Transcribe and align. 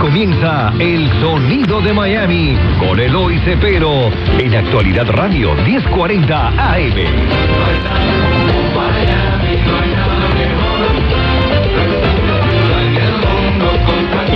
comienza 0.00 0.72
El 0.78 1.08
Sonido 1.20 1.80
de 1.80 1.92
Miami 1.92 2.56
con 2.78 2.98
Eloy 2.98 3.38
Cepero 3.40 4.10
en 4.38 4.54
Actualidad 4.54 5.08
Radio 5.10 5.54
1040 5.54 6.48
AM. 6.48 6.94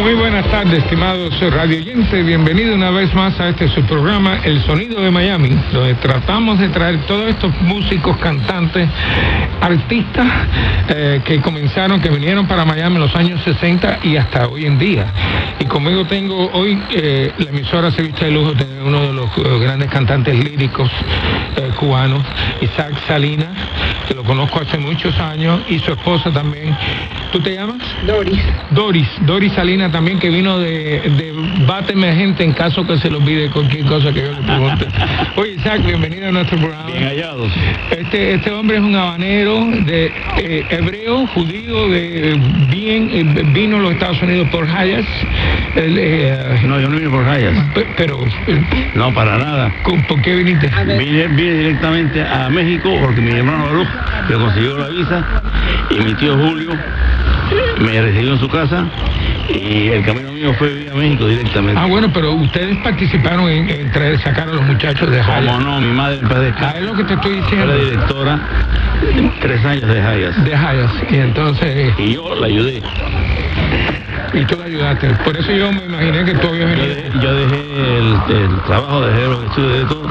Muy 0.02 0.14
buenas 0.14 0.46
tardes, 0.50 0.78
estimados 0.78 1.38
radio 1.50 1.78
oyentes. 1.78 2.24
Bienvenido 2.24 2.74
una 2.74 2.90
vez 2.90 3.14
más 3.14 3.38
a 3.38 3.50
este 3.50 3.68
su 3.68 3.82
programa, 3.82 4.38
El 4.44 4.60
Sonido 4.62 5.00
de 5.00 5.10
Miami, 5.10 5.56
donde 5.72 5.94
tratamos 5.94 6.58
de 6.58 6.68
traer 6.70 7.00
todos 7.06 7.28
estos 7.28 7.52
músicos, 7.60 8.16
cantantes, 8.16 8.88
artistas 9.60 10.26
eh, 10.88 11.20
que 11.24 11.40
comenzaron, 11.40 12.00
que 12.00 12.08
vinieron 12.08 12.46
para 12.46 12.64
Miami 12.64 12.96
en 12.96 13.02
los 13.02 13.14
años 13.14 13.40
60 13.44 14.00
y 14.02 14.16
hasta 14.16 14.48
hoy 14.48 14.66
en 14.66 14.78
día. 14.78 15.06
Y 15.58 15.64
conmigo 15.64 16.06
tengo 16.06 16.50
hoy 16.52 16.80
eh, 16.90 17.32
la 17.38 17.50
emisora 17.50 17.90
se 17.90 18.02
viste 18.02 18.26
de 18.26 18.30
lujo, 18.30 18.52
tener 18.52 18.82
uno 18.82 19.00
de 19.02 19.12
los 19.12 19.30
eh, 19.38 19.58
grandes 19.60 19.90
cantantes 19.90 20.36
líricos 20.36 20.90
cubanos, 21.78 22.22
Isaac 22.60 22.94
Salinas, 23.06 23.48
que 24.10 24.16
lo 24.16 24.24
conozco 24.24 24.58
hace 24.60 24.76
muchos 24.76 25.16
años, 25.20 25.60
y 25.68 25.78
su 25.78 25.92
esposa 25.92 26.32
también. 26.32 26.76
¿Tú 27.30 27.40
te 27.40 27.54
llamas? 27.54 27.80
Doris. 28.04 28.40
Doris, 28.70 29.06
Doris 29.20 29.52
Salinas 29.52 29.92
también 29.92 30.18
que 30.18 30.30
vino 30.30 30.58
de, 30.58 31.00
de 31.16 31.32
bate 31.64 31.92
emergente 31.92 32.42
en 32.42 32.52
caso 32.52 32.84
que 32.84 32.98
se 32.98 33.08
le 33.08 33.18
olvide 33.18 33.48
cualquier 33.50 33.84
cosa 33.84 34.12
que 34.12 34.22
yo 34.22 34.32
le 34.32 34.42
pregunte. 34.42 34.88
Oye, 35.36 35.52
Isaac, 35.52 35.84
bienvenido 35.86 36.26
a 36.26 36.32
nuestro 36.32 36.58
programa. 36.58 36.86
Bien 36.90 37.04
hallados. 37.04 37.52
Este, 37.92 38.34
este 38.34 38.50
hombre 38.50 38.78
es 38.78 38.82
un 38.82 38.96
habanero 38.96 39.64
de 39.86 40.12
eh, 40.38 40.66
hebreo, 40.70 41.28
judío, 41.28 41.88
de 41.88 42.34
bien, 42.68 43.10
eh, 43.12 43.42
vino 43.54 43.76
a 43.76 43.80
los 43.80 43.92
Estados 43.92 44.20
Unidos 44.22 44.48
por 44.50 44.68
Hayas. 44.68 45.06
Él, 45.76 45.96
eh, 46.00 46.60
No, 46.64 46.80
yo 46.80 46.88
no 46.88 46.96
vine 46.96 47.10
por 47.10 47.22
rayas. 47.24 47.54
pe- 47.74 47.86
pero, 47.96 48.24
eh, 48.48 48.60
No, 48.96 49.14
para 49.14 49.38
nada. 49.38 49.72
¿con- 49.84 50.02
¿por 50.02 50.20
qué 50.20 50.34
viniste? 50.34 50.68
Vine, 50.98 51.28
vine 51.28 51.52
directamente 51.54 52.20
a 52.26 52.50
México 52.50 52.92
porque 53.00 53.20
mi 53.20 53.30
hermano 53.30 53.66
Baruch 53.66 53.88
le 54.28 54.34
consiguió 54.36 54.78
la 54.78 54.88
visa 54.88 55.24
y 55.90 55.98
mi 56.04 56.14
tío 56.14 56.36
Julio 56.36 56.70
me 57.80 58.00
recibió 58.00 58.32
en 58.34 58.38
su 58.40 58.48
casa 58.48 58.84
y 59.48 59.88
el 59.88 60.04
camino 60.04 60.30
mío 60.32 60.54
fue 60.54 60.68
vía 60.72 60.94
México 60.94 61.26
directamente. 61.26 61.80
Ah, 61.80 61.86
bueno, 61.86 62.08
pero 62.12 62.32
ustedes 62.34 62.76
participaron 62.78 63.48
en, 63.48 63.68
en 63.68 63.90
traer, 63.90 64.18
sacar 64.20 64.48
a 64.48 64.52
los 64.52 64.62
muchachos 64.62 65.10
de 65.10 65.18
Como 65.20 65.32
Hayas. 65.32 65.58
no, 65.60 65.80
mi 65.80 65.92
madre 65.92 66.20
Ah, 66.24 66.28
padezca 66.28 66.70
es 66.78 66.82
lo 66.84 66.94
que 66.94 67.04
te 67.04 67.14
estoy 67.14 67.32
era 67.32 67.42
diciendo. 67.42 67.76
directora 67.76 68.38
de 69.14 69.30
tres 69.40 69.64
años 69.64 69.86
de 69.88 70.00
Hayas 70.00 70.44
De 70.44 70.54
Hayas. 70.54 70.90
Y 71.10 71.16
entonces, 71.16 71.94
y 71.98 72.14
yo 72.14 72.34
la 72.36 72.46
ayudé. 72.46 72.80
Y 74.32 74.44
tú 74.44 74.56
le 74.56 74.64
ayudaste. 74.64 75.08
Por 75.24 75.36
eso 75.36 75.52
yo 75.52 75.72
me 75.72 75.84
imaginé 75.84 76.24
que 76.24 76.34
tú 76.34 76.48
habías 76.48 76.70
Yo, 76.70 76.76
venido. 76.76 76.94
de- 76.94 77.10
yo 77.20 77.34
dejé 77.34 77.98
el, 77.98 78.16
el 78.36 78.60
trabajo, 78.66 79.00
dejé 79.06 79.26
los 79.28 79.44
estudios 79.44 79.72
de 79.78 79.84
todo 79.86 80.10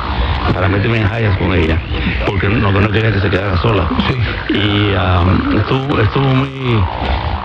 para 0.53 0.67
meterme 0.67 0.97
en 1.01 1.07
Hayas 1.11 1.37
con 1.37 1.53
ella, 1.53 1.77
porque 2.25 2.49
no, 2.49 2.71
no 2.71 2.91
quería 2.91 3.11
que 3.11 3.19
se 3.19 3.29
quedara 3.29 3.57
sola. 3.57 3.87
Sí. 4.07 4.55
Y 4.55 4.93
um, 4.95 5.57
estuvo, 5.57 5.99
estuvo 5.99 6.25
muy, 6.25 6.83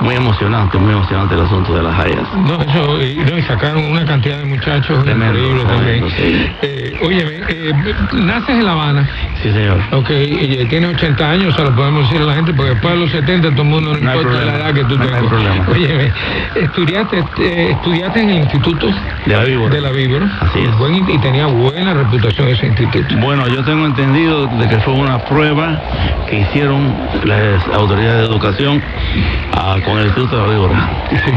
muy 0.00 0.14
emocionante, 0.16 0.78
muy 0.78 0.92
emocionante 0.92 1.34
el 1.34 1.42
asunto 1.42 1.74
de 1.76 1.82
las 1.82 1.98
Hayas. 1.98 2.26
No, 2.34 2.60
eso, 2.62 3.02
y, 3.02 3.16
no, 3.16 3.38
y 3.38 3.42
sacaron 3.42 3.84
una 3.84 4.04
cantidad 4.04 4.38
de 4.38 4.44
muchachos 4.44 5.06
increíbles 5.06 5.66
también. 5.66 6.10
sí. 6.16 6.46
Eh, 6.62 6.96
óyeme, 7.02 7.32
eh, 7.48 7.72
naces 8.12 8.50
en 8.50 8.64
La 8.64 8.72
Habana, 8.72 9.08
Sí, 9.42 9.52
señor. 9.52 9.78
ok, 9.92 10.10
y 10.10 10.64
tienes 10.66 10.94
80 10.96 11.30
años, 11.30 11.54
se 11.54 11.62
lo 11.62 11.70
podemos 11.74 12.08
decir 12.08 12.22
a 12.22 12.26
la 12.26 12.34
gente, 12.34 12.52
porque 12.54 12.70
después 12.72 12.94
de 12.94 13.00
los 13.00 13.10
70 13.10 13.50
todo 13.50 13.62
el 13.62 13.68
mundo 13.68 13.92
no, 13.92 13.98
No 14.00 14.10
hay 14.10 14.16
importa 14.18 14.38
problema, 14.38 14.58
la 14.58 14.64
edad 14.64 14.74
que 14.74 14.84
tú 14.84 14.96
no 14.96 15.04
hay 15.04 15.10
tengas. 15.10 15.28
problema. 15.28 15.64
Óyeme, 15.70 16.12
estudiaste, 16.64 17.24
eh, 17.40 17.70
estudiaste 17.72 18.20
en 18.20 18.30
el 18.30 18.36
Instituto 18.38 18.86
De 19.26 19.34
la 19.36 19.44
víbora. 19.44 19.74
de 19.74 19.80
la 19.80 19.90
Víbora, 19.90 20.26
Así 20.40 20.60
es. 20.60 20.78
Buen- 20.78 21.08
y 21.08 21.18
tenía 21.18 21.46
buena 21.46 21.94
reputación 21.94 22.48
ese 22.48 22.66
instituto. 22.66 23.16
Bueno, 23.18 23.46
yo 23.48 23.62
tengo 23.64 23.86
entendido 23.86 24.46
de 24.46 24.68
que 24.68 24.78
fue 24.78 24.94
una 24.94 25.18
prueba 25.24 25.80
que 26.28 26.40
hicieron 26.40 26.94
las 27.24 27.66
autoridades 27.74 28.20
de 28.22 28.24
educación 28.34 28.82
ah, 29.52 29.76
con 29.84 29.98
el 29.98 30.06
Instituto 30.06 30.36
de 30.36 30.42
la 30.46 30.52
Víbora. 30.54 30.90
Sí. 31.10 31.32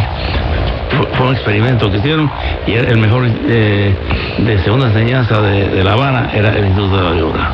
Fue, 0.90 1.06
fue 1.18 1.28
un 1.28 1.34
experimento 1.34 1.92
que 1.92 1.98
hicieron 1.98 2.32
y 2.66 2.72
el 2.72 2.98
mejor 2.98 3.28
eh, 3.28 3.94
de 4.38 4.58
segunda 4.64 4.88
enseñanza 4.88 5.42
de, 5.42 5.68
de 5.70 5.84
La 5.84 5.94
Habana 5.94 6.30
era 6.34 6.50
el 6.58 6.66
Instituto 6.68 6.98
de 6.98 7.04
la 7.04 7.12
Víbora. 7.12 7.52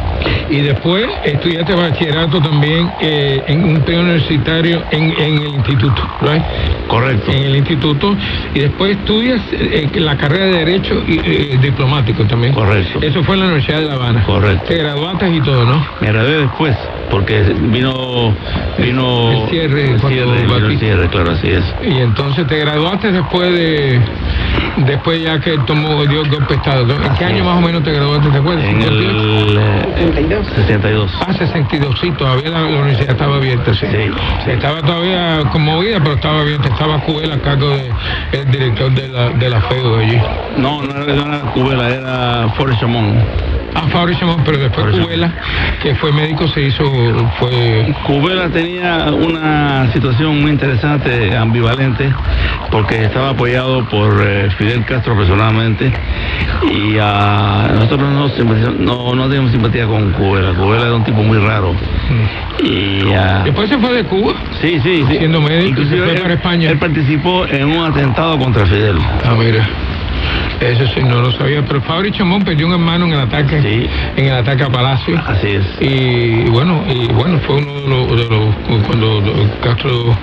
Y 0.49 0.61
después 0.61 1.07
estudiaste 1.25 1.73
bachillerato 1.73 2.39
también 2.39 2.91
eh, 3.01 3.43
en 3.47 3.63
un 3.63 3.81
periodo 3.81 4.03
universitario 4.03 4.83
en, 4.91 5.03
en 5.19 5.37
el 5.39 5.47
instituto, 5.55 6.07
¿right? 6.21 6.43
Correcto. 6.87 7.31
en 7.31 7.43
el 7.43 7.55
instituto 7.63 8.15
y 8.53 8.59
después 8.59 8.97
estudias 8.97 9.41
eh, 9.51 9.89
la 9.95 10.17
carrera 10.17 10.45
de 10.45 10.57
Derecho 10.65 11.03
y, 11.07 11.19
eh, 11.19 11.59
Diplomático 11.61 12.25
también. 12.25 12.53
Correcto. 12.53 12.99
Eso 13.01 13.23
fue 13.23 13.35
en 13.35 13.41
la 13.41 13.45
Universidad 13.47 13.79
de 13.79 13.85
La 13.85 13.93
Habana. 13.93 14.23
Correcto. 14.23 14.65
Te 14.67 14.77
graduaste 14.77 15.29
y 15.29 15.41
todo, 15.41 15.65
¿no? 15.65 15.85
Me 16.01 16.07
gradué 16.07 16.39
después, 16.39 16.75
porque 17.09 17.41
vino, 17.41 18.35
vino 18.77 19.31
El 19.31 19.49
cierre, 19.49 19.91
el 19.91 19.99
cierre, 19.99 20.41
vino 20.41 20.55
el 20.55 20.79
cierre, 20.79 21.09
claro, 21.09 21.31
así 21.31 21.47
es. 21.47 21.63
Y 21.81 21.99
entonces 21.99 22.45
te 22.47 22.57
graduaste 22.57 23.11
después 23.11 23.51
de, 23.53 23.99
después 24.77 25.21
ya 25.21 25.39
que 25.39 25.57
tomó 25.59 26.05
dio 26.05 26.23
golpe 26.25 26.53
de 26.53 26.55
Estado. 26.55 26.85
¿no? 26.85 27.03
¿En 27.03 27.13
qué 27.15 27.25
año 27.25 27.43
más 27.43 27.57
o 27.57 27.61
menos 27.61 27.83
te 27.83 27.91
graduaste? 27.91 28.29
¿Te 28.29 28.37
acuerdas? 28.37 28.65
En 28.65 28.81
el 28.81 29.57
eh, 29.59 29.93
32. 29.95 30.47
62. 30.47 31.11
Ah, 31.19 31.33
62, 31.33 31.99
sí, 31.99 32.11
todavía 32.11 32.49
la, 32.49 32.61
la 32.61 32.79
universidad 32.79 33.11
estaba 33.11 33.35
abierta, 33.37 33.73
sí. 33.73 33.85
Sí. 33.87 34.51
Estaba 34.51 34.81
todavía 34.81 35.43
conmovida, 35.51 35.99
pero 35.99 36.15
estaba 36.15 36.41
abierta. 36.41 36.69
Estaba 36.69 36.99
Cubel 36.99 37.31
a 37.31 37.39
cargo 37.39 37.69
del 37.69 38.51
director 38.51 38.91
de 38.91 39.07
la, 39.07 39.29
de 39.29 39.49
la 39.49 39.61
FEU 39.61 39.97
allí. 39.97 40.21
No, 40.57 40.81
no 40.81 41.03
era, 41.03 41.13
no 41.13 41.27
era 41.27 41.39
Cubela, 41.51 41.89
era 41.89 42.49
Forrest 42.55 42.81
Chamón. 42.81 43.23
Ah, 43.75 43.87
Fabio 43.89 44.15
Simón, 44.17 44.41
pero 44.45 44.57
después. 44.59 44.85
Cubela, 44.95 45.33
que 45.81 45.95
fue 45.95 46.11
médico, 46.11 46.47
se 46.47 46.61
hizo, 46.61 46.83
fue... 47.39 47.93
Cubela 48.05 48.49
tenía 48.49 49.05
una 49.11 49.91
situación 49.91 50.41
muy 50.41 50.51
interesante, 50.51 51.35
ambivalente, 51.35 52.13
porque 52.69 53.03
estaba 53.03 53.29
apoyado 53.29 53.83
por 53.89 54.21
eh, 54.25 54.49
Fidel 54.57 54.85
Castro 54.85 55.15
personalmente 55.15 55.91
y 56.71 56.97
ah, 57.01 57.71
nosotros 57.73 58.09
no, 58.11 58.27
no, 58.79 59.15
no 59.15 59.23
teníamos 59.27 59.51
simpatía 59.51 59.87
con 59.87 60.11
Cubela. 60.11 60.53
Cubela 60.53 60.83
era 60.83 60.95
un 60.95 61.03
tipo 61.03 61.23
muy 61.23 61.39
raro. 61.39 61.73
Y, 62.63 63.11
ah, 63.11 63.41
Después 63.43 63.69
se 63.69 63.77
fue 63.79 63.93
de 63.93 64.03
Cuba. 64.03 64.33
sí, 64.61 64.79
sí, 64.83 65.03
sí. 65.09 65.17
Siendo 65.17 65.41
médico, 65.41 65.69
Inclusive 65.81 65.97
se 65.97 66.03
fue 66.03 66.13
él, 66.13 66.21
para 66.21 66.33
España. 66.35 66.69
él 66.69 66.77
participó 66.77 67.45
en 67.47 67.65
un 67.69 67.85
atentado 67.85 68.37
contra 68.37 68.65
Fidel. 68.65 68.97
Ah, 69.25 69.33
mira. 69.37 69.67
Eso 70.59 70.85
sí, 70.93 71.01
no 71.03 71.21
lo 71.21 71.31
sabía. 71.33 71.61
Pero 71.65 71.81
Fabio 71.81 72.11
Chamón 72.11 72.43
perdió 72.43 72.67
un 72.67 72.73
hermano 72.73 73.05
en 73.05 73.13
el 73.13 73.19
ataque, 73.19 73.61
Sí. 73.61 73.87
en 74.17 74.25
el 74.27 74.33
ataque 74.35 74.63
a 74.63 74.69
Palacio. 74.69 75.21
Así 75.27 75.47
es. 75.47 75.65
Y 75.81 76.49
bueno, 76.49 76.83
y 76.87 77.07
bueno, 77.13 77.39
fue 77.45 77.57
uno 77.57 77.73
de 77.73 77.87
los, 77.89 78.07
de 78.17 78.35
los- 78.35 78.83
cuando 78.87 79.21
Castro 79.61 80.17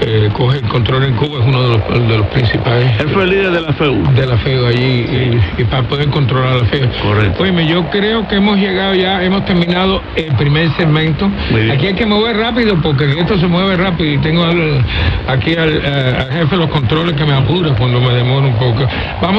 eh, 0.00 0.28
coge 0.32 0.58
el 0.58 0.68
control 0.68 1.04
en 1.04 1.14
Cuba, 1.14 1.40
es 1.40 1.46
uno 1.46 1.62
de 1.62 1.78
los, 1.78 2.08
de 2.08 2.18
los 2.18 2.26
principales 2.28 2.90
Él 3.00 3.08
fue 3.08 3.24
el 3.24 3.30
líder 3.30 3.50
de 3.52 3.60
la 3.62 3.72
FEU. 3.72 4.02
de 4.14 4.26
la 4.26 4.36
FEO 4.36 4.66
allí 4.66 4.84
y, 4.84 5.40
y 5.62 5.64
para 5.64 5.82
poder 5.84 6.08
controlar 6.10 6.56
la 6.56 6.64
FEO. 6.66 6.88
Correcto. 7.02 7.42
Oye, 7.42 7.66
yo 7.66 7.84
creo 7.90 8.26
que 8.28 8.36
hemos 8.36 8.58
llegado 8.58 8.94
ya, 8.94 9.22
hemos 9.22 9.44
terminado 9.44 10.02
el 10.16 10.34
primer 10.36 10.70
segmento. 10.76 11.30
Aquí 11.72 11.86
hay 11.86 11.94
que 11.94 12.06
mover 12.06 12.36
rápido 12.36 12.76
porque 12.82 13.04
esto 13.18 13.38
se 13.38 13.46
mueve 13.46 13.76
rápido 13.76 14.12
y 14.12 14.18
tengo 14.18 14.44
al- 14.44 14.84
aquí 15.28 15.54
al, 15.56 15.76
eh, 15.82 16.16
al 16.18 16.30
jefe 16.32 16.56
de 16.56 16.56
los 16.62 16.70
controles 16.70 17.14
que 17.14 17.24
me 17.24 17.32
apura 17.34 17.70
cuando 17.76 18.00
me 18.00 18.12
demoro 18.14 18.46
un 18.48 18.54
poco. 18.54 18.86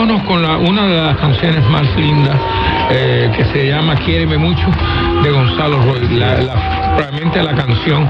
Vámonos 0.08 0.26
con 0.26 0.42
la, 0.42 0.56
una 0.56 0.88
de 0.88 1.02
las 1.02 1.18
canciones 1.18 1.68
más 1.70 1.84
lindas 1.98 2.34
eh, 2.92 3.30
que 3.36 3.44
se 3.44 3.68
llama 3.68 3.94
Quiéreme 3.98 4.38
mucho 4.38 4.66
de 5.22 5.30
Gonzalo 5.32 5.82
Roy. 5.84 6.08
La, 6.18 6.38
la- 6.42 6.96
realmente 6.98 7.44
la 7.44 7.54
canción 7.54 8.10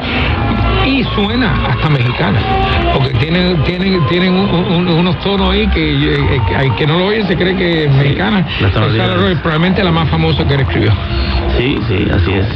y 0.86 1.04
suena 1.16 1.52
hasta 1.68 1.90
mexicana 1.90 2.40
porque 2.94 3.10
tienen 3.16 3.64
tienen 3.64 4.06
tienen 4.06 4.32
un- 4.32 4.48
un- 4.76 4.88
unos 4.90 5.20
tonos 5.22 5.52
ahí 5.52 5.66
que, 5.70 6.14
eh, 6.14 6.42
que, 6.48 6.56
hay- 6.56 6.70
que 6.72 6.86
no 6.86 7.00
lo 7.00 7.06
oye 7.08 7.24
se 7.26 7.36
cree 7.36 7.56
que 7.56 7.86
es 7.86 7.92
mexicana 7.92 8.46
tonalidades. 8.72 8.98
Gonzalo 9.00 9.16
Roy 9.24 9.36
probablemente 9.38 9.84
la 9.84 9.92
más 9.92 10.08
famosa 10.08 10.48
que 10.48 10.54
él 10.54 10.62
escribió 10.62 10.92
Sí, 11.58 11.80
sí, 11.88 12.08
así 12.14 12.32
es. 12.32 12.48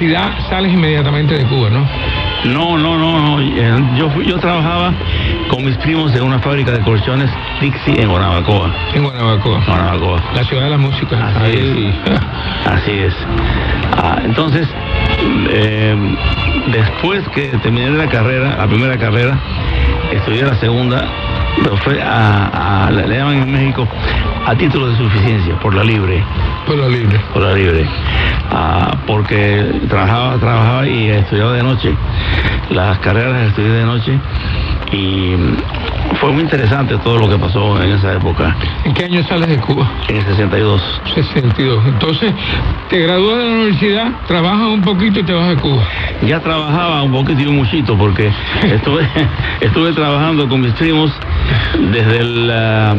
Universidad, 0.00 0.48
sales 0.48 0.72
inmediatamente 0.72 1.34
de 1.36 1.44
Cuba, 1.44 1.68
¿no? 1.70 1.86
No, 2.44 2.78
no, 2.78 2.98
no, 2.98 3.20
no. 3.36 3.40
eh, 3.42 3.74
Yo, 3.98 4.10
yo 4.22 4.38
trabajaba 4.38 4.92
con 5.48 5.62
mis 5.64 5.76
primos 5.78 6.14
en 6.14 6.22
una 6.22 6.38
fábrica 6.38 6.72
de 6.72 6.80
colchones 6.80 7.30
Dixie 7.60 8.00
en 8.00 8.08
Guanabacoa. 8.08 8.70
En 8.94 9.04
Guanabacoa, 9.04 9.60
Guanabacoa. 9.66 10.22
la 10.34 10.44
ciudad 10.44 10.64
de 10.64 10.70
la 10.70 10.78
música. 10.78 11.28
Así 11.28 11.44
Ahí. 11.58 11.94
Así 12.66 12.90
es. 12.92 13.14
Ah, 14.02 14.20
entonces, 14.24 14.66
eh, 15.50 15.94
después 16.72 17.28
que 17.34 17.48
terminé 17.62 17.90
la 17.90 18.08
carrera, 18.08 18.56
la 18.56 18.66
primera 18.66 18.96
carrera, 18.96 19.38
estudié 20.12 20.44
la 20.44 20.54
segunda, 20.54 21.04
pero 21.62 21.76
fue 21.78 22.00
a, 22.02 22.86
a- 22.86 22.90
le 22.90 23.16
llaman 23.18 23.42
en 23.42 23.52
México 23.52 23.86
a 24.46 24.54
título 24.54 24.88
de 24.88 24.96
suficiencia, 24.96 25.54
por 25.60 25.74
la 25.74 25.84
libre, 25.84 26.24
Por 26.66 26.76
lo 26.76 26.88
libre. 26.88 27.20
por 27.34 27.42
la 27.42 27.52
libre. 27.52 27.86
Ah, 28.52 28.96
porque 29.06 29.80
trabajaba, 29.88 30.38
trabajaba 30.38 30.86
y 30.86 31.08
estudiaba 31.10 31.52
de 31.52 31.62
noche. 31.62 31.94
Las 32.70 32.98
carreras 32.98 33.48
estudié 33.48 33.70
de 33.70 33.84
noche 33.84 34.18
y 34.92 35.36
fue 36.20 36.32
muy 36.32 36.42
interesante 36.42 36.96
todo 36.98 37.18
lo 37.18 37.28
que 37.28 37.38
pasó 37.38 37.80
en 37.82 37.90
esa 37.92 38.14
época, 38.14 38.56
¿En 38.84 38.92
qué 38.92 39.04
año 39.04 39.22
sales 39.24 39.48
de 39.48 39.58
Cuba? 39.58 39.90
en 40.08 40.16
el 40.16 40.24
62. 40.24 41.00
62. 41.14 41.86
Entonces, 41.86 42.32
te 42.88 43.00
gradúas 43.00 43.38
de 43.38 43.44
la 43.44 43.50
universidad, 43.52 44.12
trabajas 44.26 44.66
un 44.66 44.82
poquito 44.82 45.20
y 45.20 45.22
te 45.22 45.32
vas 45.32 45.48
de 45.48 45.56
Cuba. 45.56 45.82
Ya 46.26 46.40
trabajaba 46.40 47.02
un 47.02 47.12
poquito 47.12 47.40
y 47.40 47.46
un 47.46 47.56
muchito 47.56 47.96
porque 47.96 48.32
estuve, 48.64 49.08
estuve 49.60 49.92
trabajando 49.92 50.48
con 50.48 50.60
mis 50.60 50.72
primos 50.74 51.12
desde 51.92 52.18
el 52.18 52.50
ah, 52.52 52.94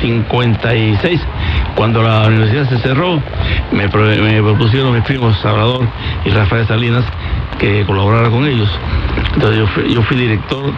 56, 0.00 1.20
cuando 1.74 2.02
la 2.02 2.26
universidad 2.28 2.68
se 2.68 2.78
cerró, 2.78 3.20
me, 3.72 3.88
me 3.88 4.42
propusieron 4.42 4.92
mis 4.94 5.02
primos 5.02 5.36
Salvador 5.40 5.86
y 6.24 6.30
Rafael 6.30 6.66
Salinas 6.66 7.04
que 7.58 7.84
colaborara 7.84 8.30
con 8.30 8.46
ellos. 8.46 8.68
Entonces 9.34 9.58
yo 9.58 9.66
fui, 9.68 9.92
yo 9.92 10.02
fui 10.02 10.16
director 10.16 10.72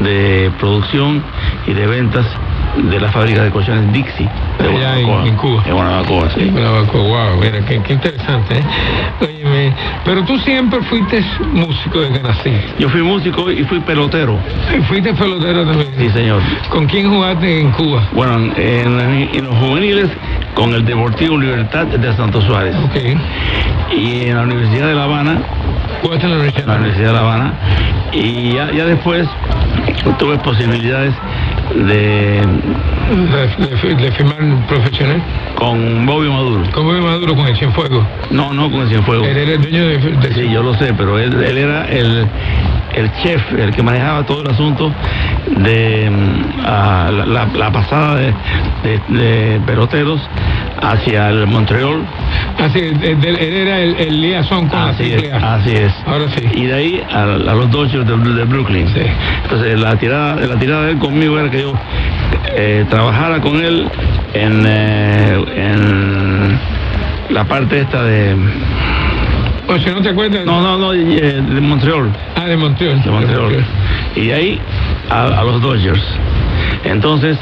de 0.00 0.50
producción 0.58 1.22
y 1.66 1.72
de 1.72 1.86
ventas 1.86 2.26
de 2.76 3.00
la 3.00 3.10
fábrica 3.10 3.42
de 3.42 3.50
colchones 3.50 3.92
Dixie 3.92 4.28
de 4.58 4.68
Allá 4.68 5.00
en- 5.00 5.26
en 5.26 5.36
Cuba. 5.36 5.62
En 5.66 5.74
Guanabacoa, 5.74 6.30
sí. 6.30 6.44
Guanabacoa, 6.50 7.00
wow, 7.00 7.40
mira, 7.40 7.60
qué, 7.66 7.80
qué 7.82 7.92
interesante, 7.94 8.58
¿eh? 8.58 8.62
Óyeme, 9.20 9.72
pero 10.04 10.22
tú 10.24 10.38
siempre 10.38 10.80
fuiste 10.82 11.24
músico 11.52 12.00
desde 12.00 12.20
que 12.20 12.28
naciste. 12.28 12.74
Yo 12.78 12.88
fui 12.88 13.02
músico 13.02 13.50
y 13.50 13.64
fui 13.64 13.80
pelotero. 13.80 14.38
Y 14.76 14.82
fuiste 14.82 15.12
pelotero 15.14 15.64
también. 15.64 15.88
Sí, 15.98 16.10
señor. 16.10 16.40
¿Con 16.68 16.86
quién 16.86 17.08
jugaste 17.10 17.60
en 17.60 17.70
Cuba? 17.72 18.02
Bueno, 18.12 18.52
en, 18.56 19.00
en 19.32 19.44
los 19.44 19.56
juveniles 19.56 20.08
con 20.54 20.72
el 20.74 20.84
Deportivo 20.84 21.36
Libertad 21.38 21.86
de 21.86 22.12
Santo 22.16 22.40
Suárez. 22.42 22.76
Ok. 22.84 22.96
Y 23.96 24.26
en 24.28 24.36
la 24.36 24.42
Universidad 24.42 24.88
de 24.88 24.94
La 24.94 25.04
Habana, 25.04 25.38
¿Jugaste 26.02 26.26
en 26.26 26.66
la? 26.66 26.74
Universidad 26.76 27.08
de 27.08 27.12
La 27.12 27.20
Habana. 27.20 27.52
Y 28.12 28.54
ya, 28.54 28.70
ya 28.72 28.86
después 28.86 29.26
tuve 30.18 30.38
posibilidades 30.38 31.14
de 31.74 32.42
firmar 34.16 34.66
profesional. 34.66 35.22
con 35.56 36.06
Bobby 36.06 36.28
Maduro. 36.28 36.62
¿Cómo 36.72 36.92
me 36.92 37.00
maduro 37.00 37.34
con 37.34 37.46
el 37.46 37.56
Cienfuegos? 37.56 38.04
No, 38.30 38.52
no 38.52 38.70
con 38.70 38.82
el 38.82 38.88
Cienfuegos. 38.88 39.26
Él 39.26 39.36
era 39.36 39.52
el 39.52 39.62
dueño 39.62 39.86
de... 39.86 39.98
de- 39.98 40.34
Sí, 40.34 40.50
yo 40.52 40.62
lo 40.62 40.74
sé, 40.74 40.92
pero 40.96 41.18
él, 41.18 41.32
él 41.42 41.58
era 41.58 41.86
el, 41.88 42.26
el 42.94 43.10
chef, 43.22 43.42
el 43.58 43.74
que 43.74 43.82
manejaba 43.82 44.24
todo 44.24 44.42
el 44.42 44.50
asunto 44.50 44.92
de 45.56 46.10
mm, 46.10 46.62
la, 46.62 47.10
la- 47.26 47.46
la 47.46 47.72
pasada 47.72 48.16
de, 48.16 48.32
de- 48.82 49.00
de 49.18 49.60
peloteros 49.66 50.20
hacia 50.80 51.30
el 51.30 51.46
Montreal. 51.46 52.02
Así, 52.58 52.78
él, 52.78 52.98
él- 53.02 53.36
era 53.38 53.80
el, 53.80 53.96
el 53.96 54.20
liaison 54.20 54.68
con 54.68 54.78
Así 54.80 55.10
la 55.10 55.16
es, 55.16 55.32
así 55.42 55.70
es. 55.70 55.92
Ahora 56.06 56.24
sí. 56.36 56.44
Y 56.54 56.66
de 56.66 56.74
ahí 56.74 57.02
a, 57.10 57.22
a 57.22 57.54
los 57.54 57.70
Dodgers 57.70 58.06
de, 58.06 58.16
de 58.34 58.44
Brooklyn. 58.44 58.86
Sí. 58.88 59.00
Entonces 59.44 59.80
la 59.80 59.96
tirada, 59.96 60.36
la 60.36 60.58
tirada 60.58 60.84
de 60.86 60.92
él 60.92 60.98
conmigo 60.98 61.38
era 61.38 61.50
que 61.50 61.57
yo 61.58 61.72
eh, 62.54 62.84
trabajara 62.88 63.40
con 63.40 63.56
él 63.62 63.86
en, 64.34 64.64
eh, 64.66 65.44
en 65.56 66.58
la 67.30 67.44
parte 67.44 67.80
esta 67.80 68.02
de... 68.02 68.36
O 69.68 69.78
si 69.78 69.90
no 69.90 70.00
te 70.00 70.10
acuerdas... 70.10 70.44
No, 70.46 70.62
no, 70.62 70.78
no, 70.78 70.94
eh, 70.94 71.42
de 71.42 71.60
Montreal. 71.60 72.10
Ah, 72.36 72.46
de 72.46 72.56
Montreal. 72.56 73.02
de 73.02 73.10
Montreal. 73.10 73.64
Y 74.16 74.26
de 74.26 74.34
ahí 74.34 74.60
a, 75.10 75.24
a 75.24 75.44
los 75.44 75.60
Dodgers. 75.60 76.02
Entonces, 76.84 77.38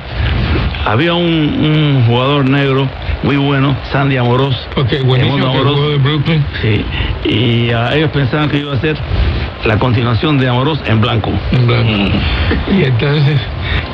había 0.85 1.15
un, 1.15 1.25
un 1.25 2.05
jugador 2.07 2.49
negro 2.49 2.89
muy 3.23 3.37
bueno, 3.37 3.77
Sandy. 3.93 4.19
Ok, 4.19 4.93
Edmundo 4.93 5.05
buenísimo 5.05 5.37
que 5.37 5.45
Amorós. 5.45 5.75
jugó 5.75 5.89
de 5.91 5.97
Brooklyn. 5.99 6.45
Sí, 6.63 6.85
y 7.25 7.71
ah, 7.71 7.95
ellos 7.95 8.11
pensaban 8.11 8.49
que 8.49 8.59
iba 8.59 8.73
a 8.73 8.81
ser 8.81 8.97
la 9.65 9.79
continuación 9.79 10.39
de 10.39 10.49
Amorós 10.49 10.81
en 10.87 11.01
blanco. 11.01 11.31
En 11.53 11.67
blanco. 11.67 11.93
Y 12.71 12.85
entonces... 12.85 13.41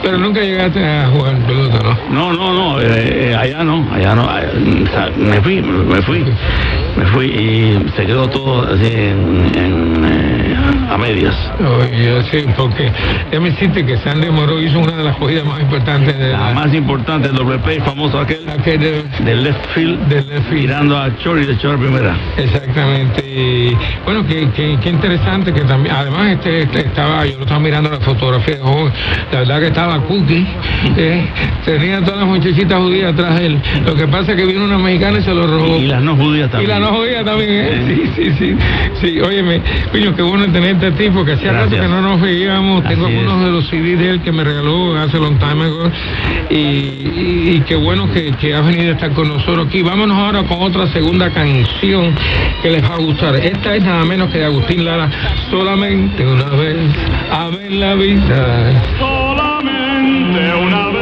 Pero 0.03 0.19
nunca 0.19 0.41
llegaste 0.41 0.85
a 0.85 1.09
jugar 1.09 1.37
pelota, 1.47 1.79
¿no? 2.11 2.33
No, 2.33 2.33
no, 2.33 2.53
no, 2.53 2.81
eh, 2.81 3.31
eh, 3.31 3.37
allá 3.37 3.63
no, 3.63 3.87
allá 3.93 4.15
no, 4.15 4.25
sea, 4.25 5.11
me 5.17 5.41
fui, 5.41 5.63
me 5.63 6.03
fui, 6.03 6.25
me 6.97 7.07
fui 7.07 7.27
y 7.27 7.91
se 7.97 8.05
quedó 8.05 8.29
todo 8.29 8.75
así 8.75 8.93
en, 8.93 9.53
en, 9.55 10.05
eh, 10.05 10.42
a 10.91 10.99
medias. 10.99 11.35
Oye, 11.61 12.05
yo 12.07 12.23
sí, 12.25 12.45
porque 12.57 12.91
ya 13.33 13.41
me 13.41 13.49
hiciste 13.51 13.85
que 13.85 13.97
Sandy 13.99 14.31
Moró 14.31 14.61
hizo 14.63 14.79
una 14.79 14.93
de 14.97 15.05
las 15.05 15.17
cogidas 15.17 15.45
más 15.45 15.61
importantes 15.61 16.17
de 16.19 16.29
La 16.33 16.39
la... 16.51 16.55
más 16.55 16.75
importante, 16.75 17.29
el 17.29 17.35
doble 17.35 17.59
play 17.59 17.81
famoso 17.81 18.19
aquel 18.21 18.49
aquel 18.49 18.81
de- 18.81 19.05
del 19.25 19.43
left 19.45 19.65
field, 19.75 19.99
del 20.09 20.29
left 20.29 20.49
field. 20.49 20.61
tirando 20.63 20.99
a 20.99 21.17
Chori 21.19 21.45
de 21.47 21.57
Chori 21.59 21.79
primera. 21.79 22.17
Exactamente. 22.37 23.23
Y, 23.27 23.77
bueno, 24.05 24.25
qué, 24.27 24.49
qué, 24.55 24.79
qué 24.83 24.91
interesante 24.91 25.53
que 25.53 25.63
también, 25.63 25.95
además 25.95 26.33
este, 26.33 26.63
este 26.63 26.81
estaba, 26.81 27.25
yo 27.27 27.37
lo 27.37 27.43
estaba 27.43 27.61
mirando 27.61 27.91
la 27.91 28.01
fotografía, 28.01 28.57
oh, 28.63 28.89
la 29.33 29.39
verdad 29.41 29.61
que 29.61 29.67
estaba 29.69 30.01
cookie, 30.03 30.47
eh, 30.97 31.27
tenía 31.65 32.01
todas 32.03 32.21
las 32.21 32.29
muchachitas 32.29 32.79
judías 32.79 33.13
atrás 33.13 33.39
de 33.39 33.47
él. 33.47 33.59
Lo 33.85 33.95
que 33.95 34.07
pasa 34.09 34.33
es 34.33 34.37
que 34.39 34.45
vino 34.47 34.65
una 34.65 34.79
mexicana 34.79 35.19
y 35.19 35.23
se 35.23 35.35
lo 35.35 35.47
robó. 35.47 35.77
Y 35.79 35.87
las 35.87 36.03
no 36.03 36.17
judías 36.17 36.49
Y 36.49 36.53
también. 36.53 36.71
la 36.71 36.79
no 36.81 36.95
judía 36.97 37.25
también, 37.25 37.51
¿eh? 37.51 37.83
Sí, 37.87 38.11
sí, 38.17 38.33
sí. 38.39 38.57
Sí, 39.01 39.21
óyeme, 39.21 39.61
coño, 39.91 40.15
qué 40.15 40.23
bueno 40.23 40.45
tenerte 40.53 40.87
a 40.87 40.91
ti, 40.93 41.09
porque 41.13 41.33
hacía 41.33 41.53
rato 41.53 41.71
Gracias. 41.71 41.81
que 41.83 41.89
no 41.89 42.03
nos 42.03 42.21
veíamos. 42.21 42.85
Tengo 42.85 43.07
Así 43.07 43.15
es. 43.15 43.21
algunos 43.21 43.45
de 43.45 43.51
los 43.53 43.67
CDs 43.69 43.99
de 43.99 44.11
él 44.11 44.21
que 44.23 44.33
me 44.33 44.45
regaló 44.45 44.97
hace 44.99 45.19
long 45.19 45.39
time 45.39 45.65
ago. 45.65 45.91
Y, 46.51 46.55
y- 46.55 47.53
y 47.57 47.61
qué 47.67 47.75
bueno 47.77 48.11
que, 48.13 48.33
que 48.33 48.55
has 48.55 48.65
venido 48.67 48.91
a 48.91 48.95
estar 48.95 49.11
con 49.13 49.29
nosotros 49.29 49.67
aquí. 49.67 49.83
Vámonos 49.83 50.17
ahora 50.17 50.43
con 50.45 50.61
otra 50.63 50.87
segunda 50.89 51.31
canción 51.31 52.15
que 52.63 52.71
les 52.71 52.83
va 52.83 52.95
a 52.95 52.99
gustar. 52.99 53.35
Esta 53.37 53.75
es 53.77 53.83
nada 53.85 54.05
menos 54.05 54.31
que 54.31 54.39
de 54.39 54.45
Agustín 54.47 54.85
Lara, 54.85 55.09
solamente 55.51 56.25
una 56.27 56.45
vez, 56.51 56.77
a 57.31 57.49
ver 57.49 57.73
la 57.73 57.95
vida. 57.95 58.83
solamente 58.99 60.55
una 60.55 60.87
vez. 60.89 61.02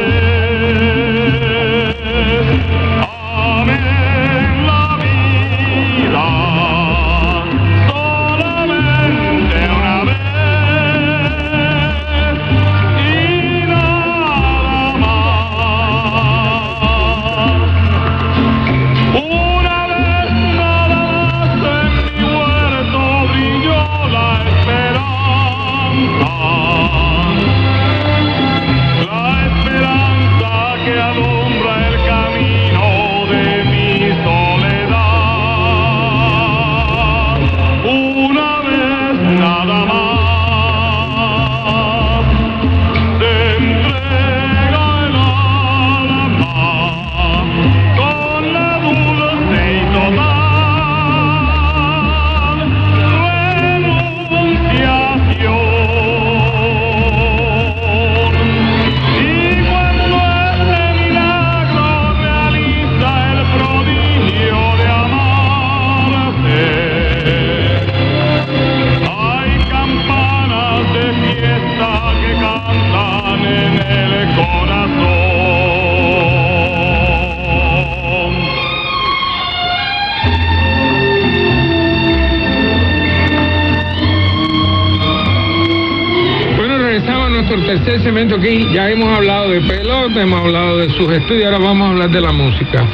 Tercer 87.78 88.02
segmento 88.02 88.36
aquí. 88.36 88.66
Ya 88.72 88.90
hemos 88.90 89.08
hablado 89.16 89.50
de 89.50 89.60
pelota, 89.60 90.20
hemos 90.22 90.40
hablado 90.44 90.78
de 90.78 90.90
sus 90.90 91.08
estudios, 91.12 91.44
ahora 91.46 91.58
vamos 91.58 91.86
a 91.86 91.90
hablar 91.90 92.10
de 92.10 92.20
la 92.20 92.32
música. 92.32 92.84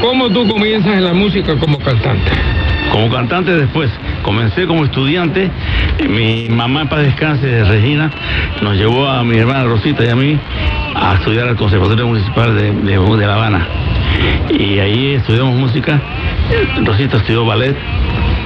¿Cómo 0.00 0.30
tú 0.30 0.48
comienzas 0.48 0.94
en 0.94 1.04
la 1.04 1.12
música 1.12 1.56
como 1.56 1.78
cantante? 1.78 2.30
Como 2.90 3.10
cantante 3.10 3.54
después, 3.56 3.90
comencé 4.22 4.66
como 4.66 4.84
estudiante, 4.84 5.50
mi 6.08 6.48
mamá 6.48 6.88
paz 6.88 7.00
descanse, 7.02 7.64
Regina, 7.64 8.10
nos 8.62 8.76
llevó 8.76 9.08
a 9.08 9.22
mi 9.24 9.36
hermana 9.36 9.64
Rosita 9.64 10.04
y 10.04 10.08
a 10.08 10.14
mí 10.16 10.38
a 10.94 11.14
estudiar 11.14 11.48
al 11.48 11.56
Conservatorio 11.56 12.06
Municipal 12.06 12.54
de, 12.56 12.70
de- 12.72 12.98
de 13.16 13.26
La 13.26 13.34
Habana. 13.34 13.66
Y 14.58 14.78
ahí 14.78 15.14
estudiamos 15.14 15.54
música, 15.56 16.00
Rosita 16.84 17.16
estudió 17.16 17.44
ballet, 17.44 17.74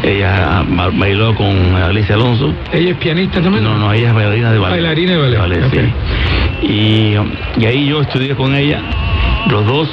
ella 0.03 0.65
ba- 0.69 0.91
bailó 0.93 1.35
con 1.35 1.75
Alicia 1.77 2.15
Alonso, 2.15 2.53
¿Ella 2.73 2.91
es 2.91 2.97
pianista 2.97 3.41
también? 3.41 3.65
no, 3.65 3.77
no, 3.79 3.93
ella 3.93 4.09
es 4.09 4.15
bailarina 4.15 4.53
de 4.53 4.59
ballet. 4.59 4.75
Bailarina 4.77 5.13
de 5.13 5.37
ballet, 5.39 5.71
sí. 5.71 6.67
Y, 6.67 7.15
y 7.61 7.67
ahí 7.67 7.87
yo 7.87 8.01
estudié 8.03 8.35
con 8.35 8.55
ella, 8.55 8.81
los 9.51 9.67
dos. 9.67 9.89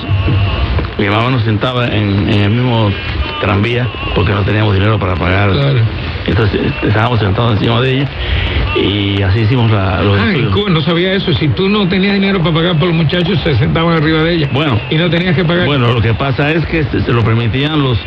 Mi 0.98 1.08
mamá 1.10 1.30
nos 1.30 1.44
sentaba 1.44 1.88
en, 1.88 2.30
en 2.30 2.42
el 2.44 2.50
mismo 2.52 2.90
tranvía 3.42 3.86
porque 4.16 4.32
no 4.32 4.44
teníamos 4.44 4.74
dinero 4.74 4.98
para 4.98 5.16
pagar. 5.16 5.52
Claro. 5.52 5.80
Entonces 6.26 6.62
estábamos 6.84 7.20
sentados 7.20 7.54
encima 7.58 7.82
de 7.82 7.98
ella 7.98 8.10
y 8.76 9.22
así 9.22 9.40
hicimos 9.40 9.72
la- 9.72 10.02
los 10.02 10.20
Ah, 10.20 10.24
en 10.24 10.30
estudios. 10.32 10.54
Cuba 10.54 10.70
no 10.70 10.82
sabía 10.82 11.14
eso. 11.14 11.34
Si 11.34 11.48
tú 11.50 11.70
no 11.70 11.88
tenías 11.88 12.14
dinero 12.14 12.40
para 12.40 12.54
pagar 12.56 12.78
por 12.78 12.88
los 12.90 12.98
muchachos, 12.98 13.40
se 13.44 13.56
sentaban 13.56 13.96
arriba 13.96 14.22
de 14.24 14.34
ella. 14.36 14.50
Bueno. 14.52 14.80
Y 14.90 14.96
no 14.96 15.10
tenías 15.10 15.36
que 15.36 15.46
pagar. 15.46 15.66
Bueno, 15.66 15.94
lo 15.94 16.02
que 16.02 16.14
pasa 16.14 16.52
es 16.52 16.66
que 16.66 16.84
se, 16.84 17.02
se 17.02 17.12
lo 17.14 17.24
permitían 17.24 17.82
los, 17.82 17.98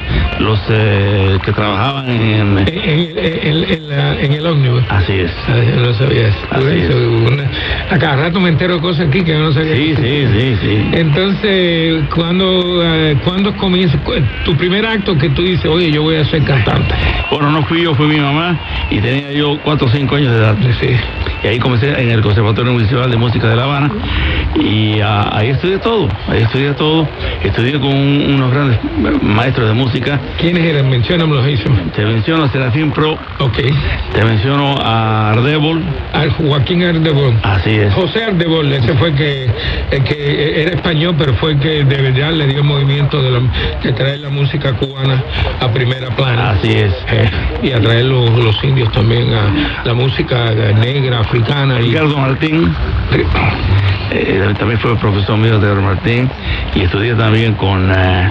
los 0.41 0.61
eh, 0.69 1.39
que 1.45 1.53
trabajaban 1.53 2.09
en... 2.11 2.59
En, 2.59 2.69
en- 2.69 3.19
en- 3.19 3.71
en 3.71 3.89
la- 3.89 4.21
en 4.21 4.33
el 4.33 4.47
ómnibus. 4.47 4.83
Así 4.89 5.13
es. 5.15 5.31
Ah, 5.49 5.57
yo 5.57 5.81
no 5.81 5.95
sabía 5.95 6.29
eso. 6.29 6.39
Así 6.51 6.63
Por 6.65 6.73
eso, 6.73 6.93
es. 6.93 7.33
una- 7.33 7.51
a 7.91 7.99
cada 7.99 8.17
rato 8.17 8.41
me 8.41 8.51
entero 8.51 8.81
cosas 8.81 9.09
aquí 9.09 9.23
que 9.23 9.33
yo 9.33 9.39
no 9.39 9.53
sabía. 9.53 9.75
Sí, 9.75 9.95
sí, 9.97 10.27
sí, 10.33 10.57
sí. 10.61 10.89
Entonces, 10.93 12.05
cuando 12.15 12.83
eh, 12.85 13.17
¿cuándo 13.25 13.55
comienza 13.57 13.99
tu 14.45 14.55
primer 14.57 14.85
acto 14.87 15.17
que 15.17 15.31
tú 15.31 15.43
dices, 15.43 15.67
oye, 15.67 15.91
yo 15.91 16.03
voy 16.03 16.17
a 16.17 16.25
ser 16.25 16.43
cantante? 16.45 16.95
Bueno, 17.31 17.51
no 17.51 17.63
fui 17.65 17.83
yo, 17.83 17.95
fue 17.95 18.07
mi 18.07 18.17
mamá 18.21 18.59
y 18.91 18.99
tenía 19.01 19.33
yo 19.33 19.59
4 19.65 19.87
o 19.87 19.91
5 19.91 20.17
años 20.17 20.33
de 20.33 20.39
edad. 20.39 20.57
Sí. 20.81 20.97
Y 21.45 21.47
ahí 21.47 21.59
comencé 21.59 21.91
en 22.01 22.11
el 22.11 22.21
Conservatorio 22.21 22.73
Municipal 22.73 23.11
de 23.11 23.17
Música 23.17 23.49
de 23.49 23.57
La 23.57 23.65
Habana 23.65 23.91
y 24.57 25.01
ah, 25.01 25.29
ahí 25.33 25.51
estudié 25.51 25.79
todo, 25.79 26.09
ahí 26.29 26.43
estudié 26.43 26.73
todo, 26.73 27.09
estudié 27.45 27.79
con 27.79 27.91
un- 27.95 28.35
unos 28.35 28.51
grandes 28.53 28.79
maestros 29.23 29.69
de 29.69 29.75
música. 29.75 30.19
¿Quiénes 30.41 30.65
eran? 30.65 30.91
Menciónamelos 30.91 31.45
ahí. 31.45 31.57
Te 31.95 32.05
menciono 32.05 32.45
a 32.45 32.49
Serafín 32.51 32.91
Pro, 32.91 33.13
Ok. 33.39 33.59
te 34.15 34.25
menciono 34.25 34.75
a 34.83 35.31
Ardebol, 35.31 35.81
Al 36.13 36.31
Joaquín 36.33 36.83
Ardebol. 36.83 37.35
así 37.43 37.71
es. 37.71 37.95
José 37.95 38.25
Ardebol, 38.25 38.73
ese 38.73 38.95
fue 38.95 39.15
que, 39.15 39.49
el 39.93 40.03
que 40.05 40.63
era 40.63 40.73
español, 40.73 41.15
pero 41.17 41.35
fue 41.35 41.53
el 41.53 41.61
que 41.61 41.85
de 41.85 42.03
verdad 42.03 42.33
le 42.33 42.47
dio 42.49 42.65
movimiento 42.65 43.23
de, 43.23 43.31
la- 43.31 43.41
de 43.83 43.93
traer 43.93 44.21
la 44.21 44.29
música 44.31 44.73
cubana 44.73 45.23
a 45.61 45.69
primera 45.71 46.09
plana. 46.17 46.51
Así 46.51 46.73
es. 46.73 46.93
Eh, 47.13 47.31
y 47.63 47.71
a 47.73 47.81
traer 47.81 48.07
los, 48.07 48.31
los 48.31 48.63
indios 48.65 48.91
también 48.93 49.33
a 49.33 49.85
la 49.85 49.95
música 49.95 50.48
negra, 50.55 51.21
africana. 51.21 51.81
Y, 51.81 51.89
Ricardo 51.89 52.17
Martín, 52.17 52.75
eh, 54.11 54.55
también 54.59 54.81
fue 54.81 54.97
profesor 54.97 55.39
mío 55.39 55.59
de 55.59 55.75
Martín 55.75 56.31
y 56.75 56.83
estudié 56.83 57.15
también 57.15 57.55
con 57.55 57.91
eh, 57.91 58.31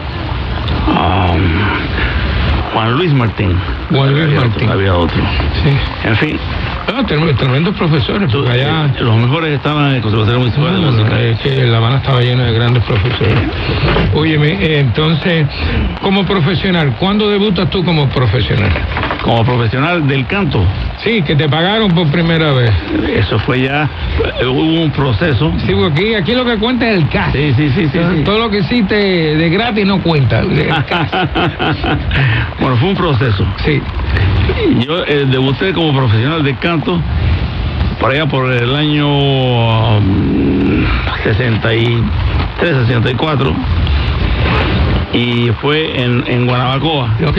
um, 0.87 2.73
Juan 2.73 2.93
Luis 2.93 3.13
Martín. 3.13 3.57
Juan 3.89 4.13
Luis 4.13 4.25
Había 4.25 4.39
otro, 4.39 4.49
Martín. 4.49 4.69
había 4.69 4.95
otro. 4.95 5.23
sí. 5.63 5.77
En 6.07 6.15
fin, 6.17 6.39
Ah, 6.89 7.03
trem- 7.05 7.35
tremendos 7.35 7.75
profesores, 7.75 8.33
allá... 8.33 8.85
eh, 8.85 8.91
los 9.03 9.17
mejores 9.17 9.53
estaban 9.55 9.89
en 9.89 9.95
el 9.95 10.01
Conservatorio 10.01 10.39
Municipal 10.39 10.73
de 10.73 10.81
no, 11.03 11.15
es 11.17 11.39
que 11.41 11.67
La 11.67 11.77
Habana 11.77 11.97
estaba 11.97 12.21
llena 12.21 12.45
de 12.45 12.53
grandes 12.53 12.81
profesores. 12.83 13.35
Óyeme, 14.13 14.53
eh, 14.53 14.79
entonces, 14.79 15.45
como 16.01 16.25
profesional, 16.25 16.95
¿cuándo 16.97 17.29
debutas 17.29 17.69
tú 17.69 17.83
como 17.83 18.07
profesional? 18.09 18.71
Como 19.21 19.43
profesional 19.43 20.07
del 20.07 20.25
canto, 20.27 20.63
Sí, 21.03 21.21
que 21.21 21.35
te 21.35 21.47
pagaron 21.49 21.93
por 21.93 22.07
primera 22.09 22.53
vez. 22.53 22.71
eso 23.15 23.37
fue 23.39 23.61
ya, 23.61 23.89
eh, 24.39 24.45
hubo 24.45 24.81
un 24.81 24.89
proceso. 24.91 25.51
Sí, 25.65 25.73
porque 25.75 25.91
aquí, 25.91 26.13
aquí 26.15 26.33
lo 26.33 26.45
que 26.45 26.57
cuenta 26.57 26.89
es 26.89 26.97
el 26.97 27.09
cash. 27.09 27.33
Sí, 27.33 27.53
sí, 27.57 27.69
sí, 27.75 27.89
sí. 27.91 27.99
sí. 28.15 28.23
Todo 28.23 28.39
lo 28.39 28.49
que 28.49 28.59
hiciste 28.59 28.95
de 28.95 29.49
gratis 29.49 29.85
no 29.85 30.01
cuenta. 30.01 30.41
Bueno, 32.59 32.75
fue 32.77 32.89
un 32.89 32.95
proceso. 32.95 33.45
Sí. 33.63 33.81
Yo 34.79 35.03
eh, 35.05 35.25
debuté 35.29 35.73
como 35.73 35.93
profesional 35.95 36.43
de 36.43 36.55
canto 36.55 36.76
por 37.99 38.11
allá 38.11 38.25
por 38.27 38.51
el 38.51 38.75
año 38.75 39.97
um, 39.97 40.85
63, 41.23 42.01
64 42.87 43.55
y 45.13 45.49
fue 45.61 46.01
en, 46.01 46.23
en 46.27 46.45
Guanabacoa, 46.45 47.15
Ok. 47.27 47.37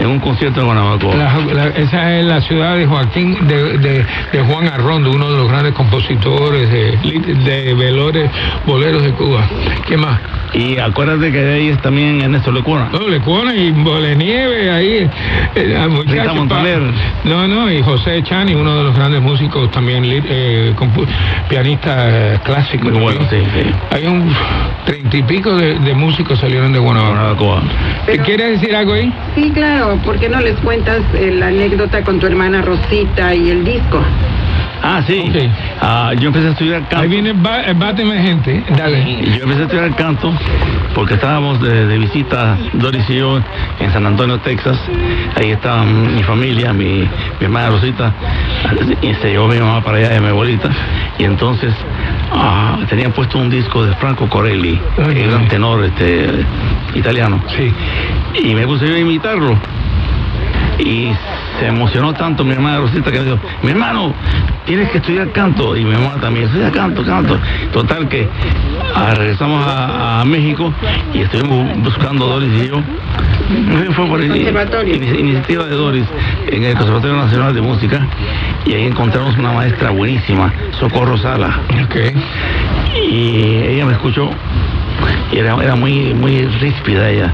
en 0.00 0.06
un 0.06 0.18
concierto 0.20 0.60
en 0.60 0.66
Guanabacoa. 0.66 1.14
La- 1.16 1.38
la- 1.54 1.68
esa 1.68 2.18
es 2.18 2.24
la 2.24 2.40
ciudad 2.40 2.76
de 2.76 2.86
Joaquín, 2.86 3.36
de, 3.48 3.78
de- 3.78 4.06
de 4.32 4.40
Juan 4.42 4.66
Arrondo, 4.68 5.10
uno 5.10 5.30
de 5.30 5.38
los 5.38 5.48
grandes 5.48 5.72
compositores 5.74 6.70
de, 6.70 6.96
de 7.44 7.74
velores, 7.74 8.30
boleros 8.66 9.02
de 9.02 9.12
Cuba. 9.12 9.46
¿Qué 9.86 9.96
más? 9.96 10.18
Y 10.54 10.78
acuérdate 10.78 11.30
que 11.30 11.38
de 11.42 11.54
ahí 11.54 11.68
es 11.68 11.82
también 11.82 12.22
Ernesto 12.22 12.50
Lecuona. 12.50 12.88
No, 12.90 13.06
le 13.06 13.20
ponen 13.20 13.58
y 13.58 13.70
Bolenieve 13.70 14.70
ahí. 14.70 15.08
eh, 15.54 15.88
Rita 16.06 16.32
Montaner. 16.32 16.80
pa- 16.80 17.28
No, 17.28 17.46
no, 17.46 17.70
y 17.70 17.82
José 17.82 18.22
Chani, 18.22 18.54
uno 18.54 18.76
de 18.78 18.84
los 18.84 18.96
grandes 18.96 19.20
músicos 19.20 19.70
también, 19.70 20.04
eh, 20.06 20.72
pianista 21.48 22.34
eh, 22.34 22.38
clásico. 22.44 22.88
Muy 22.88 22.98
bueno, 22.98 23.20
sí, 23.28 23.36
sí. 23.54 23.70
Hay 23.90 24.06
un 24.06 24.32
treinta 24.86 25.16
y 25.16 25.22
pico 25.22 25.54
de, 25.54 25.78
de 25.80 25.94
músicos 25.94 26.38
salieron 26.48 26.72
de 26.72 26.78
Guanajuato. 26.78 27.44
Guanabacoa. 27.44 27.62
¿Te 28.06 28.18
quieres 28.20 28.60
decir 28.60 28.74
algo 28.74 28.94
ahí? 28.94 29.12
Sí, 29.34 29.50
claro. 29.52 29.96
¿Por 30.04 30.18
qué 30.18 30.28
no 30.28 30.40
les 30.40 30.54
cuentas 30.60 31.00
eh, 31.14 31.30
la 31.38 31.48
anécdota 31.48 32.02
con 32.02 32.18
tu 32.18 32.26
hermana 32.26 32.62
Rosita 32.62 33.34
y 33.34 33.50
el 33.50 33.64
disco? 33.64 34.00
Ah, 34.82 35.02
sí. 35.06 35.30
Ah, 35.80 36.12
yo 36.18 36.28
empecé 36.28 36.46
a 36.48 36.50
estudiar 36.52 36.80
canto. 36.82 36.98
Ahí 37.00 37.08
viene 37.08 37.32
ba- 37.34 37.62
eh, 37.66 37.74
Báteme 37.76 38.22
Gente. 38.22 38.62
Dale. 38.76 39.00
Y 39.00 39.36
Yo 39.36 39.42
empecé 39.42 39.60
a 39.60 39.64
estudiar 39.64 39.94
canto 39.96 40.32
porque 40.94 41.14
estábamos 41.14 41.60
de, 41.60 41.86
de 41.86 41.98
visita, 41.98 42.56
Doris 42.72 43.04
y 43.10 43.16
yo, 43.16 43.40
en 43.80 43.92
San 43.92 44.06
Antonio, 44.06 44.38
Texas. 44.38 44.78
Ahí 45.36 45.50
estaba 45.50 45.84
mi 45.84 46.22
familia, 46.22 46.72
mi, 46.72 46.84
mi 46.84 47.08
hermana 47.44 47.70
Rosita, 47.70 48.12
y 49.02 49.12
se 49.14 49.30
llevó 49.30 49.48
mi 49.48 49.58
mamá 49.58 49.82
para 49.82 49.98
allá 49.98 50.16
y 50.16 50.20
mi 50.20 50.28
abuelita. 50.28 50.70
Y 51.18 51.24
entonces 51.24 51.74
ah, 52.32 52.78
tenían 52.88 53.12
puesto 53.12 53.38
un 53.38 53.50
disco 53.50 53.84
de 53.84 53.94
Franco 53.96 54.28
Corelli, 54.28 54.80
un 54.98 55.04
ay. 55.04 55.46
tenor 55.48 55.84
este, 55.84 56.44
italiano. 56.94 57.42
Sí. 57.56 57.72
Y 58.42 58.54
me 58.54 58.66
puse 58.66 58.86
yo 58.86 58.94
a 58.94 58.98
imitarlo. 58.98 59.58
Y 60.78 61.10
se 61.58 61.66
emocionó 61.66 62.12
tanto 62.14 62.44
mi 62.44 62.52
hermana 62.52 62.78
Rosita 62.78 63.10
que 63.10 63.18
me 63.18 63.24
dijo, 63.24 63.38
mi 63.62 63.70
hermano, 63.70 64.14
tienes 64.64 64.88
que 64.90 64.98
estudiar 64.98 65.30
canto. 65.32 65.76
Y 65.76 65.84
mi 65.84 65.92
mamá 65.92 66.14
también, 66.20 66.46
estudia 66.46 66.70
canto, 66.70 67.04
canto. 67.04 67.38
Total 67.72 68.08
que 68.08 68.28
ah, 68.94 69.14
regresamos 69.16 69.66
a, 69.66 70.20
a 70.20 70.24
México 70.24 70.72
y 71.12 71.20
estuvimos 71.22 71.76
buscando 71.82 72.26
Doris 72.26 72.50
y 72.64 72.68
yo. 72.68 72.80
Fue 73.94 74.06
por 74.06 74.20
Conservatorio. 74.20 74.94
ini- 74.96 75.18
iniciativa 75.20 75.64
de 75.64 75.74
Doris 75.74 76.04
en 76.50 76.64
el 76.64 76.74
Conservatorio 76.76 77.16
Nacional 77.16 77.54
de 77.54 77.60
Música 77.62 78.06
y 78.66 78.74
ahí 78.74 78.84
encontramos 78.86 79.36
una 79.38 79.52
maestra 79.52 79.90
buenísima, 79.90 80.52
Socorro 80.78 81.16
Sala 81.16 81.58
Ok. 81.84 81.96
y 83.10 83.56
ella 83.68 83.86
me 83.86 83.92
escuchó 83.92 84.28
y 85.32 85.38
era, 85.38 85.56
era 85.62 85.74
muy 85.76 86.14
muy 86.14 86.46
ríspida 86.60 87.10
ella. 87.10 87.32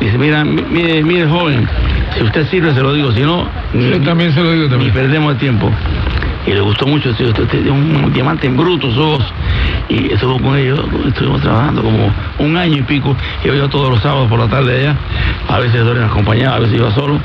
Dice 0.00 0.18
mira 0.18 0.44
mi- 0.44 0.62
mire 0.70 1.02
mire 1.02 1.26
joven 1.26 1.68
si 2.16 2.22
usted 2.24 2.46
sirve 2.48 2.74
se 2.74 2.80
lo 2.82 2.92
digo 2.94 3.12
si 3.12 3.20
no 3.22 3.48
Yo 3.72 3.98
ni, 3.98 4.04
también 4.04 4.32
se 4.32 4.40
lo 4.42 4.50
digo 4.52 4.64
ni 4.64 4.70
también. 4.70 4.92
perdemos 4.92 5.32
el 5.32 5.38
tiempo 5.38 5.70
y 6.46 6.50
le 6.52 6.60
gustó 6.60 6.86
mucho 6.86 7.10
usted 7.10 7.32
tiene 7.48 7.70
un 7.70 8.12
diamante 8.12 8.46
en 8.46 8.56
bruto 8.56 8.92
sos 8.92 9.22
y 9.88 10.12
estuvo 10.12 10.38
con 10.40 10.56
ellos 10.56 10.80
estuvimos 11.06 11.40
trabajando 11.40 11.82
como 11.82 12.12
un 12.38 12.56
año 12.56 12.76
y 12.78 12.82
pico. 12.82 13.14
Iba 13.44 13.54
yo 13.54 13.68
todos 13.68 13.90
los 13.90 14.00
sábados 14.00 14.28
por 14.28 14.38
la 14.38 14.46
tarde 14.48 14.78
allá. 14.80 14.96
A 15.48 15.58
veces 15.58 15.84
Dori 15.84 16.00
me 16.00 16.06
acompañaba 16.06 16.56
a 16.56 16.58
veces 16.60 16.76
iba 16.78 16.90
solo 16.92 17.18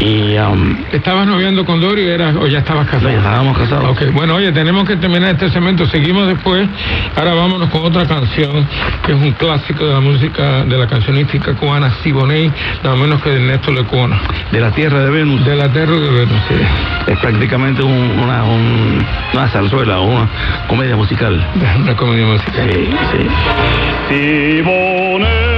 y 0.00 0.36
um, 0.38 0.76
¿Estabas 0.92 1.26
noviando 1.26 1.64
con 1.64 1.80
Dori 1.80 2.02
o, 2.06 2.10
eras- 2.12 2.36
o 2.36 2.46
ya 2.46 2.58
estabas 2.58 2.86
casado? 2.86 3.04
no, 3.08 3.10
ya 3.12 3.18
estábamos 3.18 3.56
casados 3.58 3.84
Ok, 3.90 4.12
bueno, 4.12 4.34
oye, 4.34 4.50
tenemos 4.52 4.84
que 4.88 4.96
terminar 4.96 5.30
este 5.30 5.48
segmento. 5.50 5.86
Seguimos 5.86 6.26
después. 6.26 6.68
Ahora 7.16 7.34
vámonos 7.34 7.68
con 7.70 7.84
otra 7.84 8.04
canción 8.06 8.66
que 9.06 9.12
es 9.12 9.18
un 9.18 9.32
clásico 9.32 9.84
de 9.86 9.92
la 9.94 10.00
música 10.00 10.64
de 10.64 10.76
la 10.76 10.86
cancionística 10.86 11.54
cubana, 11.54 11.90
Siboney, 12.02 12.50
nada 12.82 12.96
menos 12.96 13.22
que 13.22 13.30
de 13.30 13.36
Ernesto 13.36 13.70
Lecuona. 13.72 14.20
de 14.50 14.60
la 14.60 14.70
tierra 14.72 15.00
de 15.00 15.10
Venus 15.10 15.44
De 15.44 15.54
la 15.56 15.68
tierra 15.72 15.92
de 15.96 16.10
Venus, 16.10 16.40
sí. 16.48 16.54
es 17.12 17.18
prácticamente 17.18 17.82
un- 17.82 18.18
una, 18.22 18.44
un- 18.44 19.04
una 19.32 19.48
zarzuela 19.48 20.00
o 20.00 20.04
una 20.06 20.28
comedia 20.68 20.96
musical. 20.96 21.44
Una 21.84 21.94
comedia 21.96 22.26
musical. 22.26 22.68
Sí, 22.72 22.90
sí. 23.12 23.28
Siboney, 24.08 25.53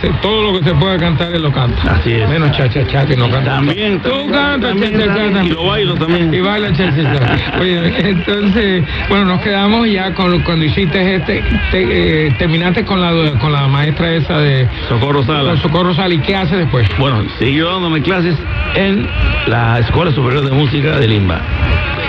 se- 0.00 0.10
todo 0.22 0.52
lo 0.52 0.58
que 0.58 0.64
se 0.64 0.74
pueda 0.74 0.96
cantar 0.98 1.32
él 1.32 1.42
lo 1.42 1.52
canta. 1.52 1.92
Así 1.96 2.12
es. 2.12 2.28
Menos 2.28 2.52
cha 2.56 2.68
cha 2.68 2.86
cha 2.86 3.06
que 3.06 3.16
no 3.16 3.30
canta. 3.30 3.56
También, 3.56 4.00
Tú 4.00 4.10
cantas 4.30 4.60
cha 4.60 4.68
también, 4.68 4.92
cha 4.92 4.98
cha 4.98 5.06
también, 5.06 5.32
también. 5.34 5.46
y 5.46 5.48
lo 5.50 5.64
bailo 5.66 5.94
también. 5.94 6.34
Y 6.34 6.40
baila 6.40 6.72
cha 6.72 6.94
cha 6.94 7.02
cha. 7.02 7.58
Oye, 7.60 8.08
entonces, 8.10 8.84
bueno, 9.08 9.24
nos 9.26 9.40
quedamos 9.40 9.88
ya 9.90 10.12
con 10.14 10.40
cuando 10.42 10.64
hiciste 10.64 11.14
este, 11.16 11.42
te- 11.70 12.26
eh, 12.26 12.30
terminaste 12.38 12.84
con 12.84 13.00
la 13.00 13.38
con 13.38 13.52
la 13.52 13.66
maestra 13.68 14.12
esa 14.14 14.38
de 14.38 14.68
Socorro 14.88 15.22
Sala. 15.24 15.56
Socorro 15.58 15.94
Sala 15.94 16.14
y 16.14 16.18
qué 16.18 16.36
hace 16.36 16.56
después. 16.56 16.88
Bueno, 16.98 17.24
siguió 17.38 17.70
dándome 17.72 18.02
clases 18.02 18.36
en 18.74 19.06
la 19.46 19.78
Escuela 19.78 20.12
Superior 20.12 20.44
de 20.44 20.50
Música 20.52 20.98
de 20.98 21.08
Limba. 21.08 21.40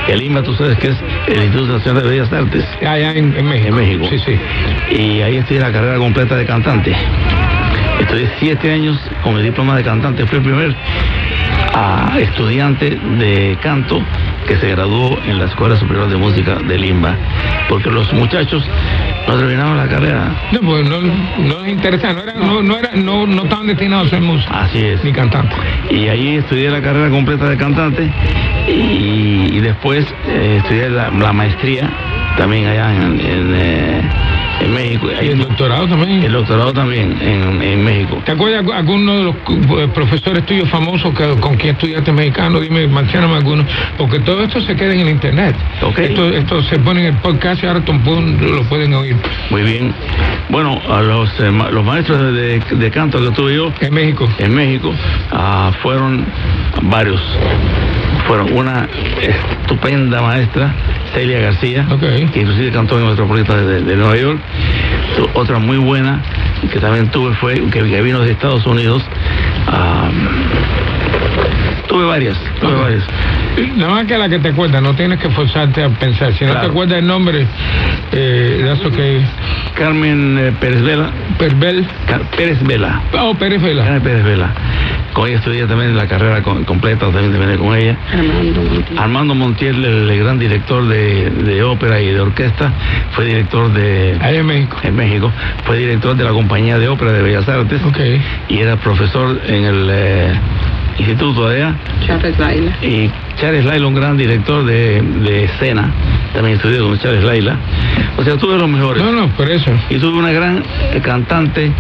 El 0.07 0.19
Limba, 0.19 0.41
tú 0.41 0.53
sabes 0.53 0.77
que 0.77 0.87
es 0.87 0.95
el 1.27 1.43
Instituto 1.43 1.73
Nacional 1.73 2.03
de 2.03 2.09
Bellas 2.09 2.31
Artes 2.31 2.63
Allá 2.81 3.11
en, 3.11 3.35
en 3.37 3.45
México. 3.45 3.67
en 3.67 3.75
México. 3.75 4.05
Sí, 4.09 4.19
sí. 4.19 4.95
Y 4.97 5.21
ahí 5.21 5.35
estudié 5.37 5.59
la 5.59 5.71
carrera 5.71 5.97
completa 5.97 6.35
de 6.37 6.45
cantante. 6.45 6.95
Estudié 7.99 8.29
siete 8.39 8.71
años 8.71 8.99
con 9.23 9.37
el 9.37 9.43
diploma 9.43 9.75
de 9.75 9.83
cantante. 9.83 10.25
Fui 10.27 10.37
el 10.37 10.43
primer 10.43 10.75
ah, 11.73 12.15
estudiante 12.19 12.91
de 13.17 13.57
canto 13.61 14.01
que 14.47 14.55
se 14.57 14.69
graduó 14.69 15.17
en 15.25 15.39
la 15.39 15.45
Escuela 15.45 15.75
Superior 15.75 16.09
de 16.09 16.15
Música 16.17 16.55
de 16.55 16.77
Limba. 16.77 17.15
Porque 17.67 17.89
los 17.89 18.11
muchachos 18.13 18.63
no 19.27 19.37
terminaban 19.37 19.77
la 19.77 19.87
carrera. 19.87 20.31
No, 20.51 20.59
pues 20.61 20.87
no, 20.87 21.01
no 21.01 21.59
les 21.61 21.73
interesa, 21.73 22.13
no, 22.13 22.21
era, 22.21 22.33
no, 22.33 22.61
no, 22.63 22.77
era, 22.77 22.91
no, 22.95 23.27
no 23.27 23.43
estaban 23.43 23.67
destinados 23.67 24.07
a 24.07 24.09
ser 24.11 24.21
músicos 24.21 24.55
Así 24.55 24.79
es. 24.79 25.03
ni 25.03 25.11
cantantes. 25.11 25.57
Y 25.89 26.07
ahí 26.07 26.37
estudié 26.37 26.69
la 26.69 26.81
carrera 26.81 27.09
completa 27.09 27.49
de 27.49 27.57
cantante 27.57 28.09
y, 28.67 29.49
y 29.51 29.59
después 29.59 30.05
eh, 30.27 30.57
estudié 30.61 30.89
la, 30.89 31.09
la 31.09 31.33
maestría 31.33 31.89
también 32.37 32.67
allá 32.67 32.95
en, 32.95 33.19
en, 33.19 33.55
eh, 33.55 34.01
en 34.61 34.73
México. 34.73 35.07
Y 35.21 35.27
el 35.27 35.39
doctorado 35.39 35.87
también. 35.87 36.23
el 36.23 36.31
doctorado 36.31 36.73
también 36.73 37.17
en, 37.21 37.61
en 37.61 37.83
México. 37.83 38.21
¿Te 38.25 38.31
acuerdas 38.31 38.65
de 38.65 38.73
alguno 38.73 39.17
de 39.17 39.23
los 39.23 39.35
eh, 39.35 39.87
profesores 39.93 40.45
tuyos 40.45 40.69
famosos 40.69 41.13
que, 41.13 41.27
con 41.39 41.55
quien 41.57 41.75
estudiaste 41.75 42.11
mexicano? 42.11 42.59
Dime, 42.59 42.87
mencióname 42.87 43.35
alguno. 43.35 43.65
Porque 43.97 44.19
todo 44.19 44.43
esto 44.43 44.61
se 44.61 44.75
queda 44.75 44.93
en 44.93 45.01
el 45.01 45.09
internet. 45.09 45.55
Ok. 45.81 45.99
Esto, 45.99 46.29
esto 46.29 46.63
se 46.63 46.79
pone 46.79 47.01
en 47.01 47.15
el 47.15 47.21
podcast 47.21 47.63
y 47.63 47.67
ahora 47.67 47.81
lo 47.87 48.63
pueden 48.63 48.93
oír. 48.93 49.15
Muy 49.49 49.63
bien. 49.63 49.93
Bueno, 50.49 50.79
a 50.89 51.01
los, 51.01 51.29
eh, 51.39 51.51
los 51.71 51.83
maestros 51.83 52.33
de, 52.33 52.59
de 52.59 52.91
canto 52.91 53.19
que 53.19 53.31
tuve 53.31 53.55
yo 53.55 53.71
En 53.81 53.93
México. 53.93 54.27
en 54.37 54.55
México 54.55 54.93
ah, 55.31 55.71
fueron 55.81 56.25
varios. 56.83 57.21
Fueron 58.27 58.51
una 58.53 58.87
estupenda 59.21 60.21
maestra, 60.21 60.73
Celia 61.13 61.39
García, 61.39 61.87
Ok. 61.89 62.31
que 62.31 62.41
inclusive 62.41 62.71
cantó 62.71 62.97
en 62.97 63.03
el 63.03 63.09
Metropolitana 63.09 63.61
de, 63.63 63.81
de 63.81 63.95
Nueva 63.95 64.15
York. 64.17 64.39
Otra 65.33 65.59
muy 65.59 65.77
buena 65.77 66.21
que 66.71 66.79
también 66.79 67.09
tuve 67.09 67.33
fue 67.35 67.55
que, 67.69 67.81
vino 68.01 68.19
de 68.21 68.31
Estados 68.31 68.65
Unidos. 68.65 69.03
ah, 69.67 70.09
tuve 71.87 72.05
varias, 72.05 72.37
tuve 72.59 72.73
varias. 72.73 73.03
Nada 73.75 73.91
más 73.93 74.05
que 74.05 74.17
la 74.17 74.29
que 74.29 74.39
te 74.39 74.49
acuerdas, 74.49 74.81
no 74.81 74.93
tienes 74.95 75.19
que 75.19 75.29
forzarte 75.29 75.83
a 75.83 75.89
pensar. 75.89 76.33
Si 76.33 76.45
no 76.45 76.51
Claro. 76.51 76.67
te 76.67 76.71
acuerdas 76.71 76.99
el 76.99 77.07
nombre, 77.07 77.47
eh, 78.11 78.61
de 78.63 78.71
eso 78.73 78.91
que. 78.91 79.21
Carmen 79.75 80.37
eh, 80.39 80.51
Pérez 80.59 80.81
Vela, 80.81 81.09
Perbel. 81.37 81.85
Ca- 82.07 82.19
Pérez 82.35 82.61
Vela, 82.63 83.01
Oh, 83.19 83.35
Pérez 83.35 83.61
Vela. 83.61 83.83
Carmen 83.83 84.01
Pérez 84.01 84.23
Vela. 84.23 84.49
Con 85.13 85.27
ella 85.27 85.37
estudié 85.37 85.65
también 85.65 85.95
la 85.95 86.07
carrera 86.07 86.41
con- 86.43 86.63
completa, 86.63 87.05
también 87.11 87.31
terminé 87.31 87.57
con 87.57 87.75
ella. 87.75 87.95
Armando 88.11 88.61
Montiel. 88.63 88.99
Armando 88.99 89.35
Montiel, 89.35 89.85
el, 89.85 90.09
el 90.09 90.19
gran 90.19 90.37
director 90.39 90.87
de, 90.87 91.29
de 91.29 91.63
ópera 91.63 91.99
y 92.01 92.07
de 92.11 92.19
orquesta, 92.19 92.71
fue 93.11 93.25
director 93.25 93.71
de 93.73 94.17
Allá 94.21 94.39
en 94.39 94.45
México. 94.45 94.77
en 94.83 94.95
México, 94.95 95.31
fue 95.65 95.77
director 95.77 96.15
de 96.15 96.23
la 96.23 96.31
compañía 96.31 96.77
de 96.79 96.87
ópera 96.87 97.11
de 97.13 97.21
Bellas 97.23 97.47
Artes 97.49 97.81
Ok. 97.83 97.99
y 98.49 98.57
era 98.59 98.75
profesor 98.77 99.39
en 99.47 99.63
el 99.65 99.87
eh, 99.91 100.33
instituto 100.97 101.47
allá. 101.47 101.75
Charles 102.05 102.37
Laila. 102.37 102.71
Y 102.81 103.09
Charles 103.39 103.65
Laila, 103.65 103.87
un 103.87 103.95
gran 103.95 104.17
director 104.17 104.65
de, 104.65 105.01
de 105.01 105.43
escena, 105.45 105.91
también 106.33 106.55
estudié 106.55 106.79
con 106.79 106.97
Charles 106.99 107.23
Laila. 107.23 107.57
O 108.17 108.23
sea, 108.23 108.37
tuve 108.37 108.57
los 108.57 108.69
mejores. 108.69 109.03
No, 109.03 109.11
no, 109.11 109.27
por 109.29 109.49
eso. 109.49 109.71
Y 109.89 109.97
tuve 109.97 110.17
una 110.17 110.31
gran 110.31 110.63
eh, 110.93 111.01
cantante 111.01 111.71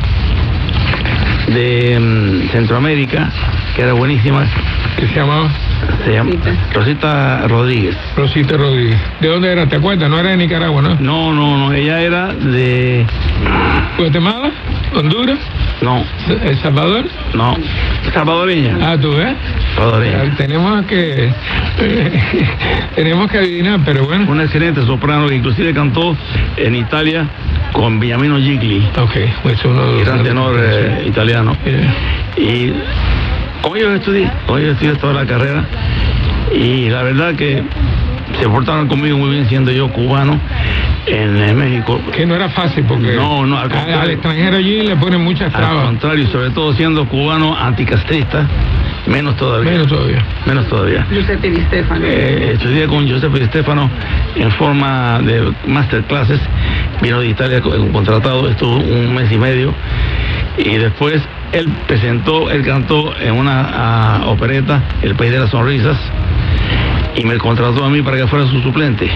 de 1.47 1.99
mm, 1.99 2.49
Centroamérica, 2.51 3.29
que 3.75 3.81
era 3.81 3.93
buenísima, 3.93 4.45
Que 4.97 5.07
se 5.07 5.15
llamaba 5.15 5.49
se 6.03 6.11
llama 6.13 6.31
Rosita. 6.31 6.73
Rosita 6.73 7.47
Rodríguez. 7.47 7.97
Rosita 8.15 8.57
Rodríguez. 8.57 8.99
¿De 9.19 9.27
dónde 9.27 9.51
era? 9.51 9.67
¿Te 9.67 9.75
acuerdas? 9.75 10.09
No 10.09 10.19
era 10.19 10.29
de 10.29 10.37
Nicaragua, 10.37 10.81
¿no? 10.81 10.95
No, 10.99 11.33
no, 11.33 11.57
no, 11.57 11.73
ella 11.73 12.01
era 12.01 12.33
de... 12.33 13.05
Guatemala, 13.97 14.51
Honduras, 14.95 15.39
No, 15.81 16.03
El 16.43 16.57
Salvador. 16.61 17.05
no, 17.35 17.55
salvadoreña. 18.13 18.77
Ah, 18.81 18.97
tú 18.99 19.11
ves. 19.13 19.35
Salvadoreña. 19.75 20.35
Tenemos 20.35 20.85
que 20.85 21.31
tenemos 22.95 23.29
que 23.29 23.37
adivinar, 23.37 23.79
pero 23.85 24.05
bueno. 24.05 24.25
Una 24.27 24.43
excelente 24.43 24.83
soprano 24.85 25.27
que 25.27 25.35
inclusive 25.35 25.73
cantó 25.73 26.15
en 26.57 26.75
Italia 26.75 27.27
con 27.73 27.99
Beniamino 27.99 28.37
Gigli, 28.37 28.89
Ok, 28.99 29.15
pues 29.43 29.63
uno 29.65 29.85
de 29.85 29.91
los 29.97 30.05
gran 30.05 30.23
tenor 30.23 30.55
eh, 30.59 31.03
italiano. 31.05 31.55
Y 32.37 32.73
con 33.61 33.77
ellos 33.77 33.95
estudié, 33.95 34.31
con 34.47 34.59
ellos 34.59 34.73
estudié 34.73 34.95
toda 34.95 35.13
la 35.13 35.25
carrera. 35.25 35.63
Y 36.55 36.89
la 36.89 37.03
verdad 37.03 37.35
que 37.35 37.61
se 38.39 38.49
portaron 38.49 38.87
conmigo 38.87 39.17
muy 39.17 39.29
bien 39.29 39.47
siendo 39.47 39.71
yo 39.71 39.89
cubano 39.89 40.39
en, 41.07 41.57
México. 41.57 41.99
que 42.15 42.25
no 42.25 42.35
era 42.35 42.49
fácil 42.49 42.83
porque 42.85 43.13
No, 43.15 43.45
no, 43.45 43.57
al 43.57 43.71
al, 43.71 43.93
al 43.93 44.11
extranjero 44.11 44.57
allí 44.57 44.81
le 44.81 44.95
ponen 44.97 45.23
muchas 45.23 45.53
Al 45.55 45.61
trabas. 45.61 45.85
contrario, 45.85 46.27
sobre 46.27 46.49
todo 46.51 46.73
siendo 46.73 47.07
cubano 47.07 47.55
anticastrista, 47.57 48.45
menos 49.07 49.35
todavía. 49.37 49.71
Menos 49.71 49.87
todavía. 49.87 50.23
Menos 50.45 50.67
todavía. 50.67 51.05
Giuseppe 51.09 51.49
Di 51.49 51.61
Stefano. 51.61 52.05
Eh, 52.05 52.51
estudié 52.55 52.87
con 52.87 53.07
Giuseppe 53.07 53.39
Di 53.39 53.45
Stefano 53.45 53.89
en 54.35 54.51
forma 54.51 55.19
de 55.21 55.53
masterclasses. 55.65 56.39
Vino 57.01 57.19
de 57.21 57.27
Italia 57.29 57.61
con- 57.61 57.91
contratado, 57.93 58.49
estuvo 58.49 58.75
un 58.77 59.13
mes 59.15 59.31
y 59.31 59.37
medio. 59.37 59.73
Y 60.57 60.75
después 60.77 61.21
él 61.53 61.69
presentó, 61.87 62.49
él 62.51 62.63
cantó 62.65 63.13
en 63.21 63.33
una 63.33 64.21
opereta, 64.25 64.81
El 65.01 65.15
País 65.15 65.31
de 65.31 65.39
las 65.39 65.51
Sonrisas, 65.51 65.97
y 67.15 67.23
me 67.23 67.37
contrató 67.37 67.85
a 67.85 67.89
mí 67.89 68.01
para 68.01 68.17
que 68.17 68.27
fuera 68.27 68.45
su 68.47 68.59
suplente. 68.61 69.09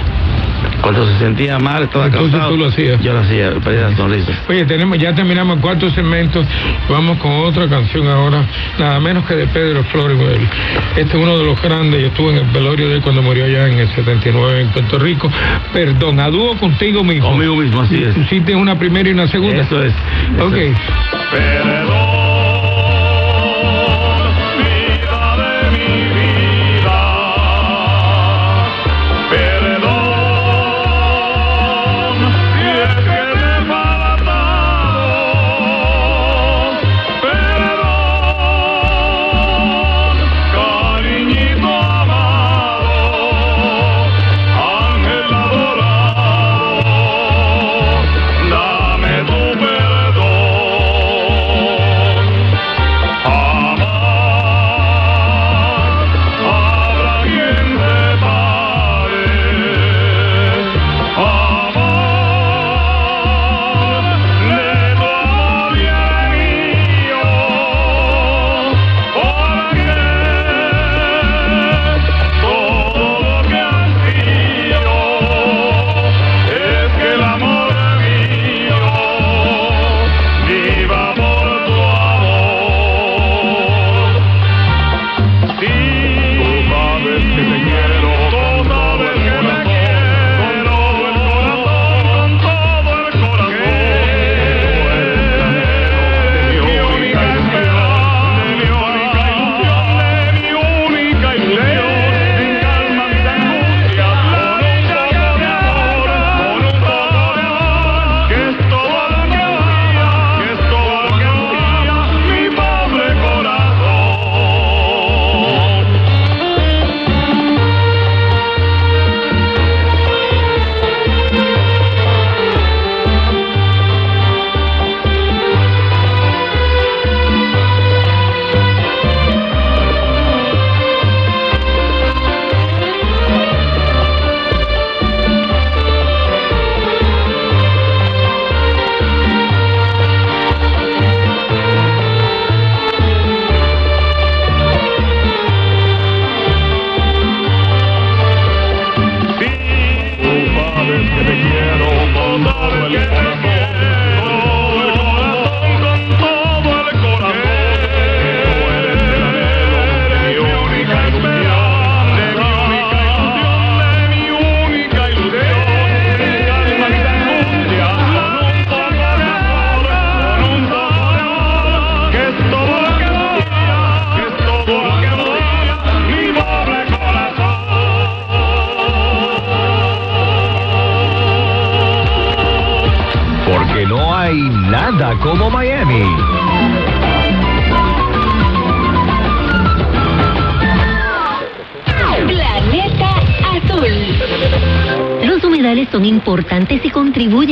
Cuando 0.82 1.06
se 1.08 1.18
sentía 1.20 1.60
mal, 1.60 1.84
estaba 1.84 2.06
Entonces 2.08 2.32
cansado. 2.32 2.52
tú 2.52 2.58
lo 2.58 2.66
hacías. 2.68 3.02
Yo 3.02 3.14
lo 3.14 3.20
hacía, 3.20 3.48
El 3.50 3.62
País 3.62 3.78
de 3.78 3.84
las 3.84 3.96
Sonrisas. 3.96 4.36
Oye, 4.50 4.66
tenemos, 4.66 4.98
ya 4.98 5.14
terminamos 5.14 5.56
el 5.58 5.62
cuarto 5.62 5.90
segmento. 5.92 6.44
Vamos 6.90 7.18
con 7.20 7.32
otra 7.32 7.68
canción 7.68 8.08
ahora, 8.08 8.44
nada 8.80 9.00
menos 9.00 9.26
que 9.26 9.36
de 9.36 9.48
Pedro 9.48 9.84
Flores. 9.86 10.18
Bueno, 10.18 10.40
Este 10.96 11.18
es 11.18 11.24
uno 11.24 11.38
de 11.38 11.44
los 11.46 11.62
grandes. 11.62 12.02
Yo 12.02 12.08
estuve 12.08 12.32
en 12.32 12.38
el 12.40 12.46
velorio 12.52 12.90
de 12.90 12.96
él 12.96 13.02
cuando 13.02 13.22
murió 13.22 13.46
allá 13.46 13.68
en 13.68 13.78
el 13.80 13.88
79 13.90 14.62
en 14.62 14.68
Puerto 14.70 14.98
Rico. 15.00 15.32
Perdón, 15.72 16.20
a 16.20 16.30
dúo 16.30 16.56
contigo 16.58 17.04
mismo. 17.04 17.30
Conmigo 17.30 17.56
mismo, 17.56 17.82
así 17.82 18.04
es. 18.04 18.18
Hiciste 18.18 18.56
una 18.56 18.78
primera 18.78 19.08
y 19.08 19.14
una 19.14 19.28
segunda. 19.28 19.62
Eso 19.62 19.82
es. 19.84 19.94
eso 20.36 20.48
Ok. 20.48 20.56
es. 20.56 20.78
Perdón, 21.32 22.21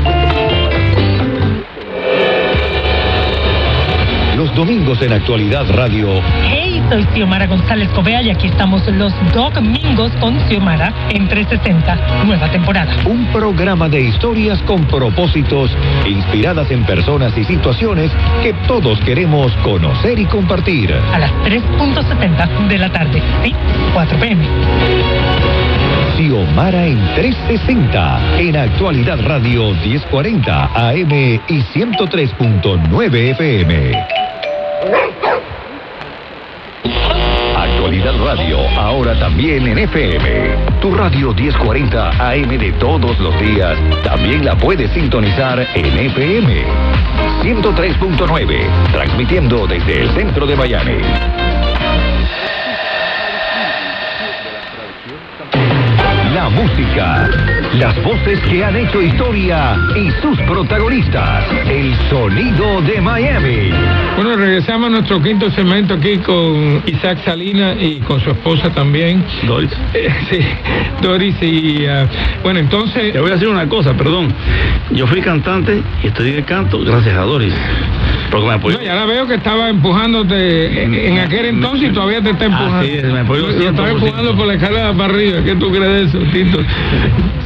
Los 4.36 4.54
domingos 4.54 5.00
en 5.00 5.14
Actualidad 5.14 5.64
Radio, 5.70 6.20
Hey, 6.50 6.82
soy 6.90 7.06
Xiomara 7.14 7.46
González 7.46 7.88
Covea 7.94 8.20
y 8.20 8.28
aquí 8.28 8.48
estamos 8.48 8.86
los 8.88 9.10
domingos 9.32 10.12
con 10.20 10.38
Xiomara 10.46 10.92
en 11.08 11.26
360, 11.26 12.24
nueva 12.26 12.50
temporada. 12.50 12.94
un 13.06 13.26
programa 13.32 13.88
de 13.88 14.02
historias 14.02 14.60
con 14.62 14.84
propósitos, 14.84 15.70
inspiradas 16.06 16.70
en 16.70 16.84
personas 16.84 17.32
y 17.38 17.44
situaciones 17.44 18.12
que 18.42 18.52
todos 18.68 19.00
queremos 19.00 19.52
conocer 19.64 20.18
y 20.18 20.26
compartir. 20.26 20.92
A 20.92 21.18
las 21.18 21.32
3.70 21.44 22.68
de 22.68 22.78
la 22.78 22.92
tarde, 22.92 23.22
sí, 23.42 23.54
4 23.94 24.18
pm. 24.18 24.46
Xiomara 26.18 26.86
en 26.86 26.98
360, 27.14 28.38
en 28.38 28.56
Actualidad 28.56 29.18
Radio 29.26 29.72
1040 29.72 30.64
AM 30.74 31.12
y 31.12 31.62
103.9 31.74 33.30
FM. 33.30 34.25
Actualidad 37.56 38.14
Radio, 38.22 38.58
ahora 38.78 39.18
también 39.18 39.66
en 39.66 39.78
FM. 39.78 40.78
Tu 40.80 40.94
radio 40.94 41.32
1040 41.32 42.10
AM 42.10 42.48
de 42.58 42.72
todos 42.72 43.18
los 43.18 43.38
días, 43.40 43.78
también 44.04 44.44
la 44.44 44.54
puedes 44.56 44.90
sintonizar 44.90 45.66
en 45.74 45.98
FM. 45.98 46.64
103.9, 47.42 48.92
transmitiendo 48.92 49.66
desde 49.66 50.02
el 50.02 50.10
centro 50.10 50.46
de 50.46 50.56
Miami. 50.56 51.00
La 56.34 56.48
música, 56.50 57.30
las 57.78 58.02
voces 58.02 58.38
que 58.48 58.64
han 58.64 58.74
hecho 58.76 59.02
historia 59.02 59.76
y 59.96 60.10
sus 60.22 60.38
protagonistas. 60.42 61.44
El 61.68 61.94
sonido 62.08 62.80
de 62.82 63.00
Miami. 63.00 63.70
Bueno, 64.16 64.36
regresamos 64.36 64.86
a 64.88 64.90
nuestro 64.90 65.22
quinto 65.22 65.50
segmento 65.50 65.94
aquí 65.94 66.16
con 66.18 66.82
Isaac 66.86 67.18
Salinas 67.24 67.76
y 67.80 67.96
con 68.00 68.20
su 68.20 68.30
esposa 68.30 68.70
también. 68.70 69.22
Doris. 69.46 69.70
Eh, 69.94 70.08
sí, 70.30 70.38
Doris 71.02 71.34
y... 71.42 71.84
ah, 71.86 72.06
bueno, 72.42 72.60
entonces... 72.60 73.12
Te 73.12 73.20
voy 73.20 73.30
a 73.30 73.34
decir 73.34 73.48
una 73.48 73.68
cosa, 73.68 73.92
perdón. 73.94 74.32
Yo 74.92 75.06
fui 75.06 75.20
cantante 75.20 75.82
y 76.02 76.06
estudié 76.06 76.42
canto 76.44 76.78
gracias 76.80 77.14
a 77.16 77.22
Doris. 77.22 77.52
Porque 78.30 78.46
me 78.46 78.54
apoyó. 78.54 78.78
No, 78.78 78.84
ya 78.84 78.94
la 78.94 79.04
veo 79.06 79.26
que 79.26 79.34
estaba 79.34 79.68
empujándote 79.68 80.82
en, 80.82 80.94
en 80.94 81.18
aquel 81.18 81.46
entonces 81.46 81.90
y 81.90 81.92
todavía 81.92 82.22
te 82.22 82.30
está 82.30 82.46
empujando. 82.46 82.78
Así 82.78 82.92
es, 82.92 83.04
me 83.04 83.20
apoyó 83.20 83.42
Lo- 83.48 83.68
estaba 83.68 83.88
100%. 83.90 83.92
empujando 83.94 84.36
por 84.36 84.46
la 84.46 84.54
escalera 84.54 84.92
para 84.94 85.12
arriba. 85.14 85.38
¿Qué 85.44 85.54
tú 85.56 85.70
crees 85.70 85.88
de 85.92 86.02
eso, 86.04 86.18
Tito? 86.32 86.58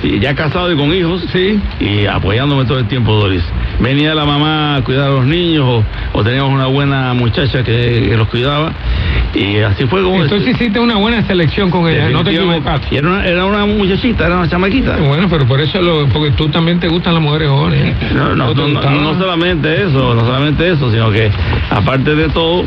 Sí, 0.02 0.18
ya 0.20 0.34
casado 0.34 0.70
y 0.72 0.76
con 0.76 0.92
hijos. 0.94 1.24
Sí. 1.32 1.60
Y 1.80 2.06
apoyándome 2.06 2.64
todo 2.64 2.78
el 2.78 2.86
tiempo, 2.86 3.14
Doris. 3.14 3.42
Venía 3.80 4.14
la 4.14 4.24
mamá 4.24 4.76
a 4.76 4.84
cuidar 4.84 5.08
a 5.08 5.14
los 5.14 5.24
niños 5.24 5.64
o, 5.66 5.84
o 6.12 6.22
teníamos 6.22 6.52
una 6.52 6.66
buena 6.66 7.14
muchacha 7.14 7.62
que, 7.62 8.06
que 8.08 8.16
los 8.16 8.28
cuidaba. 8.28 8.72
Y 9.34 9.58
así 9.58 9.86
fue 9.86 10.02
como... 10.02 10.22
Entonces 10.22 10.54
hiciste 10.54 10.78
una 10.78 10.96
buena 10.96 11.22
selección 11.26 11.70
con 11.70 11.88
ella, 11.88 12.10
no 12.10 12.22
te 12.22 12.34
equivocaste. 12.34 12.96
Era 12.96 13.08
una, 13.08 13.26
era 13.26 13.44
una 13.44 13.64
muchachita, 13.66 14.26
era 14.26 14.36
una 14.36 14.48
chamaquita. 14.48 14.96
Bueno, 14.98 15.28
pero 15.30 15.46
por 15.46 15.60
eso, 15.60 15.80
lo, 15.80 16.06
porque 16.08 16.32
tú 16.32 16.48
también 16.48 16.78
te 16.78 16.88
gustan 16.88 17.14
las 17.14 17.22
mujeres 17.22 17.48
jóvenes. 17.48 17.80
¿eh? 17.80 17.94
No, 18.14 18.34
no, 18.34 18.54
no, 18.54 18.68
no, 18.68 18.90
no 18.90 19.18
solamente 19.18 19.82
eso, 19.82 20.14
no 20.14 20.20
solamente 20.20 20.70
eso, 20.70 20.90
sino 20.90 21.10
que 21.10 21.30
aparte 21.70 22.14
de 22.14 22.28
todo, 22.28 22.64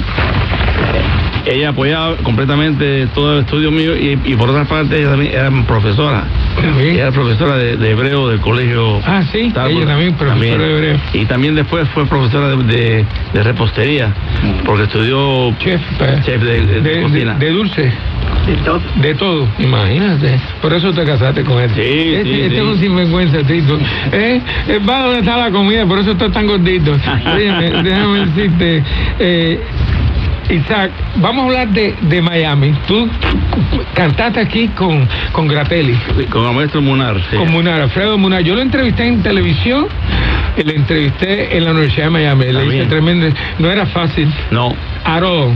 ella 1.45 1.69
apoyaba 1.69 2.15
completamente 2.17 3.07
todo 3.13 3.33
el 3.33 3.39
estudio 3.45 3.71
mío 3.71 3.95
y, 3.97 4.17
y 4.25 4.35
por 4.35 4.49
otra 4.49 4.65
parte 4.65 4.99
ella 4.99 5.09
también 5.11 5.33
era 5.33 5.49
profesora. 5.67 6.23
También. 6.55 6.91
Ella 6.91 7.01
era 7.03 7.11
profesora 7.11 7.57
de, 7.57 7.77
de 7.77 7.89
hebreo 7.91 8.29
del 8.29 8.39
colegio. 8.39 8.99
Ah, 9.05 9.21
sí, 9.31 9.39
ella 9.39 9.85
también, 9.85 10.13
profesora 10.15 10.63
de 10.63 10.73
hebreo. 10.73 10.99
Y 11.13 11.25
también 11.25 11.55
después 11.55 11.87
fue 11.89 12.05
profesora 12.05 12.49
de, 12.49 12.63
de- 12.63 13.05
de 13.33 13.43
repostería, 13.43 14.13
porque 14.65 14.83
estudió 14.83 15.53
Chef, 15.59 15.81
eh, 15.99 16.19
chef 16.23 16.41
de, 16.41 16.65
de- 16.65 16.81
de 16.81 16.95
de, 16.95 17.01
cocina. 17.01 17.33
de- 17.35 17.45
de 17.45 17.51
dulce. 17.51 17.91
De 19.01 19.15
todo, 19.15 19.47
imagínate. 19.59 20.37
Por 20.61 20.73
eso 20.73 20.91
te 20.93 21.05
casaste 21.05 21.43
con 21.43 21.59
él. 21.61 21.69
Sí, 21.75 21.81
este, 21.81 22.23
sí, 22.23 22.41
este 22.41 22.49
sí. 22.49 22.55
es 22.55 22.61
un 22.61 22.79
sinvergüenza, 22.79 23.37
Tito. 23.43 23.77
¿Eh? 24.11 24.41
Eh, 24.67 24.79
Va 24.87 25.03
donde 25.03 25.19
está 25.19 25.37
la 25.37 25.51
comida, 25.51 25.85
por 25.85 25.99
eso 25.99 26.11
estás 26.11 26.31
tan 26.31 26.47
gordito. 26.47 26.91
Déjame 27.83 28.25
decirte. 28.25 28.83
eh, 29.19 29.59
Isaac, 30.49 30.91
vamos 31.15 31.43
a 31.43 31.45
hablar 31.47 31.67
de, 31.69 31.95
de 32.01 32.21
Miami. 32.21 32.73
Tú 32.87 33.09
cantaste 33.93 34.39
aquí 34.39 34.67
con, 34.69 35.07
con 35.31 35.47
Gratelli, 35.47 35.95
con 36.29 36.45
el 36.47 36.53
maestro 36.55 36.81
Munar. 36.81 37.17
sí. 37.29 37.37
con 37.37 37.51
Munar, 37.51 37.81
Alfredo 37.81 38.17
Munar. 38.17 38.41
Yo 38.43 38.55
lo 38.55 38.61
entrevisté 38.61 39.07
en 39.07 39.21
televisión 39.23 39.87
y 40.57 40.63
le 40.63 40.75
entrevisté 40.75 41.55
en 41.57 41.65
la 41.65 41.71
Universidad 41.71 42.05
de 42.05 42.09
Miami. 42.11 42.45
Le 42.51 42.65
hice 42.67 42.85
tremendo. 42.85 43.27
No 43.59 43.71
era 43.71 43.85
fácil. 43.87 44.31
No, 44.51 44.73
Aro 45.05 45.51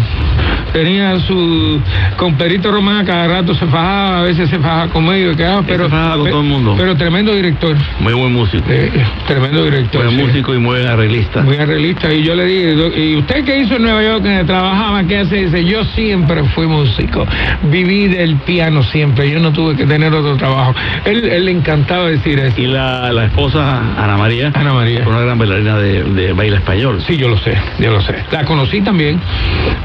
tenía 0.74 1.18
su 1.22 1.80
con 2.18 2.36
Perito 2.36 2.70
Román 2.72 3.06
cada 3.06 3.28
rato 3.28 3.54
se 3.56 3.66
fajaba, 3.66 4.20
a 4.20 4.24
veces 4.24 4.50
se 4.50 4.60
fajaba 4.60 4.88
conmigo, 4.90 5.34
quedaba, 5.36 5.62
pero 5.64 5.86
se 5.86 5.90
fajaba 5.90 6.18
con 6.18 6.30
todo 6.30 6.42
el 6.42 6.48
mundo. 6.48 6.76
Pero 6.78 6.96
tremendo 6.96 7.34
director, 7.34 7.76
muy 8.00 8.14
buen 8.14 8.34
músico. 8.34 8.66
eh, 8.70 8.92
tremendo 9.28 9.64
director. 9.64 10.04
buen 10.04 10.18
sí. 10.18 10.24
músico 10.26 10.54
y 10.54 10.58
muy 10.60 10.82
arreglista. 10.82 11.42
Muy 11.42 11.56
arreglista. 11.58 12.14
Y 12.14 12.24
yo 12.24 12.36
le 12.36 12.46
dije, 12.46 12.74
"Do- 12.74 12.96
¿y 12.98 13.16
usted 13.16 13.46
qué 13.46 13.60
hizo 13.60 13.76
en 13.76 13.84
Nueva 13.84 14.04
York? 14.04 14.24
Que 14.24 14.44
trabajaba, 14.78 15.04
¿qué 15.08 15.18
hace? 15.18 15.36
Dice, 15.46 15.66
yo 15.66 15.84
siempre 15.86 16.44
fui 16.44 16.68
músico. 16.68 17.26
Viví 17.64 18.08
del 18.08 18.38
piano 18.38 18.84
siempre. 18.84 19.30
Yo 19.30 19.40
no 19.40 19.52
tuve 19.52 19.76
que 19.76 19.86
tener 19.86 20.14
otro 20.14 20.38
trabajo. 20.38 20.74
Él, 21.06 21.28
él 21.28 21.46
le 21.46 21.52
encantaba 21.52 22.08
decir 22.10 22.40
eso. 22.40 22.62
Y 22.62 22.68
la, 22.68 23.12
la 23.12 23.26
esposa 23.26 23.82
Ana 23.98 24.18
María. 24.18 24.52
Ana 24.54 24.74
María. 24.74 25.04
Una 25.08 25.22
gran 25.22 25.38
bailarina 25.38 25.78
de, 25.78 26.04
de 26.04 26.34
baile 26.34 26.58
español. 26.58 27.02
Sí, 27.08 27.18
yo 27.18 27.28
lo 27.28 27.38
sé, 27.38 27.54
yo 27.80 27.92
lo 27.92 28.02
sé. 28.02 28.16
La 28.32 28.46
conocí 28.46 28.82
también 28.82 29.20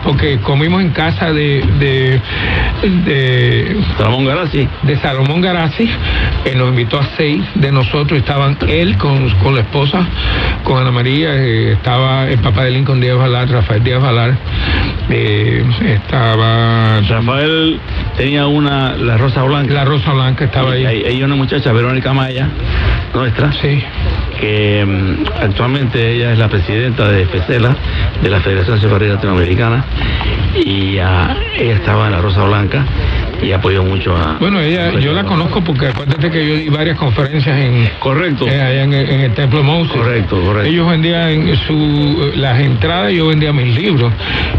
porque 0.05 0.39
comimos 0.41 0.83
en 0.83 0.91
casa 0.91 1.33
de, 1.33 1.63
de, 1.79 2.21
de, 3.05 3.77
Salomón 3.97 4.27
Garazzi. 4.27 4.69
de 4.83 4.97
Salomón 4.99 5.41
Garazzi. 5.41 5.89
Él 6.45 6.59
nos 6.59 6.69
invitó 6.69 6.99
a 6.99 7.05
seis 7.17 7.43
de 7.55 7.73
nosotros. 7.73 8.19
Estaban 8.19 8.59
él 8.69 8.97
con, 8.99 9.31
con 9.39 9.55
la 9.55 9.63
esposa, 9.63 10.07
con 10.65 10.79
Ana 10.79 10.91
María. 10.91 11.35
eh, 11.35 11.73
estaba 11.73 12.29
el 12.29 12.39
papá 12.41 12.65
de 12.65 12.73
Lincoln 12.73 13.01
Díaz 13.01 13.17
Valar, 13.17 13.49
Rafael 13.49 13.83
Díaz 13.83 14.03
Valar. 14.03 14.37
Eh, 15.11 15.65
estaba 15.85 17.01
Rafael 17.09 17.79
tenía 18.17 18.47
una, 18.47 18.97
la 18.97 19.17
Rosa 19.17 19.43
Blanca. 19.43 19.73
la 19.73 19.85
Rosa 19.85 20.13
Blanca, 20.13 20.45
estaba 20.45 20.73
ahí. 20.73 20.85
Hay, 20.85 21.05
hay 21.05 21.23
una 21.23 21.35
muchacha, 21.35 21.73
Verónica 21.73 22.13
Maya, 22.13 22.49
nuestra, 23.15 23.53
Sí. 23.53 23.83
que 24.41 24.85
mm, 24.85 25.25
actualmente 25.43 26.13
ella 26.13 26.33
es 26.33 26.39
la 26.39 26.49
presidenta 26.49 27.09
de 27.09 27.27
FECELA, 27.27 27.77
de 28.23 28.31
la 28.31 28.41
Federación 28.41 28.79
Ciudadana 28.79 29.15
Latinoamericana, 29.15 29.85
y 30.55 30.99
ah, 30.99 31.37
ella 31.59 31.75
estaba 31.75 32.07
en 32.07 32.13
la 32.13 32.21
Rosa 32.21 32.45
Blanca 32.45 32.85
y 33.43 33.53
apoyó 33.53 33.83
mucho 33.85 34.17
a... 34.17 34.37
Bueno, 34.39 34.61
ella, 34.61 34.93
yo 34.99 35.13
la 35.13 35.25
conozco 35.25 35.63
porque 35.63 35.89
acuérdate 35.89 36.31
que 36.31 36.47
yo 36.49 36.55
di 36.57 36.69
varias 36.69 36.97
conferencias 36.97 37.59
en, 37.59 37.91
Correcto. 37.99 38.47
eh, 38.47 38.61
allá 38.61 38.83
en, 38.85 38.93
el- 38.93 39.11
en 39.11 39.21
el 39.21 39.33
Templo 39.35 39.63
Moses. 39.63 39.93
Correcto, 39.93 40.41
correcto. 40.41 40.69
Ellos 40.71 40.89
vendían 40.89 41.57
su, 41.67 42.33
las 42.37 42.61
entradas, 42.61 43.13
yo 43.13 43.27
vendía 43.27 43.53
mis 43.53 43.75
libros 43.77 44.13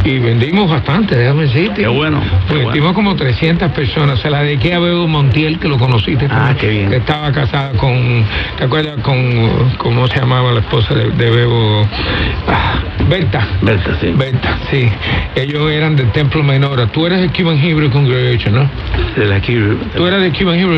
y 0.04 0.20
vendimos 0.20 0.70
bastante, 0.70 1.16
déjame 1.16 1.44
decirte. 1.44 1.82
Qué 1.82 1.88
bueno, 1.88 2.22
Pues 2.48 2.60
Vendimos 2.66 2.94
como 2.94 3.16
300 3.16 3.72
personas. 3.72 4.20
Se 4.20 4.30
la 4.30 4.42
dediqué 4.44 4.74
a 4.74 4.80
Bebo 4.80 5.08
Montiel, 5.08 5.60
que 5.60 5.68
lo 5.68 5.78
conociste. 5.78 6.28
Ah, 6.30 6.54
qué 6.60 6.68
bien. 6.70 6.90
Que 6.90 6.98
estaba 6.98 7.32
casada 7.32 7.72
con, 7.78 8.26
¿te 8.58 8.64
acuerdas? 8.66 8.98
Con, 9.02 9.70
¿cómo 9.78 10.08
se 10.08 10.20
llamaba 10.20 10.52
la 10.52 10.60
esposa 10.60 10.94
de, 10.94 11.10
de 11.12 11.30
Bebo? 11.30 11.88
Ah, 12.48 12.80
Berta. 13.10 13.48
Berta, 13.62 13.98
sí. 14.02 14.12
Berta, 14.16 14.58
sí. 14.72 14.90
Ellos 15.36 15.70
eran 15.72 15.96
del 15.96 16.12
Templo 16.12 16.44
Menora. 16.44 16.88
Tú 16.88 17.06
eres 17.06 17.22
de 17.22 17.30
Cuban 17.30 17.58
Hebrew 17.64 17.90
Congregation, 17.92 18.56
¿no? 18.56 18.70
De 19.16 19.26
la 19.26 19.36
aquí, 19.36 19.56
Tú 19.96 20.06
eras 20.08 20.22
de 20.22 20.32
Cuban 20.32 20.58
yo, 20.60 20.70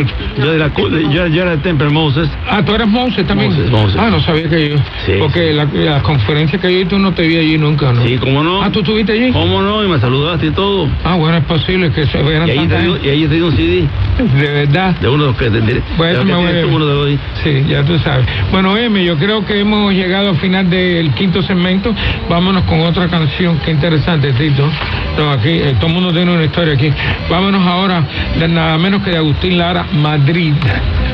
de 0.52 0.58
la, 0.58 0.70
yo, 1.12 1.28
yo 1.28 1.42
era 1.42 1.52
de 1.52 1.58
Temple 1.58 1.90
Moses. 1.90 2.30
Ah, 2.50 2.62
tú 2.66 2.74
eres 2.76 2.88
Moses 2.88 3.26
también. 3.26 3.52
Moses, 3.52 3.72
Moses. 3.72 3.98
Ah, 4.00 4.10
no 4.10 4.20
sabía 4.22 4.50
que 4.50 4.70
yo. 4.72 4.76
Sí, 5.06 5.14
Porque 5.20 5.54
la, 5.54 5.66
la 5.66 6.02
conferencia 6.02 6.60
que 6.60 6.80
yo 6.82 6.88
tú 6.88 7.00
no 7.00 7.14
te 7.14 7.26
vi 7.28 7.38
allí 7.38 7.58
nunca, 7.58 7.94
¿no? 7.94 8.04
Sí, 8.04 8.18
cómo 8.18 8.44
no. 8.44 8.62
Ah, 8.62 8.70
¿tú 8.72 8.80
estuviste 8.80 9.14
allí? 9.14 9.32
¿Cómo 9.32 9.62
no? 9.62 9.84
Y 9.84 9.88
me 9.88 10.00
saludaste 10.00 10.48
y 10.48 10.52
todo. 10.52 10.90
Ah, 11.04 11.16
bueno, 11.16 11.38
es 11.38 11.46
posible 11.46 11.92
que 11.92 12.06
se 12.08 12.22
vean 12.22 12.48
Y 12.48 12.52
ahí, 12.52 12.68
te 12.68 13.08
y 13.08 13.10
ahí 13.10 13.28
te 13.28 13.42
un 13.44 13.52
CD 13.56 13.88
De 14.40 14.52
verdad. 14.52 14.96
de 14.98 15.08
uno 15.08 15.24
de 15.24 15.30
los 15.30 15.38
que... 15.38 15.50
De, 15.50 15.62
de- 15.62 15.74
de 15.74 15.80
eso 15.80 15.84
los 15.98 16.20
que 16.20 16.26
me 16.26 16.36
voy 16.36 16.46
tienes 16.46 16.64
a- 16.64 16.68
tú, 16.68 16.76
uno 16.76 16.86
de 16.88 16.94
hoy. 16.94 17.20
Sí, 17.44 17.64
ya 17.70 17.84
tú 17.84 17.98
sabes. 18.00 18.26
Bueno, 18.52 18.78
M, 18.78 19.04
yo 19.06 19.18
creo 19.18 19.46
que 19.46 19.60
hemos 19.60 19.94
llegado 19.94 20.30
al 20.30 20.38
final 20.38 20.70
del 20.70 21.12
quinto 21.12 21.42
segmento. 21.42 21.94
Vámonos 22.30 22.64
con 22.64 22.82
otra 22.82 23.08
canción. 23.08 23.58
Qué 23.64 23.72
interesante, 23.72 24.32
Tito. 24.34 24.68
No, 25.18 25.32
aquí 25.32 25.50
eh, 25.50 25.76
todo 25.80 25.88
el 25.88 25.94
mundo 25.94 26.12
tiene 26.12 26.34
una 26.34 26.44
historia 26.44 26.74
aquí. 26.74 26.92
Vámonos 27.30 27.66
ahora 27.66 27.85
de 27.86 28.48
nada 28.48 28.80
menos 28.80 29.04
que 29.04 29.12
de 29.12 29.18
Agustín 29.18 29.60
Lara, 29.60 29.86
Madrid. 29.94 30.54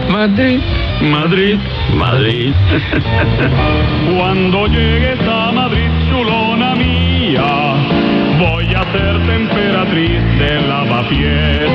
Madrid. 0.10 0.60
Madrid, 1.02 1.58
Madrid. 1.98 2.54
Cuando 4.18 4.68
llegues 4.68 5.20
a 5.28 5.52
Madrid, 5.52 5.90
chulona 6.10 6.76
mía, 6.76 7.76
voy 8.40 8.74
a 8.74 8.82
hacerte 8.82 9.36
emperatriz 9.36 10.22
de 10.40 10.62
lavapiés 10.66 11.72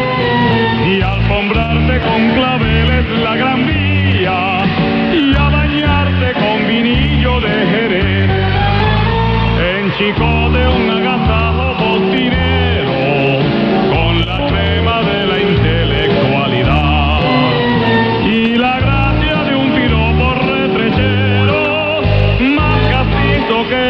y 0.89 1.03
alfombrarte 1.03 2.01
con 2.01 2.31
claveles 2.35 3.19
la 3.23 3.37
gran 3.37 3.67
vía 3.67 4.65
y 5.13 5.37
a 5.37 5.49
bañarte 5.51 6.33
con 6.41 6.69
vinillo 6.69 7.41
de 7.41 7.67
Jerez. 7.67 8.31
En 9.61 9.93
chico 9.99 10.51
de 10.53 10.69
un 10.69 10.91
agasajo 10.91 11.66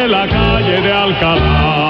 la 0.07 0.27
calle 0.27 0.81
de 0.81 0.91
Alcalá. 0.91 1.86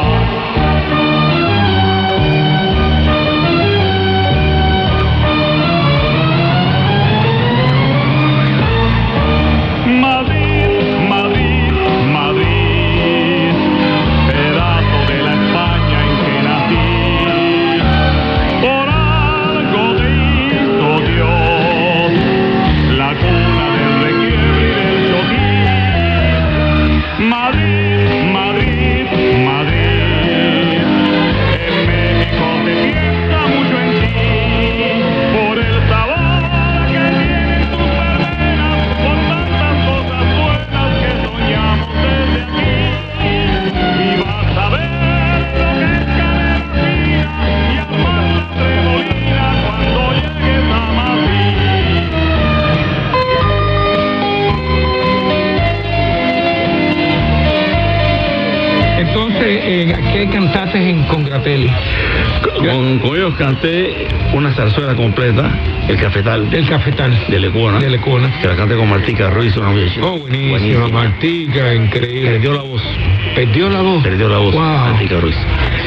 Canté 63.48 64.08
una 64.34 64.52
zarzuela 64.54 64.94
completa, 64.96 65.50
El 65.88 65.96
Cafetal, 65.98 66.54
El 66.54 66.68
cafetal. 66.68 67.18
de 67.30 67.40
Lecuona. 67.40 67.80
De 67.80 67.90
Lecuona. 67.90 68.42
Que 68.42 68.48
la 68.48 68.56
canté 68.58 68.76
con 68.76 68.90
Martica 68.90 69.30
Ruiz, 69.30 69.56
una 69.56 69.70
muchacha. 69.70 70.02
Oh, 70.04 70.18
buenísima, 70.20 70.50
buenísima. 70.58 70.88
Martica, 70.90 71.74
increíble. 71.76 72.32
Perdió 72.32 72.54
la 72.54 72.62
voz. 72.64 72.82
Perdió 73.36 73.70
la 73.70 73.82
voz. 73.82 74.04
Perdió 74.04 74.28
la 74.28 74.38
voz, 74.40 74.54
Wow. 74.54 74.64
Martica 74.64 75.20
Ruiz. 75.22 75.36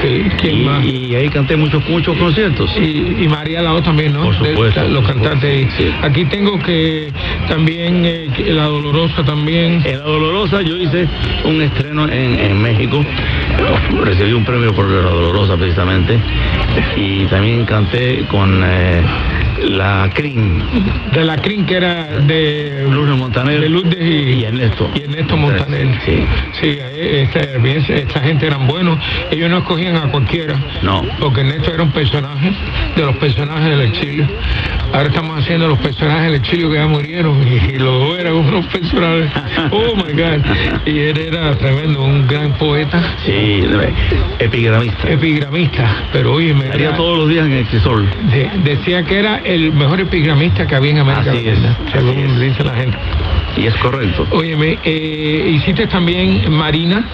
Sí, 0.01 0.23
¿quién 0.40 0.57
Y, 0.61 0.64
más? 0.64 0.85
y 0.87 1.14
ahí 1.14 1.29
canté 1.29 1.57
muchos, 1.57 1.87
muchos 1.88 2.16
conciertos. 2.16 2.70
Y, 2.79 3.25
y 3.25 3.29
María 3.29 3.61
Lao 3.61 3.83
también, 3.83 4.14
¿no? 4.14 4.23
Por 4.25 4.35
supuesto, 4.38 4.81
De- 4.83 4.88
los 4.88 5.05
por 5.05 5.12
cantantes. 5.14 5.51
ahí. 5.51 5.64
supuesto, 5.64 5.92
sí. 5.92 6.07
Aquí 6.07 6.25
tengo 6.27 6.59
que 6.61 7.12
también 7.49 8.03
eh, 8.07 8.29
La 8.55 8.64
Dolorosa 8.64 9.23
también. 9.23 9.83
En 9.85 9.99
La 9.99 10.05
Dolorosa 10.05 10.62
yo 10.62 10.77
hice 10.77 11.07
un 11.44 11.61
estreno 11.61 12.05
en, 12.09 12.38
en 12.40 12.62
México, 12.62 13.05
recibí 14.03 14.33
un 14.33 14.44
premio 14.46 14.73
por 14.75 14.88
La 14.88 15.11
Dolorosa 15.11 15.57
precisamente, 15.59 16.18
y 16.97 17.25
también 17.27 17.65
canté 17.65 18.25
con 18.27 18.63
eh, 18.65 19.03
la 19.69 20.11
CRIM, 20.15 20.63
De 21.13 21.25
la 21.25 21.37
CRIN, 21.37 21.67
que 21.67 21.77
era 21.77 22.05
de 22.21 22.87
Lourdes 22.91 23.16
Montaner 23.16 23.61
de 23.61 23.68
Lourdes 23.68 24.01
y, 24.01 24.41
y 24.41 24.45
Ernesto. 24.45 24.91
y 24.95 25.03
Ernesto 25.03 25.37
Montaner. 25.37 25.87
Sí. 26.05 26.25
Sí, 26.61 26.79
esta, 26.97 27.41
esta 27.41 28.21
gente 28.21 28.47
eran 28.47 28.66
buenos. 28.66 28.99
Ellos 29.31 29.51
no 29.51 29.59
escogían 29.59 29.97
a 29.97 30.11
cualquiera. 30.11 30.59
No. 30.83 31.03
Porque 31.18 31.41
Ernesto 31.41 31.73
era 31.73 31.83
un 31.83 31.93
personaje 31.93 32.53
de 32.97 33.03
los 33.05 33.16
personajes 33.16 33.71
del 33.71 33.81
exilio. 33.83 34.27
Ahora 34.93 35.09
estamos 35.09 35.38
haciendo 35.38 35.68
los 35.68 35.78
personajes 35.78 36.24
del 36.24 36.34
exilio 36.34 36.68
que 36.68 36.76
ya 36.76 36.86
murieron 36.88 37.36
y, 37.47 37.78
los 37.78 38.01
dos 38.01 38.18
eran 38.18 38.34
unos 38.34 38.66
personajes. 38.66 39.30
Oh 39.70 39.95
my 39.95 40.12
God. 40.12 40.45
Y 40.84 40.99
él 40.99 41.18
era 41.18 41.55
tremendo, 41.57 42.03
un 42.03 42.26
gran 42.26 42.53
poeta, 42.55 43.01
Sí, 43.24 43.64
epigramista. 44.41 45.09
epigramista. 45.09 45.97
Pero 46.12 46.34
oye, 46.34 46.53
me 46.55 46.66
Haría 46.70 46.97
todos 46.97 47.18
los 47.18 47.28
días 47.28 47.47
en 47.47 47.53
el 47.53 47.66
de- 48.30 48.51
decía 48.64 49.05
que 49.05 49.18
era 49.18 49.38
el 49.45 49.72
mejor 49.72 50.01
epigramista 50.01 50.66
que 50.66 50.74
había 50.74 50.91
en 50.91 50.99
América 50.99 51.30
Así 51.32 51.49
es, 51.49 51.59
Latina, 51.61 51.76
según 51.93 52.41
dice 52.41 52.64
la 52.64 52.74
gente. 52.74 52.99
Y 53.57 53.66
es 53.66 53.74
correcto. 53.76 54.26
Óyeme, 54.30 54.78
eh, 54.84 55.53
hiciste 55.57 55.86
también 55.86 56.51
Marina, 56.51 57.05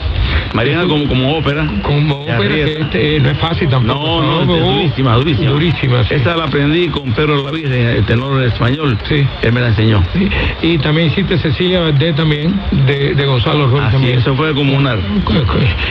Mariana 0.53 0.84
como, 0.87 1.07
como 1.09 1.37
ópera. 1.39 1.66
como 1.82 2.22
ópera, 2.22 2.39
que 2.55 2.78
este, 2.80 3.20
no 3.20 3.30
es 3.30 3.39
fácil 3.39 3.68
tampoco. 3.68 3.99
No, 3.99 4.22
no, 4.22 4.41
es 4.43 4.47
pero- 4.49 4.72
durísima, 4.72 5.14
durísima. 5.16 5.51
Durísima, 5.51 6.05
sí. 6.05 6.14
Esta 6.14 6.37
la 6.37 6.45
aprendí 6.45 6.89
con 6.89 7.12
Pedro 7.12 7.43
La 7.43 7.51
Virgen, 7.51 7.87
el 7.89 8.05
tenor 8.05 8.43
español. 8.45 8.99
Sí. 9.09 9.26
Él 9.43 9.53
me 9.53 9.61
la 9.61 9.68
enseñó. 9.68 10.03
Sí, 10.12 10.28
Y 10.62 10.78
también 10.78 11.09
hiciste 11.09 11.39
Cecilia 11.39 11.80
Valdés 11.80 12.14
también, 12.14 12.55
de, 12.87 13.14
de 13.14 13.26
Gonzalo 13.26 13.64
Así, 13.80 13.93
también. 13.93 14.18
eso 14.18 14.34
fue 14.34 14.53
como 14.55 14.76
una... 14.76 14.97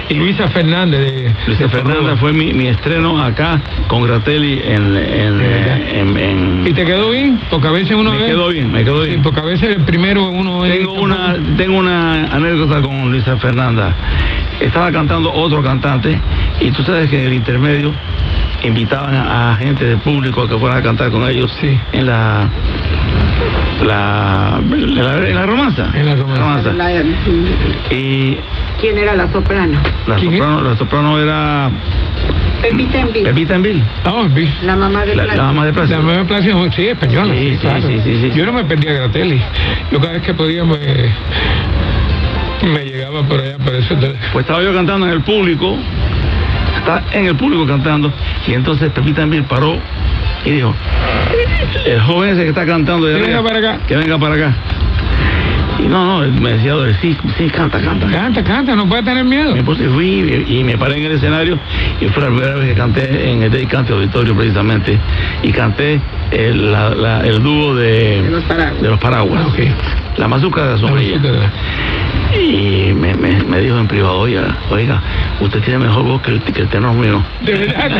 Y 0.09 0.13
Luisa 0.13 0.47
Fernández 0.49 0.99
de 0.99 1.33
Luisa 1.47 1.63
de 1.63 1.69
Torroba. 1.69 2.15
fue 2.17 2.31
mi, 2.33 2.53
mi 2.53 2.67
estreno 2.67 3.21
acá 3.21 3.59
con 3.87 4.03
Gratelli 4.03 4.61
en... 4.63 4.95
en, 4.95 5.37
De 5.39 5.47
verdad. 5.47 5.77
eh, 5.79 5.99
en- 5.99 6.17
en- 6.17 6.67
¿Y 6.67 6.73
te 6.73 6.85
quedó 6.85 7.09
bien? 7.11 7.39
Porque 7.49 7.67
a 7.67 7.71
veces 7.71 7.91
uno 7.95 8.11
Me 8.11 8.19
ve- 8.19 8.25
quedó 8.27 8.47
bien, 8.49 8.71
me 8.71 8.83
quedó 8.83 9.03
Sí, 9.03 9.09
bien. 9.09 9.21
porque 9.21 9.39
a 9.39 9.43
veces 9.43 9.75
el 9.75 9.83
primero 9.83 10.29
uno 10.39 10.65
es- 10.65 10.77
Tengo 10.79 10.93
una, 10.93 11.35
tengo 11.57 11.77
una 11.79 12.25
anécdota 12.25 12.81
con 12.81 13.11
Luisa 13.11 13.37
Fernanda. 13.37 13.93
Estaba 14.59 14.91
cantando 14.91 15.31
otro 15.33 15.61
cantante 15.61 16.19
y 16.61 16.71
tú 16.71 16.83
sabes 16.83 17.09
que 17.09 17.19
en 17.19 17.27
el 17.27 17.33
intermedio 17.33 17.91
invitaban 18.63 19.13
a, 19.15 19.51
a 19.51 19.55
gente 19.57 19.83
del 19.85 19.97
público 19.99 20.43
a 20.43 20.47
que 20.49 20.57
fueran 20.57 20.77
a 20.79 20.81
cantar 20.81 21.11
con 21.11 21.27
ellos 21.27 21.51
Sí. 21.59 21.77
en 21.91 22.05
la 22.05 22.47
la, 23.85 24.59
la, 24.61 25.27
en 25.27 25.35
la 25.35 25.45
romanza. 25.45 25.89
En 25.93 26.05
la 26.05 26.15
romanza. 26.15 26.71
La- 26.73 27.03
Y 27.91 28.37
¿Quién 28.79 28.97
era 28.97 29.15
la 29.15 29.31
soprano? 29.31 29.77
la 30.07 30.17
soprano, 30.19 30.61
la 30.61 30.77
soprano 30.77 31.19
era 31.19 31.69
Pepita 32.61 32.99
en 32.99 33.13
Villa. 33.13 33.25
Pepita 33.29 33.55
en 33.55 33.61
Bill. 33.63 33.83
Oh, 34.05 34.23
vi. 34.29 34.49
La 34.63 34.75
mamá 34.75 35.05
de 35.05 35.15
La, 35.15 35.23
Plácido. 35.23 35.43
la 35.43 35.47
mamá 35.51 35.65
de 35.65 35.71
La 35.71 35.75
Plácido. 35.75 36.01
nueva 36.01 36.23
Plácido, 36.23 36.71
sí, 36.71 36.87
española. 36.87 37.33
Sí, 37.33 37.49
sí, 37.51 37.57
claro. 37.57 37.81
sí, 37.87 37.99
sí, 38.03 38.17
sí. 38.21 38.31
Yo 38.35 38.45
no 38.45 38.53
me 38.53 38.63
perdía 38.63 38.93
Gratelli. 38.93 39.41
Yo 39.91 39.99
cada 39.99 40.13
vez 40.13 40.21
que 40.23 40.33
podía 40.33 40.63
me, 40.63 40.77
me 42.67 42.85
llegaba 42.85 43.21
por 43.23 43.39
allá, 43.39 43.57
por 43.57 43.75
eso. 43.75 43.95
Pues 44.33 44.43
estaba 44.45 44.63
yo 44.63 44.73
cantando 44.73 45.05
en 45.05 45.13
el 45.13 45.21
público, 45.21 45.77
está 46.77 47.03
en 47.11 47.25
el 47.27 47.35
público 47.35 47.65
cantando, 47.67 48.11
y 48.47 48.53
entonces 48.53 48.91
Pepita 48.91 49.21
en 49.23 49.29
Bill 49.29 49.43
paró 49.43 49.77
y 50.45 50.49
dijo, 50.51 50.73
el 51.85 52.01
joven 52.01 52.31
ese 52.31 52.43
que 52.43 52.49
está 52.49 52.65
cantando, 52.65 53.05
de 53.07 53.15
Que 53.15 53.21
venga 53.21 53.37
arriba, 53.39 53.49
para 53.49 53.59
acá. 53.73 53.79
que 53.87 53.95
venga 53.95 54.17
para 54.17 54.35
acá. 54.35 54.53
Y 55.79 55.87
no, 55.87 56.21
no, 56.23 56.31
me 56.41 56.53
decía, 56.53 56.73
sí, 57.01 57.17
sí, 57.37 57.49
canta, 57.49 57.79
canta. 57.81 58.07
Canta, 58.09 58.43
canta, 58.43 58.75
no 58.75 58.87
puede 58.87 59.03
tener 59.03 59.25
miedo. 59.25 59.53
Me 59.55 59.63
puse, 59.63 59.87
fui 59.89 60.45
y, 60.47 60.59
y 60.59 60.63
me 60.63 60.77
paré 60.77 60.97
en 60.97 61.03
el 61.05 61.11
escenario 61.13 61.59
y 61.99 62.05
fue 62.07 62.23
la 62.23 62.29
primera 62.29 62.55
vez 62.55 62.69
que 62.69 62.75
canté 62.75 63.31
en 63.31 63.43
el 63.43 63.51
Day 63.51 63.65
Cante 63.65 63.93
Auditorio 63.93 64.35
precisamente 64.35 64.97
y 65.43 65.51
canté 65.51 65.99
el, 66.31 66.71
la- 66.71 66.89
la- 66.95 67.21
el 67.27 67.43
dúo 67.43 67.75
de, 67.75 68.21
De 68.21 68.29
los 68.29 68.43
paraguas. 68.45 68.81
de 68.81 68.89
los 68.89 68.99
paraguas. 68.99 69.45
Ok. 69.47 69.59
La 70.17 70.27
mazuca 70.29 70.63
de 70.65 70.71
la 70.71 70.77
sombrilla. 70.77 71.19
Y 72.37 72.93
me, 72.93 73.13
me, 73.15 73.43
me 73.43 73.59
dijo 73.61 73.77
en 73.79 73.87
privado, 73.87 74.19
oiga, 74.19 74.57
oiga, 74.69 75.01
usted 75.39 75.61
tiene 75.61 75.79
mejor 75.79 76.03
voz 76.03 76.21
que 76.21 76.31
el, 76.31 76.41
que 76.41 76.61
el 76.61 76.67
tenor 76.67 76.93
mío. 76.93 77.23
De 77.41 77.53
verdad. 77.53 77.91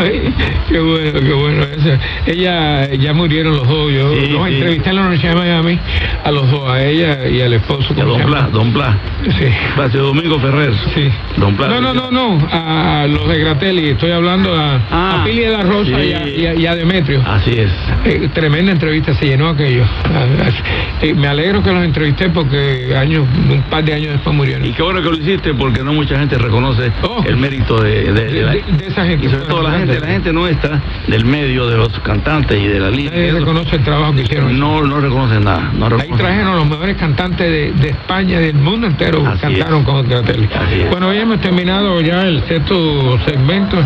Ay, 0.00 0.32
qué 0.68 0.78
bueno, 0.80 1.20
qué 1.20 1.32
bueno 1.32 1.62
eso. 1.64 1.98
Ella, 2.26 2.88
ya 2.94 3.12
murieron 3.12 3.56
los 3.56 3.66
dos. 3.68 3.92
Yo 3.92 4.12
Sí, 4.14 4.26
los 4.30 4.46
sí. 4.48 4.54
entrevisté 4.54 4.90
en 4.90 4.96
la 4.96 5.02
Universidad 5.02 5.32
de 5.34 5.38
Miami 5.40 5.78
a 6.24 6.30
los 6.30 6.50
dos, 6.50 6.68
a 6.70 6.82
ella 6.84 7.26
y 7.28 7.40
al 7.40 7.52
esposo. 7.54 7.94
Y 7.96 8.00
a 8.00 8.04
¿cómo 8.04 8.16
se 8.16 8.22
Don? 8.22 8.30
Blas, 8.30 8.52
Don 8.52 8.72
Blas. 8.72 8.96
Sí. 9.24 9.46
Plácido 9.74 10.06
Domingo 10.08 10.38
Ferrer. 10.38 10.72
Sí. 10.94 11.08
Don 11.36 11.56
Blas. 11.56 11.70
No, 11.70 11.80
no, 11.80 11.94
no, 11.94 12.10
no, 12.10 12.48
a 12.50 13.06
los 13.08 13.28
de 13.28 13.38
Gratelli, 13.38 13.88
estoy 13.90 14.10
hablando 14.12 14.54
a, 14.54 14.80
Ah, 14.90 15.20
a 15.20 15.24
Pili 15.24 15.40
de 15.42 15.50
la 15.50 15.62
Rosa 15.62 15.96
sí. 15.98 16.06
y, 16.08 16.12
a, 16.12 16.28
y 16.28 16.46
a- 16.46 16.54
y 16.54 16.66
a 16.66 16.74
Demetrio. 16.76 17.22
Así 17.26 17.50
es. 17.58 17.70
Eh, 18.04 18.28
tremenda 18.32 18.72
entrevista, 18.72 19.14
se 19.14 19.26
llenó 19.26 19.48
aquello. 19.48 19.84
Eh, 21.00 21.14
me 21.14 21.28
alegro 21.28 21.62
que 21.62 21.70
los 21.70 21.84
entrevisté 21.84 22.28
porque 22.30 22.67
años, 22.96 23.26
un 23.50 23.62
par 23.70 23.84
de 23.84 23.94
años 23.94 24.12
después 24.12 24.34
murieron. 24.34 24.64
Y 24.66 24.72
qué 24.72 24.82
bueno 24.82 25.00
que 25.02 25.10
lo 25.10 25.16
hiciste 25.16 25.54
porque 25.54 25.82
no 25.82 25.92
mucha 25.92 26.18
gente 26.18 26.36
reconoce 26.38 26.90
Oh. 27.02 27.22
el 27.26 27.36
mérito 27.36 27.80
de, 27.82 28.12
de- 28.12 28.24
de 28.26 28.42
la- 28.42 28.52
De- 28.52 28.62
de 28.78 28.86
esa 28.86 29.04
gente. 29.04 29.26
Y 29.26 29.30
sobre 29.30 29.44
todo 29.46 29.62
la 29.62 29.78
gente, 29.78 30.00
la 30.00 30.06
gente 30.06 30.32
nuestra, 30.32 30.80
del 31.06 31.24
medio, 31.24 31.66
de 31.68 31.76
los 31.76 31.88
cantantes 32.00 32.60
y 32.60 32.66
de 32.66 32.80
la 32.80 32.90
línea. 32.90 33.10
Nadie 33.10 33.32
reconoce 33.32 33.76
el 33.76 33.84
trabajo 33.84 34.14
que 34.14 34.22
hicieron. 34.22 34.58
No, 34.58 34.82
no 34.82 35.00
reconocen 35.00 35.44
nada. 35.44 35.70
No 35.74 35.86
Ahí 35.98 36.08
trajeron 36.16 36.56
los 36.56 36.66
mejores 36.66 36.96
cantantes 36.96 37.50
de, 37.50 37.72
de 37.72 37.88
España, 37.90 38.38
del 38.40 38.54
mundo 38.54 38.86
entero, 38.86 39.26
Así 39.26 39.40
cantaron 39.40 39.80
es. 39.80 39.84
con. 39.86 40.12
Así 40.12 40.80
es. 40.80 40.90
Bueno, 40.90 41.08
hoy 41.08 41.18
hemos 41.18 41.40
terminado 41.40 42.00
ya 42.00 42.22
el 42.26 42.42
sexto 42.46 43.18
segmento 43.24 43.76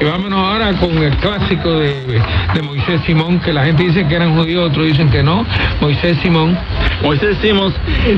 y 0.00 0.04
vámonos 0.04 0.38
ahora 0.38 0.72
con 0.74 0.96
el 0.98 1.16
clásico 1.16 1.70
de, 1.78 2.20
de 2.54 2.62
Moisés 2.62 3.00
Simón, 3.06 3.38
que 3.40 3.52
la 3.52 3.64
gente 3.64 3.82
dice 3.84 4.06
que 4.06 4.14
eran 4.14 4.34
judíos, 4.36 4.70
otros 4.70 4.86
dicen 4.86 5.10
que 5.10 5.22
no. 5.22 5.44
Moisés 5.80 6.18
Simón, 6.22 6.56
Moisés 7.02 7.36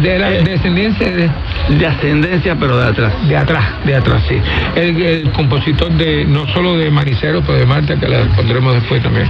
de 0.01 0.12
la 0.19 0.33
Eh. 0.33 0.43
descendencia 0.45 1.11
de, 1.11 1.31
de 1.79 1.87
ascendencia, 1.87 2.57
pero 2.59 2.77
de 2.79 2.89
atrás. 2.89 3.13
de 3.29 3.37
atrás, 3.37 3.65
de 3.85 3.95
atrás, 3.97 4.23
sí. 4.29 4.37
El, 4.75 5.01
el 5.03 5.31
compositor 5.33 5.91
de, 5.93 6.25
no 6.25 6.47
solo 6.49 6.77
de 6.77 6.91
Maricero, 6.91 7.43
pero 7.43 7.59
de 7.59 7.67
Marta, 7.67 7.97
que 7.99 8.09
la 8.09 8.25
pondremos 8.37 8.75
después 8.75 9.03
también. 9.03 9.29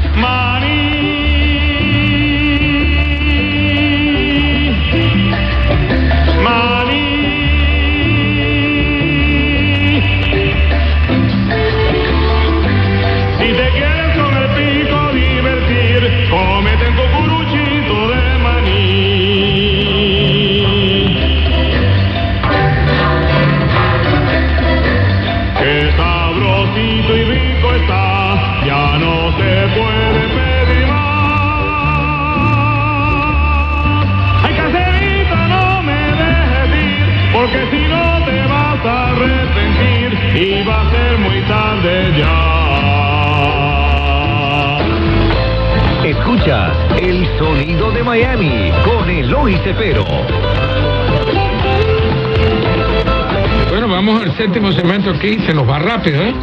Séptimo 54.42 54.72
segmento 54.72 55.10
aquí, 55.10 55.38
se 55.46 55.54
nos 55.54 55.68
va 55.68 55.78
rápido, 55.78 56.20
¿eh? 56.20 56.34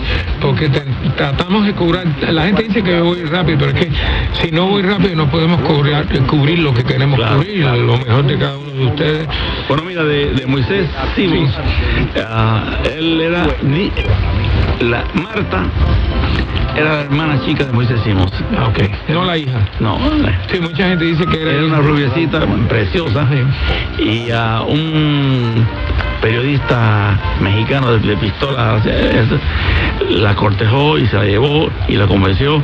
Porque 0.41 0.69
te- 0.69 0.85
tratamos 1.17 1.65
de 1.65 1.73
cubrir, 1.73 2.03
la 2.31 2.43
gente 2.45 2.63
dice 2.63 2.81
que 2.81 2.99
voy 3.01 3.23
rápido, 3.25 3.57
pero 3.59 3.71
es 3.71 3.85
que 3.85 3.91
si 4.41 4.51
no 4.51 4.67
voy 4.67 4.81
rápido 4.83 5.15
no 5.17 5.29
podemos 5.29 5.59
cubrir, 5.61 6.05
cubrir 6.27 6.59
lo 6.59 6.73
que 6.73 6.83
queremos 6.83 7.19
Claro, 7.19 7.37
cubrir, 7.37 7.61
claro. 7.61 7.77
lo 7.83 7.97
mejor 7.97 8.25
de 8.25 8.37
cada 8.37 8.57
uno 8.57 8.69
de 8.71 8.85
ustedes. 8.85 9.27
Bueno, 9.67 9.83
mira, 9.85 10.03
de, 10.05 10.31
de 10.33 10.45
Moisés 10.45 10.87
Simos, 11.15 11.49
ah, 12.25 12.63
él 12.97 13.19
era 13.19 13.47
ni- 13.63 13.91
la 14.79 15.03
Marta 15.13 15.65
era 16.77 16.93
la 16.93 17.01
hermana 17.01 17.41
chica 17.45 17.65
de 17.65 17.73
Moisés 17.73 17.99
Simos. 18.05 18.31
Ah, 18.57 18.67
ok. 18.67 18.79
No 19.09 19.25
la 19.25 19.37
hija. 19.37 19.59
No, 19.81 19.97
Sí, 20.49 20.59
mucha 20.61 20.87
gente 20.87 21.03
dice 21.03 21.25
que 21.25 21.41
era, 21.41 21.51
era 21.51 21.65
una 21.65 21.79
rubiecita 21.79 22.39
preciosa 22.69 23.27
y 23.97 24.31
a 24.31 24.61
un 24.61 25.65
periodista 26.21 27.17
mexicano 27.41 27.91
de, 27.93 27.99
de 27.99 28.17
pistola 28.17 28.81
la 30.09 30.35
cortejó 30.35 30.97
y 30.97 31.07
se 31.07 31.17
la 31.17 31.25
llevó 31.25 31.69
y 31.87 31.93
la 31.95 32.07
convenció 32.07 32.63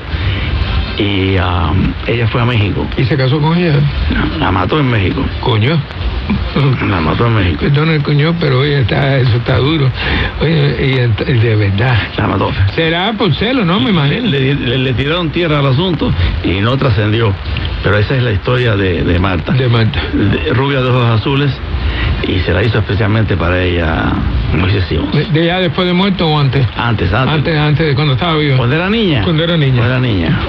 y 0.98 1.36
ah, 1.38 1.74
ella 2.08 2.26
fue 2.28 2.42
a 2.42 2.46
México. 2.46 2.88
Y 2.96 3.04
se 3.04 3.18
casó 3.18 3.40
con 3.42 3.58
ella. 3.58 3.76
La 4.40 4.50
mató 4.50 4.80
en 4.80 4.90
México. 4.90 5.26
Coño. 5.42 5.78
La 6.90 7.02
mató 7.02 7.28
en 7.28 7.36
México. 7.36 7.58
Perdón 7.60 7.90
el 7.90 8.02
coño, 8.02 8.34
pero 8.40 8.62
oye, 8.62 8.80
está, 8.80 9.18
eso 9.18 9.36
está 9.36 9.58
duro. 9.58 9.92
Oye, 10.40 10.76
y 11.28 11.34
de 11.34 11.56
verdad. 11.58 11.98
La 12.18 12.28
mató. 12.28 12.50
Será 12.76 13.12
por 13.12 13.34
celo, 13.36 13.66
¿no? 13.66 13.82
Me 13.82 13.90
imagino. 13.90 14.26
Le, 14.28 14.54
le- 14.56 14.78
le 14.78 14.94
tiraron 14.94 15.32
tierra 15.32 15.60
al 15.60 15.66
asunto 15.68 16.14
y 16.46 16.62
no 16.62 16.78
trascendió. 16.78 17.34
Pero 17.84 17.98
esa 17.98 18.16
es 18.16 18.24
la 18.24 18.32
historia 18.32 18.78
de, 18.78 19.04
de 19.04 19.20
Marta. 19.20 19.52
De 19.52 19.68
Marta. 19.68 20.02
De- 20.14 20.54
rubia 20.54 20.82
de 20.82 20.90
ojos 20.92 21.20
azules 21.20 21.52
y 22.28 22.40
se 22.40 22.54
la 22.54 22.64
hizo 22.64 22.80
especialmente 22.80 23.36
para 23.38 23.62
ella 23.62 24.12
Moisés 24.54 24.86
Simons. 24.88 25.32
De, 25.34 25.46
ya 25.46 25.60
después 25.60 25.88
de 25.88 25.94
muerto 25.94 26.28
o 26.28 26.40
antes. 26.40 26.66
Antes, 26.78 27.12
antes. 27.14 27.36
Antes, 27.36 27.58
antes 27.58 27.88
de 27.88 27.96
cuando 27.96 28.14
estaba 28.14 28.36
vivo. 28.38 28.58
Cuando 28.58 28.76
era 28.76 28.90
niña. 28.90 29.24
Cuando 29.24 29.44
era 29.44 29.58
niña. 29.58 29.78
Cuando 29.78 29.92
era 29.96 30.00
niña. 30.00 30.40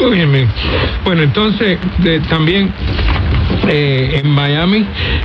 Óyeme. 0.00 0.46
Bueno, 1.04 1.22
entonces, 1.22 1.78
de- 1.98 2.20
también 2.20 2.70
eh, 3.68 4.20
en 4.22 4.30
Miami, 4.30 4.84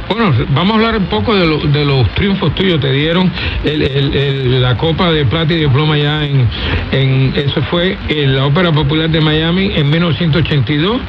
bueno, 0.10 0.34
vamos 0.50 0.74
a 0.74 0.76
hablar 0.76 0.98
un 0.98 1.06
poco 1.06 1.36
de, 1.36 1.46
lo- 1.46 1.60
de 1.60 1.86
los 1.86 2.10
triunfos 2.16 2.54
tuyos. 2.56 2.80
Te 2.80 2.92
dieron 2.92 3.32
el- 3.64 3.82
el- 3.82 4.16
el- 4.16 4.62
la 4.62 4.76
Copa 4.78 5.12
de 5.12 5.26
Plata 5.26 5.54
y 5.54 5.58
Diploma 5.58 5.98
ya 5.98 6.26
en, 6.26 6.48
en 6.92 7.34
eso 7.36 7.62
fue 7.64 7.98
en 8.10 8.36
la 8.36 8.46
Ópera 8.46 8.72
Popular 8.72 9.10
de 9.10 9.22
Miami 9.22 9.72
en 9.76 9.90
1982 9.90 11.00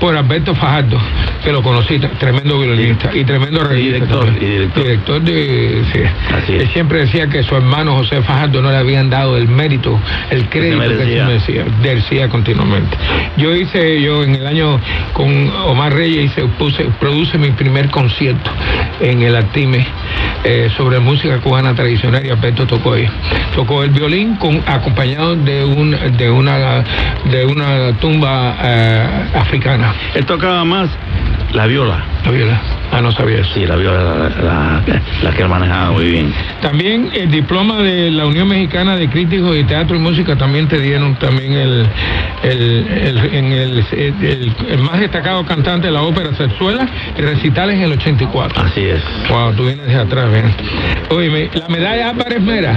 por 0.00 0.16
Alberto 0.16 0.54
Fajardo, 0.54 0.98
que 1.42 1.52
lo 1.52 1.62
conocí, 1.62 1.98
tremendo 2.18 2.58
violinista 2.60 3.10
y 3.14 3.24
tremendo 3.24 3.60
Y 3.72 3.76
director, 3.86 4.28
y 4.40 4.44
director. 4.44 4.82
Director 4.84 5.22
de... 5.22 5.82
sí. 5.92 6.00
Así 6.34 6.52
es. 6.54 6.62
Él 6.62 6.68
siempre 6.72 7.00
decía 7.00 7.26
que 7.28 7.42
su 7.42 7.54
hermano 7.56 7.94
José 7.96 8.20
Fajardo 8.22 8.60
no 8.62 8.70
le 8.70 8.76
habían 8.76 9.08
dado 9.10 9.36
el 9.36 9.48
mérito, 9.48 9.98
el 10.30 10.48
crédito 10.48 10.80
que, 10.80 10.88
merecía. 10.88 11.20
se 11.20 11.24
merecía. 11.26 11.64
Decía 11.82 12.28
continuamente. 12.28 12.96
Yo 13.36 13.54
hice, 13.54 14.00
yo 14.00 14.22
en 14.24 14.34
el 14.36 14.46
año 14.46 14.80
con 15.12 15.50
Omar 15.66 15.92
Reyes 15.94 16.26
hice, 16.26 16.42
puse, 16.58 16.84
produce 16.98 17.38
mi 17.38 17.50
primer 17.50 17.90
concierto 17.90 18.50
en 19.00 19.22
el 19.22 19.36
Artime 19.36 19.86
eh, 20.44 20.70
sobre 20.76 20.98
música 21.00 21.40
cubana 21.40 21.74
tradicional 21.74 22.24
y 22.24 22.30
Alberto 22.30 22.66
tocó 22.66 22.94
ahí. 22.94 23.08
Tocó 23.54 23.82
el 23.82 23.90
violín 23.90 24.36
con, 24.36 24.62
acompañado 24.66 25.36
de 25.36 25.64
un 25.64 25.90
de 26.16 26.30
una 26.30 26.84
de 27.30 27.44
una 27.46 27.92
tumba 27.98 28.56
eh, 28.62 29.06
africana. 29.34 29.94
Él 30.14 30.26
tocaba 30.26 30.64
más 30.64 30.90
la 31.52 31.66
viola. 31.66 32.04
La 32.24 32.30
viola. 32.30 32.73
Ah, 32.92 33.00
no 33.00 33.10
sabía 33.12 33.38
eso. 33.40 33.50
Sí, 33.54 33.66
la 33.66 33.76
viola, 33.76 34.02
la, 34.02 34.28
la- 34.42 34.82
la 35.22 35.30
que 35.32 35.42
él 35.42 35.48
manejaba 35.48 35.90
muy 35.92 36.04
bien. 36.06 36.32
También 36.60 37.10
el 37.14 37.30
diploma 37.30 37.82
de 37.82 38.10
la 38.10 38.26
Unión 38.26 38.48
Mexicana 38.48 38.94
de 38.96 39.08
Críticos 39.08 39.52
de 39.54 39.64
Teatro 39.64 39.96
y 39.96 39.98
Música 40.00 40.36
también 40.36 40.68
te 40.68 40.78
dieron 40.80 41.14
también 41.16 41.52
el, 41.54 41.86
el, 42.42 42.86
el- 42.88 43.34
en 43.34 43.52
el, 43.52 44.52
más 44.82 45.00
destacado 45.00 45.44
cantante 45.44 45.86
de 45.88 45.92
la 45.92 46.02
ópera 46.02 46.34
Sexuela, 46.34 46.86
el 47.16 47.24
recital 47.24 47.70
en 47.70 47.80
el 47.82 47.92
84. 47.92 48.62
Así 48.62 48.80
es. 48.82 49.02
Wow, 49.28 49.52
tú 49.54 49.64
vienes 49.66 49.86
de 49.86 49.96
atrás, 49.96 50.30
ven. 50.30 50.44
Oye, 51.10 51.50
la 51.54 51.68
medalla 51.68 52.10
Álvarez 52.10 52.40
Mera, 52.40 52.76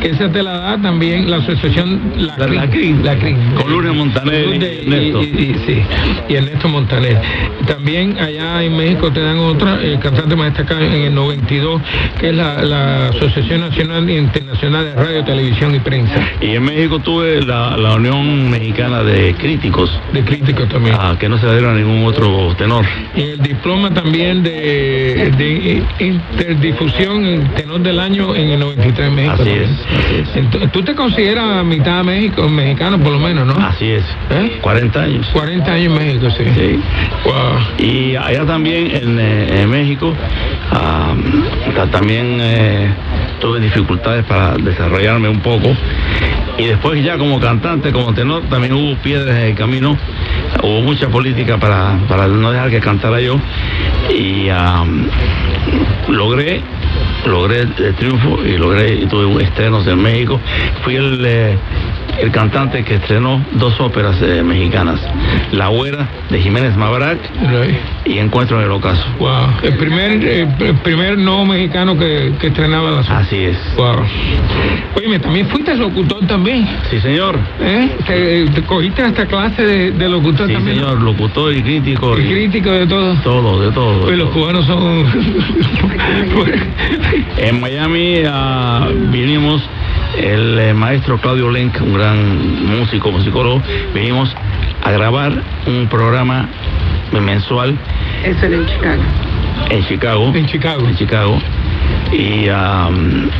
que 0.00 0.10
esa 0.10 0.30
te 0.30 0.42
la 0.42 0.58
da 0.58 0.78
también 0.78 1.30
la 1.30 1.38
asociación 1.38 2.00
La, 2.16 2.36
La- 2.38 2.46
la 2.46 2.70
CRIN. 2.70 3.04
La 3.04 3.16
CRIN. 3.16 3.36
Con 3.54 3.70
Lourdes 3.70 3.94
Montaner 3.94 4.46
y 4.46 5.54
sí, 5.66 5.82
y 6.28 6.34
Ernesto 6.34 6.68
Montaner. 6.68 7.20
También 7.66 8.16
allá 8.18 8.62
en 8.62 8.76
México 8.76 9.10
te 9.10 9.20
dan 9.30 9.38
otra, 9.38 9.80
el 9.82 9.98
cantante 9.98 10.34
más 10.36 10.46
destacado 10.46 10.80
en 10.80 10.92
el 10.92 11.14
92, 11.14 11.80
que 12.18 12.30
es 12.30 12.34
la, 12.34 12.62
la 12.62 13.08
Asociación 13.08 13.60
Nacional 13.60 14.08
e 14.08 14.18
Internacional 14.18 14.84
de 14.84 14.94
Radio, 14.94 15.24
Televisión 15.24 15.74
y 15.74 15.78
Prensa. 15.80 16.14
Y 16.40 16.54
en 16.56 16.62
México 16.64 16.98
tuve 16.98 17.42
la, 17.42 17.76
la 17.76 17.94
Unión 17.94 18.50
Mexicana 18.50 19.02
de 19.02 19.34
Críticos, 19.34 19.90
De 20.12 20.22
críticos 20.24 20.68
también. 20.68 20.96
ah, 20.98 21.16
que 21.18 21.28
no 21.28 21.38
se 21.38 21.46
dieron 21.50 21.74
a 21.76 21.78
ningún 21.78 22.04
otro 22.04 22.54
tenor. 22.56 22.84
Y 23.16 23.22
el 23.22 23.38
diploma 23.42 23.90
también 23.92 24.42
de, 24.42 25.30
de 25.36 25.82
interdifusión 26.00 27.24
en 27.24 27.48
tenor 27.54 27.80
del 27.80 28.00
año 28.00 28.34
en 28.34 28.50
el 28.50 28.60
93 28.60 29.08
en 29.08 29.14
México. 29.14 29.34
Así 29.34 29.44
también. 29.44 29.62
es, 29.62 29.70
así 29.70 30.14
es. 30.16 30.36
Ent- 30.44 30.70
Tú 30.72 30.82
te 30.82 30.94
consideras 30.94 31.64
mitad 31.64 32.02
México, 32.04 32.48
mexicano 32.48 32.98
por 32.98 33.12
lo 33.12 33.18
menos, 33.18 33.46
¿no? 33.46 33.54
Así 33.64 33.90
es. 33.90 34.04
¿Eh? 34.30 34.58
40 34.60 35.02
años. 35.02 35.26
40 35.32 35.72
años 35.72 35.86
en 35.92 36.06
México, 36.06 36.30
sí. 36.36 36.44
Sí. 36.54 36.80
Wow. 37.24 37.86
Y 37.86 38.16
allá 38.16 38.44
también 38.46 38.90
en, 38.94 39.19
en 39.20 39.70
México 39.70 40.14
ta- 41.74 41.86
también 41.90 42.38
eh, 42.40 42.88
tuve 43.40 43.60
dificultades 43.60 44.24
para 44.24 44.56
desarrollarme 44.56 45.28
un 45.28 45.40
poco. 45.40 45.74
Y 46.58 46.64
después 46.64 47.02
ya 47.02 47.16
como 47.16 47.40
cantante, 47.40 47.90
como 47.92 48.12
tenor, 48.12 48.42
también 48.50 48.72
hubo 48.74 48.94
piedras 48.96 49.36
en 49.36 49.42
el 49.46 49.54
camino. 49.54 49.96
Hubo 50.62 50.82
mucha 50.82 51.08
política 51.08 51.56
para, 51.58 51.96
para 52.08 52.26
no 52.28 52.50
dejar 52.50 52.70
que 52.70 52.80
cantara 52.80 53.20
yo. 53.20 53.36
Y 54.10 54.48
logré 56.08 56.60
logré 57.26 57.60
el 57.60 57.94
triunfo 57.96 58.40
y 58.44 58.56
logré 58.56 58.94
y 58.94 59.06
tuve 59.06 59.42
estrenos 59.44 59.86
en 59.86 60.02
México. 60.02 60.40
Fui 60.82 60.96
el, 60.96 61.22
eh, 61.24 61.56
el 62.20 62.30
cantante 62.30 62.84
que 62.84 62.96
estrenó 62.96 63.44
dos 63.52 63.80
óperas 63.80 64.16
eh, 64.22 64.42
mexicanas, 64.42 65.00
La 65.52 65.68
Güera 65.68 66.06
de 66.28 66.40
Jiménez 66.40 66.76
Mabrac 66.76 67.18
y 68.04 68.18
Encuentro 68.18 68.58
en 68.58 68.66
el 68.66 68.70
Ocaso. 68.72 69.04
Wow. 69.18 69.30
El 69.62 69.76
primer, 69.76 70.12
eh, 70.24 70.48
el 70.60 70.74
primer 70.76 71.16
no 71.18 71.44
mexicano 71.46 71.96
que, 71.98 72.32
que 72.38 72.48
estrenaba 72.48 72.90
la 72.90 73.00
Así 73.00 73.36
es. 73.36 73.56
Wow. 73.76 74.04
Oye, 74.96 75.18
también 75.18 75.46
fuiste 75.48 75.74
locutor 75.76 76.26
también. 76.26 76.68
Sí, 76.90 77.00
señor. 77.00 77.38
¿Eh? 77.60 77.88
Te, 78.06 78.46
te 78.46 78.62
cogiste 78.62 79.02
hasta 79.02 79.26
clase 79.26 79.64
de, 79.64 79.90
de 79.92 80.08
locutor 80.08 80.46
Sí, 80.46 80.52
también. 80.52 80.78
señor. 80.78 81.00
Locutor 81.00 81.54
y 81.54 81.62
crítico. 81.62 82.18
Y 82.18 82.22
y 82.22 82.26
crítico 82.32 82.70
de 82.70 82.86
todo. 82.86 83.14
todo, 83.22 83.60
de 83.62 83.72
todo. 83.72 83.98
de 84.00 84.04
Pues 84.04 84.18
los 84.18 84.30
todo. 84.30 84.40
cubanos 84.40 84.66
son. 84.66 85.04
En 87.38 87.60
Miami 87.60 88.22
ah, 88.26 88.88
vinimos 89.10 89.62
el 90.16 90.58
eh, 90.58 90.74
maestro 90.74 91.18
Claudio 91.18 91.50
Lenk, 91.50 91.80
un 91.80 91.94
gran 91.94 92.78
músico, 92.78 93.10
musicólogo, 93.10 93.62
vinimos 93.94 94.34
a 94.82 94.90
grabar 94.90 95.42
un 95.66 95.88
programa 95.88 96.48
mensual 97.12 97.76
Eso 98.24 98.46
era 98.46 98.56
en 98.56 98.66
Chicago. 98.66 99.02
en 99.70 99.84
Chicago. 99.86 100.32
en 100.34 100.46
Chicago. 100.46 100.88
en 100.88 100.96
Chicago 100.96 101.38
y, 102.12 102.48
am, 102.48 103.30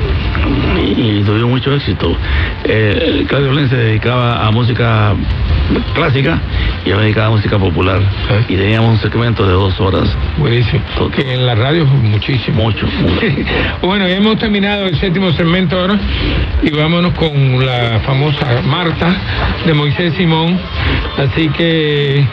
y, 0.78 1.22
mucho 1.44 1.74
éxito. 1.74 2.16
Eh, 2.64 3.24
Claudio 3.28 3.52
Len 3.52 3.68
se 3.68 3.76
dedicaba 3.76 4.46
a 4.46 4.50
música 4.50 5.14
clásica 5.94 6.40
y 6.84 6.90
yo 6.90 6.96
me 6.96 7.02
dedicaba 7.02 7.28
a 7.28 7.30
música 7.30 7.58
popular 7.58 8.00
y 8.48 8.56
teníamos 8.56 8.90
un 8.90 8.98
segmento 8.98 9.46
de 9.46 9.52
dos 9.52 9.78
horas. 9.80 10.08
Buenísimo. 10.38 10.82
Que 11.14 11.34
en 11.34 11.46
la 11.46 11.54
radio 11.54 11.84
muchísimo. 11.86 12.62
Mucho, 12.62 12.86
mucho. 12.86 13.26
bueno, 13.82 14.06
ya 14.06 14.16
hemos 14.16 14.38
terminado 14.38 14.86
el 14.86 14.98
séptimo 14.98 15.32
segmento 15.32 15.78
ahora 15.78 15.98
y 16.62 16.70
vámonos 16.70 17.14
con 17.14 17.64
la 17.64 18.00
famosa 18.04 18.62
Marta 18.66 19.14
de 19.66 19.74
Moisés 19.74 20.14
Simón. 20.14 20.58
Así 21.18 21.48
que 21.50 22.24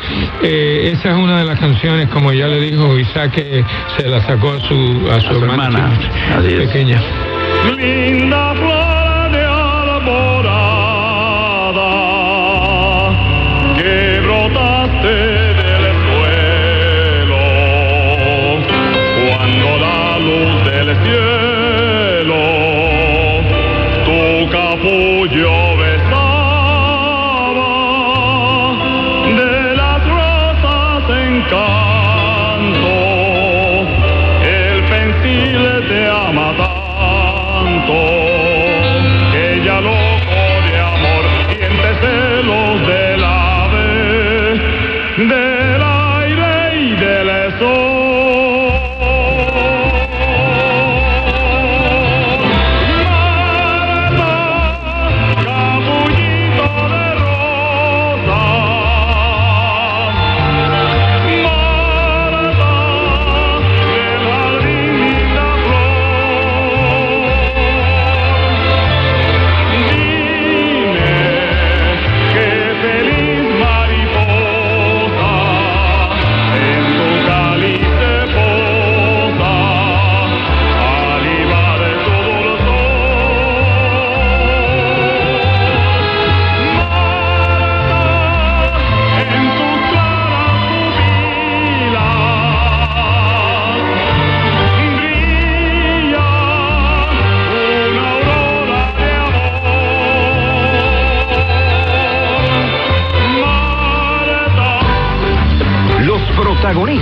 eh, 0.43 0.91
esa 0.93 1.09
es 1.09 1.15
una 1.15 1.39
de 1.39 1.45
las 1.45 1.59
canciones, 1.59 2.07
como 2.09 2.31
ya 2.31 2.47
le 2.47 2.59
dijo 2.59 2.97
Isaac, 2.97 3.31
que 3.31 3.63
se 3.97 4.07
la 4.07 4.21
sacó 4.21 4.53
a 4.53 4.59
su, 4.61 5.09
a 5.11 5.19
su, 5.21 5.27
A 5.27 5.33
su 5.33 5.43
hermana. 5.43 5.91
Así 6.37 6.53
es. 6.53 6.67
pequeña. 6.67 7.01
Linda 7.77 8.53
flor 8.55 9.31
de 9.31 9.43
alborada 9.45 10.33
que 13.77 14.19
brotaste 14.21 15.15
del 15.61 15.83
suelo 16.05 17.45
cuando 19.29 19.67
la 19.77 20.19
luz 20.19 20.51
del 20.65 20.87
cielo 21.03 22.41
tu 24.05 24.21
capullo 24.51 25.66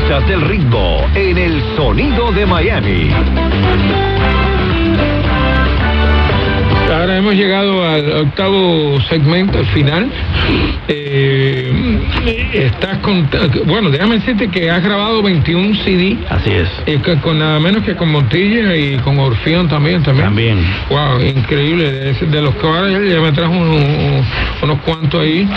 protagonistas 0.05 0.27
del 0.27 0.41
ritmo 0.41 1.05
en 1.15 1.37
el 1.37 1.61
sonido 1.75 2.31
de 2.31 2.45
Miami. 2.45 3.09
Ahora 6.91 7.17
hemos 7.17 7.33
llegado 7.33 7.83
al 7.87 8.11
octavo 8.27 8.99
segmento, 9.09 9.57
al 9.59 9.65
final. 9.67 10.09
Eh, 10.87 11.99
estás 12.53 12.99
con, 12.99 13.27
bueno, 13.65 13.89
déjame 13.89 14.15
decirte 14.19 14.47
que 14.49 14.69
has 14.69 14.83
grabado 14.83 15.21
21 15.23 15.75
CD. 15.83 16.17
Así 16.29 16.51
es. 16.51 16.69
eh, 16.85 16.99
con 17.21 17.39
nada 17.39 17.59
menos 17.59 17.83
que 17.83 17.95
con 17.95 18.11
Montilla 18.11 18.75
y 18.75 18.97
con 18.97 19.17
Orfeón 19.19 19.67
también, 19.67 20.03
también. 20.03 20.25
También. 20.27 20.57
Wow, 20.89 21.21
increíble. 21.21 21.91
De, 21.91 22.13
de 22.13 22.41
los 22.41 22.55
que 22.55 22.67
ahora 22.67 22.87
ya 23.03 23.19
me 23.19 23.31
trajo 23.31 23.51
un- 23.53 23.67
un- 23.69 24.25
unos 24.61 24.79
cuantos 24.81 25.21
ahí. 25.21 25.47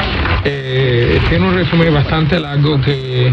Eh, 1.01 1.21
tiene 1.29 1.47
un 1.47 1.55
resumen 1.55 1.95
bastante 1.95 2.39
largo 2.41 2.81
que 2.81 3.33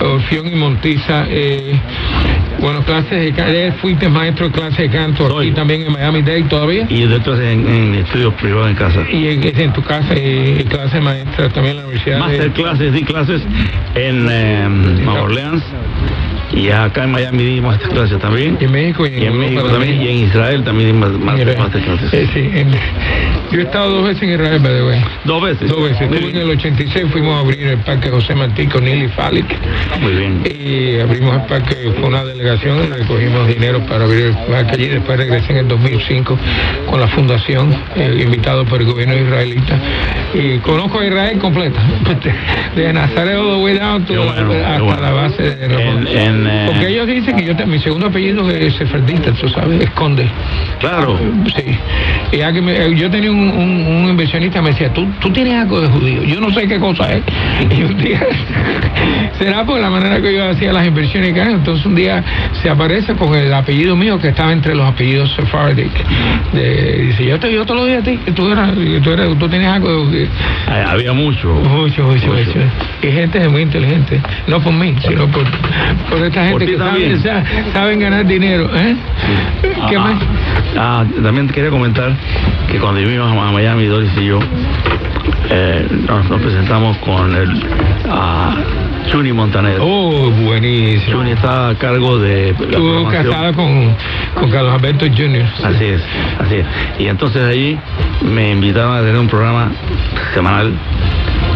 Orfeón 0.00 0.48
y 0.48 0.56
Montiza. 0.56 1.24
eh, 1.28 1.74
bueno, 2.58 2.80
clases 2.82 3.10
de 3.20 3.32
canto. 3.32 3.76
Fuiste 3.80 4.08
maestro 4.08 4.46
de 4.48 4.52
clases 4.52 4.78
de 4.78 4.88
canto 4.90 5.28
Soy. 5.28 5.46
aquí 5.48 5.54
también 5.56 5.82
en 5.82 5.92
Miami 5.92 6.22
Dade 6.22 6.42
todavía. 6.44 6.86
Y 6.88 7.06
de 7.06 7.14
otras 7.16 7.38
en, 7.40 7.66
en 7.68 7.94
estudios 7.96 8.32
privados 8.34 8.70
en 8.70 8.76
casa. 8.76 9.00
Y 9.10 9.28
en, 9.28 9.42
es 9.44 9.58
en 9.58 9.72
tu 9.72 9.82
casa 9.82 10.14
y, 10.14 10.58
y 10.60 10.64
clase 10.64 11.00
maestra 11.00 11.48
también 11.50 11.76
en 11.76 11.82
la 11.82 11.86
universidad. 11.88 12.16
de- 12.16 12.20
Master 12.20 12.50
clases, 12.52 12.92
di 12.92 13.02
clases 13.02 13.42
en 13.94 14.26
eh, 14.30 14.68
Nueva 14.68 15.22
Orleans 15.22 15.62
Y 16.56 16.70
acá 16.70 17.04
en 17.04 17.12
Miami 17.12 17.44
dimos 17.44 17.74
estas 17.76 17.90
clases 17.90 18.18
también. 18.18 18.56
Y 18.60 18.64
en 18.64 18.72
México 18.72 19.06
y 19.06 19.14
en, 19.14 19.22
Y 19.22 19.26
en 19.26 19.38
México 19.38 19.60
Europa 19.60 19.78
también. 19.78 20.02
Y 20.02 20.08
en 20.08 20.16
Israel 20.28 20.64
también 20.64 20.92
dimos 20.92 21.10
más, 21.20 21.34
clases. 21.38 22.12
eh, 22.14 22.28
sí, 22.32 22.50
en- 22.54 22.72
yo 23.52 23.60
he 23.60 23.62
estado 23.62 23.90
dos 23.90 24.04
veces 24.08 24.22
en 24.24 24.30
Israel, 24.30 24.58
by 24.60 24.72
the 24.72 24.82
way. 24.82 25.00
Dos 25.24 25.42
veces. 25.42 25.68
Dos 25.68 25.82
veces. 25.84 26.00
Estuve 26.02 26.30
en 26.30 26.36
el 26.38 26.50
86, 26.50 27.06
fuimos 27.12 27.36
a 27.36 27.40
abrir 27.40 27.62
el 27.66 27.78
parque 27.78 28.08
José 28.10 28.34
Martí 28.34 28.66
con 28.66 28.84
Nili 28.84 29.06
Falik. 29.08 29.46
Muy 30.00 30.12
bien. 30.14 30.42
Y 30.44 30.98
abrimos 30.98 31.34
el 31.36 31.42
parque, 31.42 31.76
fue 32.00 32.08
una 32.08 32.24
delegación, 32.24 32.90
recogimos 32.90 33.46
dinero 33.46 33.80
para 33.86 34.04
abrir 34.04 34.26
el 34.26 34.34
parque 34.50 34.72
allí. 34.72 34.88
Después 34.88 35.18
regresé 35.18 35.52
en 35.52 35.58
el 35.58 35.68
2005 35.68 36.38
con 36.90 37.00
la 37.00 37.06
fundación, 37.08 37.72
eh, 37.94 38.18
invitado 38.24 38.64
por 38.64 38.80
el 38.80 38.86
gobierno 38.86 39.14
israelita. 39.14 39.78
Y 40.34 40.58
conozco 40.58 41.00
a 41.00 41.06
Israel 41.06 41.38
completa, 41.38 41.80
de 42.76 42.92
Nazaret 42.92 43.36
all 43.36 43.56
the 43.58 43.62
way 43.62 43.78
down 43.78 44.04
to- 44.04 44.12
Qué 44.12 44.18
bueno, 44.18 44.50
qué 44.50 44.64
hasta 44.64 44.82
bueno. 44.82 45.00
la 45.02 45.10
base 45.12 45.42
de 45.42 45.68
Ramón. 45.68 46.08
En- 46.08 46.18
en, 46.18 46.45
eh, 46.48 46.64
Porque 46.66 46.88
ellos 46.88 47.06
dicen 47.06 47.36
que 47.36 47.44
yo, 47.44 47.56
te- 47.56 47.66
mi 47.66 47.78
segundo 47.78 48.06
apellido 48.06 48.48
es 48.50 48.74
sefardita, 48.74 49.32
tú 49.32 49.48
sabes, 49.48 49.80
esconde. 49.82 50.28
Claro. 50.80 51.18
Sí. 51.54 51.78
Y 52.32 52.36
ya 52.38 52.52
que 52.52 52.60
me- 52.60 52.94
yo 52.94 53.10
tenía 53.10 53.30
un, 53.30 53.38
un- 53.48 53.86
un 53.86 54.08
inversionista 54.10 54.60
me 54.62 54.70
decía, 54.70 54.92
¿Tú, 54.92 55.06
tú 55.20 55.30
tienes 55.30 55.54
algo 55.54 55.80
de 55.80 55.88
judío. 55.88 56.22
Yo 56.24 56.40
no 56.40 56.50
sé 56.50 56.66
qué 56.68 56.78
cosa 56.78 57.12
es. 57.12 57.22
Y 57.76 57.82
un 57.82 57.96
día, 57.98 58.20
será 59.38 59.64
por 59.64 59.80
la 59.80 59.90
manera 59.90 60.20
que 60.20 60.32
yo 60.34 60.48
hacía 60.48 60.72
las 60.72 60.86
inversiones. 60.86 61.32
que. 61.34 61.40
Entonces 61.42 61.84
un 61.86 61.94
día 61.94 62.22
se 62.62 62.68
aparece 62.70 63.14
con 63.14 63.34
el 63.34 63.52
apellido 63.52 63.96
mío 63.96 64.18
que 64.18 64.28
estaba 64.28 64.52
entre 64.52 64.74
los 64.74 64.86
apellidos 64.88 65.32
sephardic. 65.34 65.90
De- 66.52 67.02
dice, 67.08 67.24
yo 67.26 67.38
te, 67.38 67.52
yo 67.52 67.64
te 67.64 67.74
lo 67.74 67.84
di 67.86 67.94
a 67.94 68.02
ti, 68.02 68.18
que 68.24 68.32
tú, 68.32 68.48
eras, 68.50 68.70
tú, 69.02 69.10
eras, 69.10 69.28
tú 69.38 69.48
tenías 69.48 69.74
algo 69.74 70.06
de 70.08 70.28
Había 70.86 71.12
mucho. 71.12 71.48
Mucho, 71.54 72.04
mucho, 72.04 72.26
mucho. 72.32 72.58
Y 73.02 73.06
gente 73.10 73.48
muy 73.48 73.62
inteligente. 73.62 74.20
No 74.46 74.60
por 74.60 74.72
mí, 74.72 74.94
sino 75.06 75.26
por, 75.28 75.44
por 76.10 76.22
esta 76.36 76.48
gente 76.48 76.66
que 76.66 76.78
saben, 76.78 77.22
sa- 77.22 77.44
saben 77.72 78.00
ganar 78.00 78.26
dinero. 78.26 78.68
¿eh? 78.74 78.96
¿Qué 79.88 79.96
Ah, 79.96 80.00
más? 80.00 80.22
ah, 80.76 81.04
también 81.22 81.48
quería 81.48 81.70
comentar 81.70 82.12
que 82.70 82.78
cuando 82.78 83.00
vinimos 83.00 83.30
a 83.30 83.50
Miami, 83.52 83.86
Doris 83.86 84.10
y 84.20 84.26
yo, 84.26 84.38
eh, 85.50 85.86
nos, 86.08 86.28
nos 86.28 86.40
presentamos 86.40 86.96
con 86.98 87.34
el 87.34 87.62
ah, 88.10 88.54
Chuni 89.10 89.32
Montaner. 89.32 89.78
Oh, 89.80 90.30
buenísimo. 90.30 91.18
Chuni 91.18 91.30
está 91.32 91.68
a 91.70 91.74
cargo 91.76 92.18
de 92.18 92.50
Estuvo 92.50 93.08
casada 93.08 93.52
con, 93.52 93.94
con 94.34 94.50
Carlos 94.50 94.74
Alberto 94.74 95.06
Jr. 95.06 95.44
Así 95.64 95.84
es, 95.84 96.02
así 96.40 96.56
es. 96.56 96.66
Y 96.98 97.06
entonces 97.06 97.42
allí 97.42 97.78
me 98.22 98.50
invitaron 98.50 98.96
a 98.96 99.00
tener 99.00 99.16
un 99.18 99.28
programa 99.28 99.70
semanal 100.34 100.72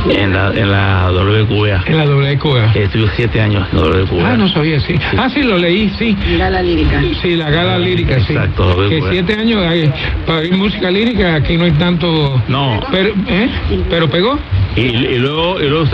en 0.09 0.32
la, 0.32 0.53
en 0.55 0.70
la 0.70 1.11
WQA. 1.12 1.82
En 1.86 1.96
la 1.98 2.05
WQA. 2.05 2.72
Estuve 2.74 3.09
siete 3.16 3.40
años 3.40 3.66
en 3.72 3.78
la 3.80 3.84
WQA. 3.86 4.32
Ah, 4.32 4.36
no 4.36 4.48
sabía, 4.48 4.80
sí. 4.80 4.94
Ah, 5.16 5.28
sí, 5.28 5.42
lo 5.42 5.59
leí, 5.59 5.90
sí. 5.98 6.16
Gala 6.38 6.62
lírica. 6.62 7.03
Sí, 7.20 7.36
la 7.36 7.51
gala 7.51 7.78
lírica, 7.78 8.20
sí. 8.20 8.32
Exacto, 8.32 8.88
Que 8.88 9.03
siete 9.11 9.34
años 9.34 9.62
hay- 9.64 9.92
para 10.26 10.40
oír 10.40 10.57
música 10.57 10.90
lírica, 10.90 11.34
aquí 11.34 11.57
no 11.57 11.64
hay 11.64 11.72
tanto. 11.72 12.42
No. 12.48 12.80
Pero, 12.90 13.11
¿eh? 13.28 13.48
Pero 13.88 14.09
pegó. 14.09 14.38
Y, 14.76 14.80
y 14.82 15.18
luego, 15.18 15.61
y 15.61 15.68
luego 15.68 15.84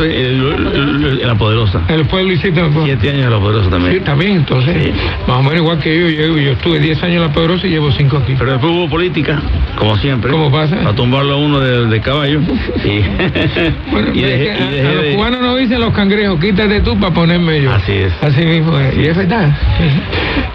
La 1.25 1.35
Poderosa. 1.35 1.81
El 1.89 2.05
pueblo 2.07 2.33
hiciste. 2.33 2.63
Siete 2.85 3.11
años 3.11 3.25
en 3.25 3.31
La 3.31 3.39
Poderosa 3.39 3.71
también. 3.71 3.95
Sí, 3.95 4.01
también, 4.01 4.37
entonces. 4.37 4.85
Sí. 4.85 4.93
Más 5.27 5.39
o 5.39 5.43
menos 5.43 5.57
igual 5.59 5.79
que 5.79 5.99
yo. 5.99 6.09
Yo, 6.11 6.39
yo 6.39 6.53
estuve 6.53 6.79
10 6.79 7.03
años 7.03 7.17
en 7.17 7.23
La 7.23 7.33
Poderosa 7.33 7.67
y 7.67 7.71
llevo 7.71 7.91
5 7.91 8.19
aquí. 8.19 8.35
Pero 8.39 8.53
después 8.53 8.73
hubo 8.73 8.89
política, 8.89 9.41
como 9.79 9.97
siempre. 9.97 10.31
¿Cómo 10.31 10.51
pasa? 10.51 10.89
A 10.89 10.93
tumbarlo 10.95 11.35
a 11.35 11.37
uno 11.37 11.59
de, 11.61 11.87
de 11.87 12.01
caballo. 12.01 12.41
Bueno, 14.03 14.11
y 14.15 14.25
es 14.25 14.31
dejé, 14.31 14.45
que 14.45 14.77
y 14.77 14.81
a, 14.81 14.89
a 14.89 14.93
los 14.93 15.15
cubanos 15.15 15.41
no 15.41 15.57
dicen 15.57 15.81
los 15.81 15.93
cangrejos, 15.95 16.41
quítate 16.41 16.81
tú 16.81 16.99
para 16.99 17.15
ponerme 17.15 17.63
yo. 17.63 17.73
Así 17.73 17.93
es. 17.93 18.13
Así 18.23 18.45
mismo 18.45 18.79
es. 18.79 18.97
Y 18.97 19.07
es 19.07 19.17
verdad. 19.17 19.57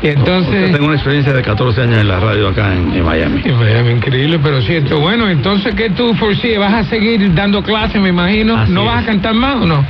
Y 0.01 0.07
entonces. 0.09 0.71
Tengo 0.71 0.85
una 0.85 0.95
experiencia 0.95 1.33
de 1.33 1.41
14 1.41 1.81
años 1.81 1.99
en 1.99 2.07
la 2.07 2.19
radio 2.19 2.49
acá 2.49 2.73
en, 2.73 2.93
en 2.93 3.03
Miami. 3.03 3.41
En 3.43 3.57
Miami, 3.57 3.91
increíble, 3.91 4.39
pero 4.41 4.61
cierto. 4.61 4.99
Bueno, 4.99 5.29
entonces, 5.29 5.73
¿qué 5.75 5.89
tú 5.89 6.13
foresees? 6.15 6.59
¿Vas 6.59 6.73
a 6.73 6.83
seguir 6.85 7.33
dando 7.33 7.63
clases, 7.63 8.01
me 8.01 8.09
imagino? 8.09 8.57
Así 8.57 8.71
¿No 8.71 8.85
vas 8.85 9.03
a 9.03 9.05
cantar 9.05 9.33
más 9.33 9.55
o 9.55 9.65
no? 9.65 9.85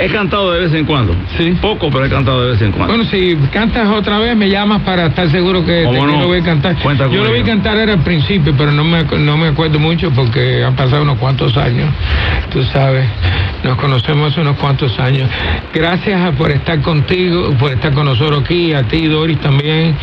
He 0.00 0.08
cantado 0.08 0.52
de 0.52 0.60
vez 0.60 0.72
en 0.74 0.84
cuando. 0.84 1.14
Sí. 1.36 1.56
Poco, 1.60 1.90
pero 1.90 2.04
he 2.04 2.08
cantado 2.08 2.44
de 2.44 2.52
vez 2.52 2.62
en 2.62 2.72
cuando. 2.72 2.94
Bueno, 2.94 3.10
si 3.10 3.36
cantas 3.52 3.88
otra 3.88 4.18
vez, 4.18 4.36
me 4.36 4.48
llamas 4.48 4.82
para 4.82 5.06
estar 5.06 5.28
seguro 5.30 5.64
que 5.64 5.80
te 5.80 5.84
¿Cómo 5.84 6.06
no? 6.06 6.12
quiero 6.12 6.28
ver 6.28 6.42
cantar. 6.42 6.76
Cuenta 6.76 7.08
Yo 7.08 7.24
lo 7.24 7.32
vi 7.32 7.42
cantar 7.42 7.76
era 7.76 7.94
al 7.94 8.02
principio, 8.02 8.54
pero 8.56 8.70
no 8.70 8.84
me, 8.84 9.02
no 9.04 9.36
me 9.36 9.48
acuerdo 9.48 9.78
mucho 9.78 10.10
porque 10.12 10.62
han 10.64 10.76
pasado 10.76 11.02
unos 11.02 11.18
cuantos 11.18 11.56
años. 11.56 11.90
Tú 12.50 12.62
sabes, 12.64 12.87
nos 13.64 13.76
conocemos 13.76 14.30
hace 14.32 14.40
unos 14.40 14.56
cuantos 14.56 14.98
años. 14.98 15.28
Gracias 15.74 16.20
a- 16.20 16.32
por 16.32 16.50
estar 16.50 16.80
contigo, 16.80 17.52
por 17.58 17.72
estar 17.72 17.92
con 17.92 18.06
nosotros 18.06 18.42
aquí, 18.44 18.72
a 18.72 18.82
ti, 18.84 19.06
Doris, 19.06 19.38
también. 19.40 19.96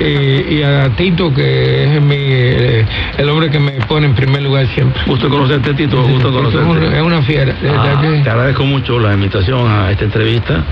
Eh, 0.00 0.46
y 0.58 0.62
a 0.62 0.88
Tito, 0.96 1.32
que 1.32 1.96
es 1.96 2.02
mi, 2.02 2.16
eh, 2.18 2.84
el 3.16 3.28
hombre 3.28 3.50
que 3.50 3.58
me 3.58 3.72
pone 3.86 4.06
en 4.06 4.14
primer 4.14 4.42
lugar 4.42 4.66
siempre. 4.68 5.00
Gusto 5.06 5.28
conocerte, 5.28 5.74
Tito. 5.74 6.02
Gusto 6.02 6.28
Es 6.28 6.34
conocerte. 6.34 6.66
una- 6.66 6.96
es 6.96 7.02
una 7.02 7.22
fiera, 7.22 7.54
Ah, 7.76 8.00
que- 8.00 8.22
Te 8.22 8.30
agradezco 8.30 8.64
mucho 8.64 8.98
la 8.98 9.14
invitación 9.14 9.68
a 9.70 9.90
esta 9.90 10.04
entrevista. 10.04 10.64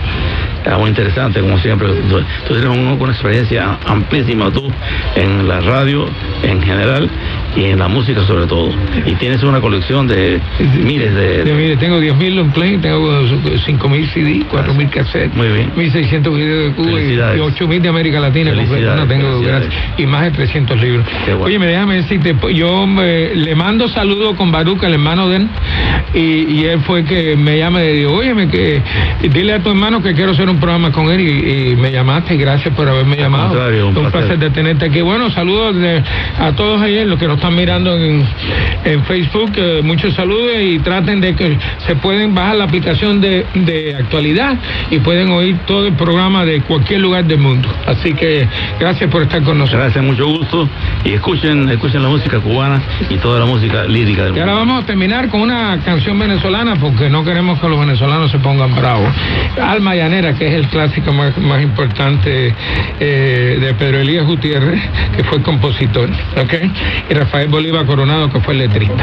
Era 0.65 0.79
muy 0.79 0.89
interesante, 0.89 1.41
como 1.41 1.59
siempre. 1.59 1.89
Tú, 2.09 2.19
tú 2.49 2.55
tienes 2.55 2.67
un- 2.77 2.97
una 3.01 3.12
experiencia 3.12 3.79
amplísima 3.87 4.51
tú 4.51 4.71
en 5.15 5.47
la 5.47 5.61
radio 5.61 6.07
en 6.43 6.62
general 6.62 7.09
y 7.57 7.64
en 7.64 7.78
la 7.78 7.88
música 7.88 8.24
sobre 8.26 8.46
todo. 8.46 8.70
Y 9.07 9.12
tienes 9.14 9.42
una 9.42 9.61
colección 9.61 10.07
de 10.09 10.40
miles 10.82 11.14
de... 11.14 11.44
Yo, 11.46 11.55
mire, 11.55 11.76
tengo 11.76 12.00
10.000 12.00 12.34
long 12.34 12.50
play, 12.52 12.78
tengo 12.78 13.22
5.000 13.22 14.12
CD, 14.12 14.42
4.000 14.50 14.90
cassettes, 14.90 15.34
Muy 15.36 15.48
bien. 15.48 15.70
1.600 15.74 16.34
videos 16.36 16.64
de 16.64 16.72
Cuba 16.74 16.90
y- 16.90 16.94
Felicidades. 16.94 17.38
y 17.40 17.64
8.000 17.64 17.80
de 17.80 17.88
América 17.88 18.20
Latina 18.20 18.52
No 18.52 19.07
tengo. 19.07 19.42
Y 19.98 20.07
más 20.07 20.22
de 20.24 20.30
300 20.32 20.80
libros. 20.80 21.07
Bueno. 21.26 21.44
Oye, 21.44 21.59
me 21.59 21.66
déjame 21.66 21.96
decirte, 21.96 22.34
pues, 22.34 22.57
yo 22.57 22.86
me- 22.86 23.34
le 23.34 23.55
mando 23.55 23.88
saludos 23.88 24.34
con 24.36 24.50
Baruch, 24.50 24.82
el 24.82 24.94
hermano 24.94 25.28
de 25.28 25.36
él, 25.36 25.48
y, 26.14 26.20
y 26.61 26.64
él 26.64 26.80
fue 26.80 27.05
que 27.05 27.36
me 27.36 27.59
llama 27.59 27.82
y 27.84 27.98
dijo, 27.98 28.12
oye, 28.12 28.34
que 28.48 28.82
dile 29.30 29.55
a 29.55 29.61
tu 29.61 29.70
hermano 29.70 30.02
que 30.02 30.12
quiero 30.14 30.32
hacer 30.32 30.48
un 30.48 30.59
programa 30.59 30.90
con 30.92 31.11
él 31.11 31.20
y, 31.20 31.70
y 31.72 31.76
me 31.76 31.90
llamaste 31.92 32.34
y 32.34 32.38
gracias 32.38 32.74
por 32.74 32.88
haberme 32.88 33.16
llamado. 33.16 33.52
un 33.68 33.84
un 33.88 33.94
placer. 33.94 34.11
placer 34.12 34.38
de 34.38 34.50
tenerte 34.50 34.86
aquí. 34.86 35.00
Bueno, 35.00 35.30
saludos 35.30 35.76
de- 35.76 36.02
a 36.38 36.52
todos 36.52 36.80
ayer, 36.82 37.07
los 37.07 37.18
que 37.18 37.26
nos 37.26 37.40
están 37.45 37.57
mirando 37.57 37.95
en, 37.99 38.24
en 38.86 39.05
Facebook, 39.05 39.53
eh, 39.57 39.82
muchos 39.84 40.14
saludos 40.14 40.53
y 40.62 40.78
traten 40.78 41.20
de 41.20 41.34
que 41.36 41.59
se 41.86 41.95
pueden 41.97 42.34
bajar 42.34 42.57
la 42.57 42.64
aplicación 42.64 43.20
de, 43.20 43.45
de 43.55 43.97
actualidad 43.97 44.57
y 44.90 44.99
pueden 45.01 45.28
oír 45.30 45.59
todo 45.66 45.86
el 45.86 45.92
programa 45.92 46.47
de 46.47 46.62
cualquier 46.62 47.01
lugar 47.01 47.26
del 47.26 47.40
mundo. 47.40 47.68
Así 47.86 48.14
que 48.14 48.49
gracias 48.80 49.11
por 49.11 49.20
estar 49.24 49.42
con 49.42 49.59
nosotros. 49.59 49.82
Gracias, 49.82 50.03
mucho 50.03 50.26
gusto. 50.26 50.66
Y 51.05 51.12
escuchen, 51.12 51.68
escuchen 51.68 52.03
la 52.03 52.09
música 52.09 52.40
cubana 52.40 52.80
y 53.11 53.16
toda 53.16 53.40
la 53.40 53.45
música 53.47 53.84
lírica 53.84 54.24
del 54.24 54.36
Y 54.36 54.40
ahora 54.40 54.55
mundo. 54.55 54.66
vamos 54.66 54.84
a 54.84 54.86
terminar 54.86 55.28
con 55.28 55.42
una 55.42 55.78
canción 55.84 56.18
venezolana 56.18 56.76
porque 56.76 57.11
no 57.11 57.24
queremos 57.24 57.61
que 57.61 57.68
los 57.68 57.78
venezolanos 57.78 58.30
se 58.30 58.38
pongan 58.38 58.74
bravos. 58.74 59.11
Alma 59.61 59.95
Llanera, 59.95 60.32
que 60.34 60.47
es 60.47 60.55
el 60.55 60.68
clásico 60.68 61.12
más, 61.12 61.36
más 61.36 61.62
importante 61.62 62.55
eh, 63.01 63.59
de 63.61 63.74
Pedro 63.74 63.99
Elías 64.01 64.24
Gutiérrez, 64.24 64.80
que 65.14 65.24
fue 65.24 65.42
compositor, 65.42 66.09
¿ok? 66.40 66.55
Y 67.11 67.14
Rafael 67.35 67.51
Bolívar 67.51 67.85
Coronado, 67.85 68.30
que 68.30 68.39
fue 68.39 68.55
el 68.55 68.61
letrista. 68.61 68.95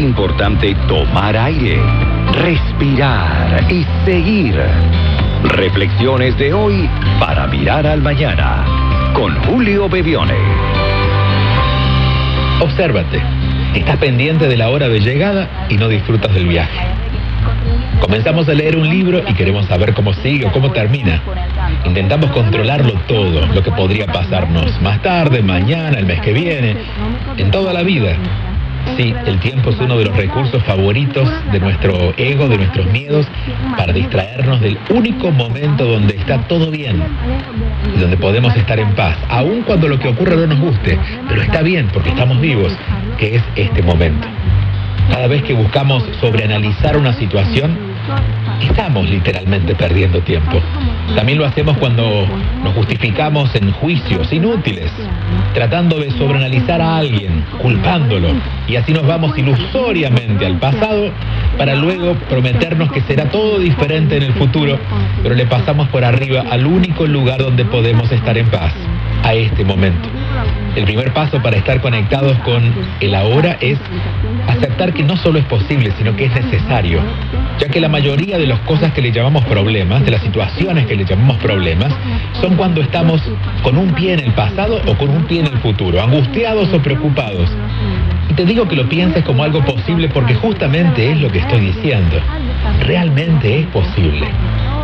Importante 0.00 0.74
tomar 0.88 1.36
aire, 1.36 1.78
respirar 2.32 3.66
y 3.70 3.86
seguir. 4.04 4.58
Reflexiones 5.44 6.36
de 6.38 6.52
hoy 6.52 6.88
para 7.18 7.46
mirar 7.46 7.86
al 7.86 8.00
mañana 8.00 8.64
con 9.12 9.34
Julio 9.44 9.88
Bebione. 9.88 10.34
Obsérvate. 12.60 13.22
Estás 13.74 13.98
pendiente 13.98 14.48
de 14.48 14.56
la 14.56 14.70
hora 14.70 14.88
de 14.88 15.00
llegada 15.00 15.66
y 15.68 15.76
no 15.76 15.88
disfrutas 15.88 16.34
del 16.34 16.46
viaje. 16.46 16.80
Comenzamos 18.00 18.48
a 18.48 18.54
leer 18.54 18.76
un 18.76 18.88
libro 18.88 19.22
y 19.28 19.34
queremos 19.34 19.66
saber 19.66 19.92
cómo 19.92 20.14
sigue 20.14 20.46
o 20.46 20.52
cómo 20.52 20.72
termina. 20.72 21.22
Intentamos 21.84 22.30
controlarlo 22.30 22.94
todo, 23.06 23.46
lo 23.46 23.62
que 23.62 23.70
podría 23.70 24.06
pasarnos 24.06 24.80
más 24.80 25.00
tarde, 25.02 25.42
mañana, 25.42 25.98
el 25.98 26.06
mes 26.06 26.20
que 26.20 26.32
viene, 26.32 26.76
en 27.36 27.50
toda 27.50 27.72
la 27.72 27.82
vida. 27.82 28.16
Sí, 28.96 29.14
el 29.26 29.38
tiempo 29.40 29.70
es 29.70 29.80
uno 29.80 29.98
de 29.98 30.04
los 30.06 30.16
recursos 30.16 30.62
favoritos 30.64 31.28
de 31.52 31.60
nuestro 31.60 32.12
ego, 32.16 32.48
de 32.48 32.58
nuestros 32.58 32.86
miedos, 32.86 33.26
para 33.76 33.92
distraernos 33.92 34.60
del 34.60 34.78
único 34.90 35.30
momento 35.30 35.84
donde 35.84 36.16
está 36.16 36.38
todo 36.48 36.70
bien 36.70 37.02
donde 38.00 38.16
podemos 38.16 38.54
estar 38.56 38.78
en 38.78 38.90
paz, 38.94 39.16
aun 39.28 39.62
cuando 39.62 39.88
lo 39.88 39.98
que 39.98 40.08
ocurra 40.08 40.36
no 40.36 40.46
nos 40.46 40.58
guste, 40.58 40.98
pero 41.28 41.42
está 41.42 41.62
bien 41.62 41.88
porque 41.92 42.10
estamos 42.10 42.40
vivos, 42.40 42.72
que 43.18 43.36
es 43.36 43.42
este 43.56 43.82
momento. 43.82 44.26
Cada 45.10 45.26
vez 45.26 45.42
que 45.42 45.54
buscamos 45.54 46.04
sobreanalizar 46.20 46.96
una 46.96 47.12
situación, 47.12 47.76
estamos 48.66 49.08
literalmente 49.08 49.74
perdiendo 49.74 50.20
tiempo. 50.20 50.60
También 51.14 51.38
lo 51.38 51.46
hacemos 51.46 51.76
cuando 51.78 52.26
nos 52.62 52.74
justificamos 52.74 53.54
en 53.54 53.72
juicios 53.72 54.32
inútiles, 54.32 54.90
tratando 55.54 55.98
de 55.98 56.10
sobreanalizar 56.12 56.80
a 56.80 56.98
alguien, 56.98 57.44
culpándolo, 57.60 58.28
y 58.68 58.76
así 58.76 58.92
nos 58.92 59.06
vamos 59.06 59.36
ilusoriamente 59.36 60.46
al 60.46 60.58
pasado 60.58 61.10
para 61.56 61.74
luego 61.74 62.14
prometernos 62.28 62.92
que 62.92 63.00
será 63.02 63.24
todo 63.30 63.58
diferente 63.58 64.16
en 64.16 64.22
el 64.22 64.32
futuro, 64.34 64.78
pero 65.22 65.34
le 65.34 65.46
pasamos 65.46 65.88
por 65.88 66.04
arriba 66.04 66.44
al 66.50 66.66
único 66.66 67.06
lugar 67.06 67.40
donde 67.40 67.64
podemos 67.64 68.10
estar 68.12 68.36
en 68.38 68.46
paz, 68.46 68.72
a 69.24 69.34
este 69.34 69.64
momento. 69.64 70.08
El 70.76 70.84
primer 70.84 71.12
paso 71.12 71.42
para 71.42 71.56
estar 71.56 71.80
conectados 71.80 72.36
con 72.38 72.62
el 73.00 73.14
ahora 73.14 73.56
es 73.60 73.78
aceptar 74.46 74.92
que 74.92 75.02
no 75.02 75.16
solo 75.16 75.38
es 75.38 75.44
posible, 75.46 75.92
sino 75.98 76.14
que 76.14 76.26
es 76.26 76.34
necesario, 76.34 77.00
ya 77.58 77.68
que 77.68 77.80
la 77.80 77.88
mayoría 77.88 78.38
de 78.38 78.46
las 78.46 78.60
cosas 78.60 78.92
que 78.92 79.02
le 79.02 79.10
llamamos 79.10 79.44
problemas, 79.46 80.04
de 80.04 80.12
las 80.12 80.22
situaciones 80.22 80.86
que 80.86 80.96
le 80.96 81.04
llamamos 81.04 81.38
problemas, 81.38 81.92
son 82.40 82.56
cuando 82.56 82.80
estamos 82.80 83.20
con 83.62 83.76
un 83.76 83.92
pie 83.94 84.14
en 84.14 84.20
el 84.20 84.32
pasado 84.32 84.80
o 84.86 84.94
con 84.96 85.10
un 85.10 85.24
pie 85.24 85.40
en 85.40 85.46
el 85.46 85.58
futuro, 85.58 86.00
angustiados 86.00 86.72
o 86.72 86.80
preocupados. 86.80 87.50
Y 88.28 88.34
te 88.34 88.44
digo 88.44 88.68
que 88.68 88.76
lo 88.76 88.88
pienses 88.88 89.24
como 89.24 89.42
algo 89.42 89.64
posible 89.64 90.08
porque 90.08 90.34
justamente 90.34 91.10
es 91.10 91.20
lo 91.20 91.30
que 91.30 91.38
estoy 91.38 91.60
diciendo. 91.60 92.16
Realmente 92.86 93.60
es 93.60 93.66
posible. 93.66 94.26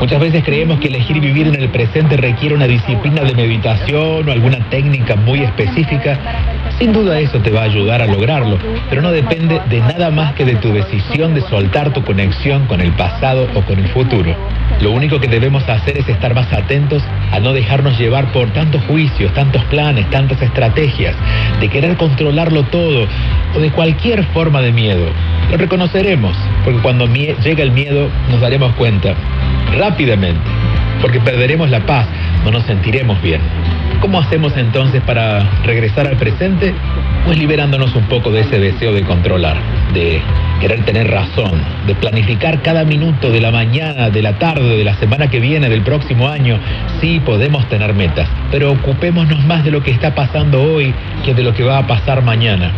Muchas 0.00 0.20
veces 0.20 0.44
creemos 0.44 0.78
que 0.78 0.88
elegir 0.88 1.20
vivir 1.20 1.46
en 1.48 1.54
el 1.54 1.70
presente 1.70 2.16
requiere 2.16 2.54
una 2.54 2.66
disciplina 2.66 3.22
de 3.22 3.34
meditación 3.34 4.28
o 4.28 4.32
alguna 4.32 4.58
técnica 4.68 5.16
muy 5.16 5.40
específica. 5.40 6.18
Sin 6.78 6.92
duda 6.92 7.18
eso 7.18 7.38
te 7.38 7.50
va 7.50 7.62
a 7.62 7.64
ayudar 7.64 8.02
a 8.02 8.06
lograrlo, 8.06 8.58
pero 8.90 9.00
no 9.00 9.10
depende 9.10 9.60
de 9.70 9.80
nada 9.80 10.10
más 10.10 10.34
que 10.34 10.44
de 10.44 10.56
tu 10.56 10.72
decisión 10.72 11.34
de 11.34 11.40
soltar 11.40 11.94
tu 11.94 12.04
conexión 12.04 12.66
con 12.66 12.82
el 12.82 12.92
pasado 12.92 13.48
o 13.54 13.62
con 13.62 13.78
el 13.78 13.88
futuro. 13.88 14.36
Lo 14.82 14.90
único 14.90 15.18
que 15.18 15.28
debemos 15.28 15.66
hacer 15.66 15.96
es 15.96 16.06
estar 16.06 16.34
más 16.34 16.52
atentos 16.52 17.02
a 17.32 17.40
no 17.40 17.54
dejarnos 17.54 17.98
llevar 17.98 18.30
por 18.32 18.50
tantos 18.50 18.82
juicios, 18.84 19.32
tantos 19.32 19.64
planes, 19.64 20.08
tantas 20.10 20.40
estrategias, 20.42 21.14
de 21.60 21.68
querer 21.70 21.96
controlarlo 21.96 22.64
todo 22.64 23.06
o 23.54 23.58
de 23.58 23.70
cualquier 23.70 24.22
forma 24.24 24.60
de 24.60 24.72
miedo. 24.72 25.06
Lo 25.50 25.56
reconoceremos, 25.56 26.36
porque 26.64 26.80
cuando 26.80 27.06
llega 27.06 27.62
el 27.66 27.72
miedo 27.72 28.08
nos 28.30 28.40
daremos 28.40 28.72
cuenta 28.76 29.14
rápidamente, 29.76 30.40
porque 31.02 31.20
perderemos 31.20 31.68
la 31.68 31.80
paz, 31.80 32.06
no 32.44 32.52
nos 32.52 32.62
sentiremos 32.64 33.20
bien. 33.20 33.40
¿Cómo 34.00 34.20
hacemos 34.20 34.56
entonces 34.56 35.02
para 35.02 35.40
regresar 35.64 36.06
al 36.06 36.16
presente? 36.16 36.72
Pues 37.24 37.38
liberándonos 37.38 37.94
un 37.96 38.04
poco 38.04 38.30
de 38.30 38.42
ese 38.42 38.60
deseo 38.60 38.92
de 38.92 39.02
controlar, 39.02 39.56
de 39.92 40.20
querer 40.60 40.84
tener 40.84 41.10
razón, 41.10 41.60
de 41.86 41.94
planificar 41.96 42.62
cada 42.62 42.84
minuto 42.84 43.30
de 43.30 43.40
la 43.40 43.50
mañana, 43.50 44.10
de 44.10 44.22
la 44.22 44.38
tarde, 44.38 44.76
de 44.76 44.84
la 44.84 44.94
semana 44.94 45.28
que 45.28 45.40
viene, 45.40 45.68
del 45.68 45.82
próximo 45.82 46.28
año. 46.28 46.58
Sí, 47.00 47.20
podemos 47.20 47.68
tener 47.68 47.94
metas, 47.94 48.28
pero 48.52 48.70
ocupémonos 48.70 49.44
más 49.44 49.64
de 49.64 49.72
lo 49.72 49.82
que 49.82 49.90
está 49.90 50.14
pasando 50.14 50.62
hoy 50.62 50.94
que 51.24 51.34
de 51.34 51.42
lo 51.42 51.52
que 51.52 51.64
va 51.64 51.78
a 51.78 51.86
pasar 51.86 52.22
mañana. 52.22 52.70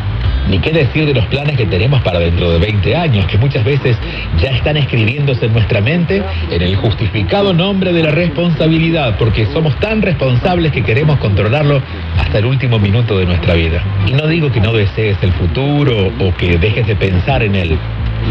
Ni 0.49 0.59
qué 0.61 0.71
decir 0.71 1.05
de 1.05 1.13
los 1.13 1.27
planes 1.27 1.57
que 1.57 1.67
tenemos 1.67 2.01
para 2.03 2.19
dentro 2.19 2.51
de 2.51 2.59
20 2.59 2.97
años, 2.97 3.27
que 3.27 3.37
muchas 3.37 3.65
veces 3.65 3.97
ya 4.41 4.51
están 4.51 4.77
escribiéndose 4.79 5.47
en 5.47 5.53
nuestra 5.53 5.81
mente 5.81 6.23
en 6.51 6.63
el 6.63 6.77
justificado 6.77 7.53
nombre 7.53 7.93
de 7.93 8.03
la 8.03 8.11
responsabilidad, 8.11 9.17
porque 9.19 9.47
somos 9.53 9.79
tan 9.79 10.01
responsables 10.01 10.73
que 10.73 10.83
queremos 10.83 11.19
controlarlo 11.19 11.83
hasta 12.19 12.39
el 12.39 12.47
último 12.47 12.79
minuto 12.79 13.19
de 13.19 13.27
nuestra 13.27 13.55
vida. 13.55 13.83
Y 14.07 14.13
no 14.13 14.27
digo 14.27 14.51
que 14.51 14.61
no 14.61 14.73
desees 14.73 15.19
el 15.23 15.33
futuro 15.33 16.11
o 16.19 16.35
que 16.35 16.57
dejes 16.57 16.87
de 16.87 16.97
pensar 16.97 17.43
en 17.43 17.55
él. 17.55 17.79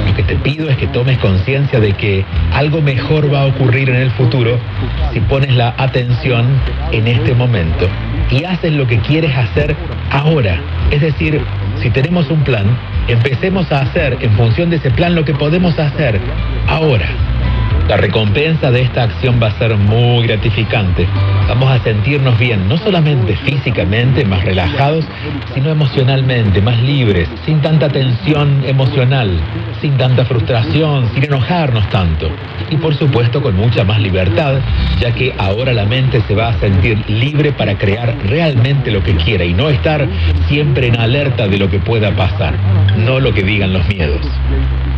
Lo 0.05 0.13
que 0.15 0.23
te 0.23 0.35
pido 0.35 0.69
es 0.69 0.77
que 0.77 0.87
tomes 0.87 1.17
conciencia 1.19 1.79
de 1.79 1.93
que 1.93 2.25
algo 2.53 2.81
mejor 2.81 3.33
va 3.33 3.41
a 3.41 3.45
ocurrir 3.45 3.89
en 3.89 3.95
el 3.97 4.11
futuro 4.11 4.59
si 5.13 5.19
pones 5.21 5.55
la 5.55 5.73
atención 5.77 6.45
en 6.91 7.07
este 7.07 7.33
momento 7.33 7.87
y 8.29 8.43
haces 8.43 8.73
lo 8.73 8.87
que 8.87 8.99
quieres 8.99 9.35
hacer 9.35 9.75
ahora. 10.11 10.59
Es 10.91 11.01
decir, 11.01 11.41
si 11.81 11.89
tenemos 11.89 12.29
un 12.29 12.43
plan, 12.43 12.65
empecemos 13.07 13.71
a 13.71 13.81
hacer 13.81 14.17
en 14.21 14.31
función 14.33 14.69
de 14.69 14.77
ese 14.77 14.91
plan 14.91 15.15
lo 15.15 15.23
que 15.23 15.33
podemos 15.33 15.77
hacer 15.79 16.19
ahora. 16.67 17.07
La 17.87 17.95
recompensa 17.95 18.69
de 18.69 18.81
esta 18.81 19.03
acción 19.03 19.39
va 19.41 19.47
a 19.47 19.57
ser 19.57 19.77
muy 19.77 20.27
gratificante. 20.27 21.07
Vamos 21.47 21.71
a 21.71 21.79
sentirnos 21.79 22.37
bien, 22.37 22.67
no 22.67 22.77
solamente 22.77 23.37
físicamente 23.37 24.25
más 24.25 24.43
relajados, 24.43 25.05
sino 25.53 25.69
emocionalmente 25.69 26.61
más 26.61 26.81
libres, 26.81 27.29
sin 27.45 27.61
tanta 27.61 27.87
tensión 27.87 28.61
emocional, 28.65 29.31
sin 29.79 29.95
tanta 29.97 30.25
frustración, 30.25 31.09
sin 31.13 31.23
enojarnos 31.23 31.89
tanto. 31.89 32.29
Y 32.69 32.75
por 32.75 32.93
supuesto 32.93 33.41
con 33.41 33.55
mucha 33.55 33.85
más 33.85 34.01
libertad, 34.01 34.55
ya 34.99 35.13
que 35.13 35.33
ahora 35.37 35.71
la 35.71 35.85
mente 35.85 36.21
se 36.27 36.35
va 36.35 36.49
a 36.49 36.59
sentir 36.59 37.09
libre 37.09 37.53
para 37.53 37.77
crear 37.77 38.17
realmente 38.25 38.91
lo 38.91 39.01
que 39.01 39.15
quiera 39.15 39.45
y 39.45 39.53
no 39.53 39.69
estar 39.69 40.05
siempre 40.49 40.87
en 40.87 40.99
alerta 40.99 41.47
de 41.47 41.57
lo 41.57 41.69
que 41.69 41.79
pueda 41.79 42.11
pasar, 42.11 42.53
no 42.97 43.21
lo 43.21 43.33
que 43.33 43.43
digan 43.43 43.71
los 43.71 43.87
miedos. 43.87 44.27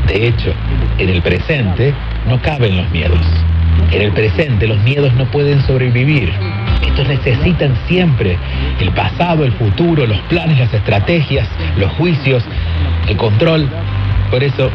De 0.10 0.28
hecho, 0.28 0.52
en 0.98 1.08
el 1.08 1.22
presente 1.22 1.94
no 2.28 2.42
caben 2.42 2.78
los 2.78 2.90
miedos. 2.90 3.20
En 3.92 4.02
el 4.02 4.12
presente 4.12 4.66
los 4.66 4.80
miedos 4.80 5.14
no 5.14 5.26
pueden 5.26 5.62
sobrevivir. 5.68 6.34
Estos 6.84 7.08
necesitan 7.08 7.76
siempre 7.88 8.36
el 8.80 8.90
pasado, 8.90 9.46
el 9.46 9.52
futuro, 9.52 10.08
los 10.08 10.18
planes, 10.22 10.58
las 10.58 10.74
estrategias, 10.74 11.48
los 11.78 11.92
juicios, 11.92 12.44
el 13.08 13.18
control. 13.18 13.70
Por 14.32 14.44
eso, 14.44 14.72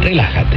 relájate. 0.00 0.56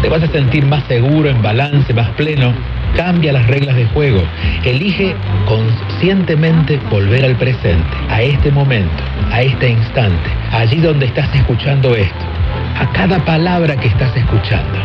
Te 0.00 0.08
vas 0.08 0.22
a 0.22 0.28
sentir 0.28 0.64
más 0.64 0.84
seguro, 0.84 1.28
en 1.28 1.42
balance, 1.42 1.92
más 1.92 2.08
pleno. 2.10 2.54
Cambia 2.96 3.34
las 3.34 3.46
reglas 3.48 3.76
de 3.76 3.84
juego. 3.84 4.22
Elige 4.64 5.14
conscientemente 5.44 6.80
volver 6.90 7.26
al 7.26 7.36
presente, 7.36 7.84
a 8.08 8.22
este 8.22 8.50
momento, 8.50 9.02
a 9.30 9.42
este 9.42 9.68
instante, 9.68 10.30
allí 10.52 10.78
donde 10.78 11.04
estás 11.04 11.34
escuchando 11.34 11.94
esto 11.94 12.31
a 12.78 12.90
cada 12.92 13.24
palabra 13.24 13.76
que 13.76 13.88
estás 13.88 14.14
escuchando. 14.16 14.78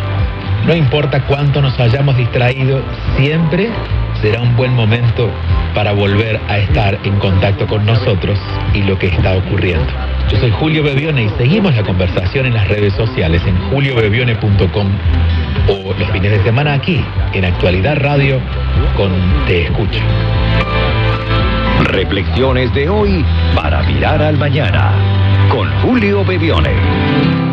No 0.65 0.75
importa 0.75 1.21
cuánto 1.21 1.61
nos 1.61 1.79
hayamos 1.79 2.17
distraído, 2.17 2.81
siempre 3.15 3.69
será 4.21 4.41
un 4.41 4.55
buen 4.55 4.73
momento 4.73 5.29
para 5.73 5.93
volver 5.93 6.39
a 6.49 6.57
estar 6.57 6.99
en 7.03 7.17
contacto 7.19 7.67
con 7.67 7.85
nosotros 7.85 8.37
y 8.73 8.81
lo 8.81 8.97
que 8.97 9.07
está 9.07 9.37
ocurriendo. 9.37 9.87
Yo 10.29 10.37
soy 10.39 10.51
Julio 10.51 10.83
Bebione 10.83 11.23
y 11.23 11.29
seguimos 11.37 11.75
la 11.75 11.83
conversación 11.83 12.47
en 12.47 12.53
las 12.55 12.67
redes 12.67 12.93
sociales 12.93 13.41
en 13.45 13.57
juliobebione.com 13.69 14.87
o 15.69 15.93
los 15.93 16.11
fines 16.11 16.31
de 16.31 16.43
semana 16.43 16.73
aquí 16.73 17.01
en 17.33 17.45
Actualidad 17.45 17.97
Radio 18.01 18.41
con 18.97 19.11
Te 19.45 19.63
Escucho. 19.63 20.01
Reflexiones 21.85 22.73
de 22.73 22.89
hoy 22.89 23.23
para 23.55 23.83
mirar 23.83 24.21
al 24.21 24.37
mañana 24.37 24.91
con 25.49 25.69
Julio 25.81 26.25
Bebione. 26.25 27.46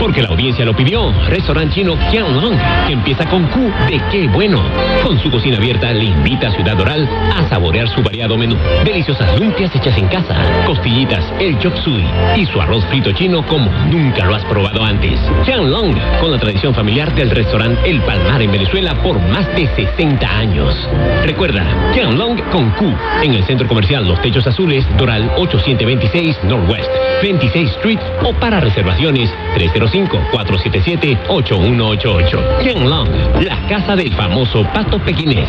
Porque 0.00 0.22
la 0.22 0.28
audiencia 0.28 0.64
lo 0.64 0.74
pidió. 0.74 1.12
Restaurante 1.28 1.74
chino 1.74 1.96
Qianlong, 2.10 2.56
que 2.86 2.92
empieza 2.92 3.28
con 3.28 3.46
Q 3.48 3.70
de 3.88 4.00
qué 4.10 4.28
bueno. 4.28 4.62
Con 5.04 5.18
su 5.18 5.30
cocina 5.30 5.56
abierta 5.56 5.92
le 5.92 6.04
invita 6.04 6.48
a 6.48 6.52
Ciudad 6.52 6.76
Doral 6.76 7.08
a 7.36 7.48
saborear 7.48 7.88
su 7.88 8.02
variado 8.02 8.36
menú. 8.36 8.56
Deliciosas 8.84 9.38
lumpias 9.38 9.74
hechas 9.74 9.96
en 9.98 10.06
casa, 10.08 10.36
costillitas, 10.66 11.24
el 11.40 11.58
chop 11.58 11.76
suey 11.78 12.04
y 12.36 12.46
su 12.46 12.60
arroz 12.60 12.84
frito 12.86 13.12
chino 13.12 13.44
como 13.46 13.70
nunca 13.90 14.24
lo 14.24 14.34
has 14.34 14.44
probado 14.44 14.82
antes. 14.84 15.20
Qianlong, 15.44 15.94
con 16.20 16.30
la 16.30 16.38
tradición 16.38 16.74
familiar 16.74 17.14
del 17.14 17.30
restaurante 17.30 17.88
El 17.88 18.00
Palmar 18.02 18.40
en 18.40 18.52
Venezuela 18.52 18.94
por 19.02 19.18
más 19.18 19.46
de 19.56 19.66
60 19.74 20.38
años. 20.38 20.74
Recuerda, 21.24 21.64
Qianlong 21.92 22.40
con 22.50 22.70
Q 22.70 22.94
en 23.22 23.34
el 23.34 23.44
centro 23.44 23.66
comercial 23.66 24.06
Los 24.06 24.22
Techos 24.22 24.46
Azules, 24.46 24.86
Doral 24.96 25.30
826 25.36 26.44
Northwest, 26.44 26.90
26 27.22 27.70
Street 27.70 28.00
o 28.24 28.32
para 28.34 28.60
reservaciones 28.60 29.32
305 29.54 29.97
477-8188. 30.06 32.84
Long, 32.84 33.08
la 33.42 33.56
casa 33.68 33.96
del 33.96 34.12
famoso 34.14 34.62
pato 34.72 35.00
pequinés. 35.00 35.48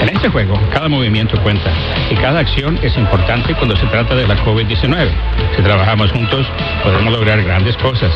En 0.00 0.08
este 0.08 0.28
juego, 0.28 0.58
cada 0.72 0.88
movimiento 0.88 1.40
cuenta 1.42 1.70
y 2.10 2.14
cada 2.14 2.38
acción 2.40 2.78
es 2.82 2.96
importante 2.96 3.54
cuando 3.54 3.76
se 3.76 3.86
trata 3.86 4.14
de 4.14 4.26
la 4.26 4.36
COVID-19. 4.44 5.10
Si 5.56 5.62
trabajamos 5.62 6.10
juntos, 6.12 6.46
podemos 6.82 7.12
lograr 7.12 7.42
grandes 7.42 7.76
cosas. 7.76 8.12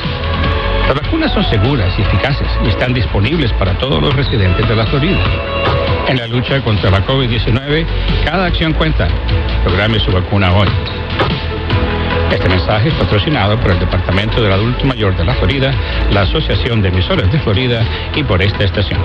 Las 0.87 1.03
vacunas 1.03 1.33
son 1.33 1.45
seguras 1.45 1.93
y 1.99 2.03
eficaces 2.03 2.49
y 2.65 2.69
están 2.69 2.95
disponibles 2.95 3.53
para 3.55 3.77
todos 3.79 4.01
los 4.03 4.15
residentes 4.15 4.69
de 4.69 4.77
la 4.77 4.87
Florida. 4.87 5.19
En 6.09 6.19
la 6.19 6.27
lucha 6.27 6.61
contra 6.63 6.91
la 6.91 7.07
COVID-19, 7.07 7.87
cada 8.25 8.47
acción 8.47 8.73
cuenta. 8.73 9.07
Programe 9.65 10.01
su 10.01 10.11
vacuna 10.11 10.53
hoy. 10.53 10.69
Este 12.33 12.49
mensaje 12.49 12.89
es 12.89 12.95
patrocinado 12.95 13.61
por 13.61 13.73
el 13.73 13.79
Departamento 13.79 14.43
del 14.43 14.53
Adulto 14.53 14.87
Mayor 14.87 15.15
de 15.19 15.23
la 15.23 15.35
Florida, 15.35 15.71
la 16.11 16.23
Asociación 16.23 16.81
de 16.81 16.89
Emisoras 16.89 17.31
de 17.31 17.39
Florida 17.41 17.85
y 18.15 18.25
por 18.25 18.41
esta 18.41 18.65
estación. 18.65 18.99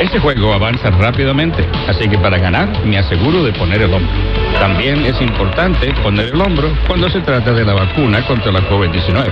Este 0.00 0.18
juego 0.18 0.52
avanza 0.52 0.90
rápidamente, 0.90 1.64
así 1.88 2.08
que 2.08 2.18
para 2.18 2.38
ganar 2.38 2.68
me 2.84 2.98
aseguro 2.98 3.44
de 3.44 3.52
poner 3.52 3.82
el 3.82 3.94
hombro. 3.94 4.10
También 4.58 5.06
es 5.06 5.20
importante 5.20 5.94
poner 6.02 6.30
el 6.34 6.40
hombro 6.40 6.76
cuando 6.88 7.08
se 7.08 7.20
trata 7.20 7.52
de 7.52 7.64
la 7.64 7.74
vacuna 7.74 8.26
contra 8.26 8.50
la 8.50 8.68
COVID-19. 8.68 9.30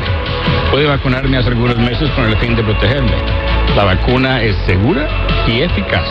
Puede 0.71 0.87
vacunarme 0.87 1.39
hace 1.39 1.49
algunos 1.49 1.79
meses 1.79 2.09
con 2.11 2.27
el 2.27 2.37
fin 2.37 2.55
de 2.55 2.63
protegerme. 2.63 3.17
La 3.75 3.83
vacuna 3.83 4.41
es 4.43 4.55
segura 4.65 5.09
y 5.49 5.63
eficaz. 5.63 6.07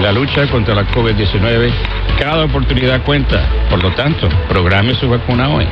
En 0.00 0.06
la 0.06 0.12
lucha 0.12 0.46
contra 0.46 0.74
la 0.74 0.86
COVID-19, 0.86 1.70
cada 2.18 2.46
oportunidad 2.46 3.04
cuenta. 3.04 3.46
Por 3.68 3.82
lo 3.82 3.92
tanto, 3.92 4.30
programe 4.48 4.94
su 4.94 5.10
vacuna 5.10 5.50
hoy. 5.50 5.66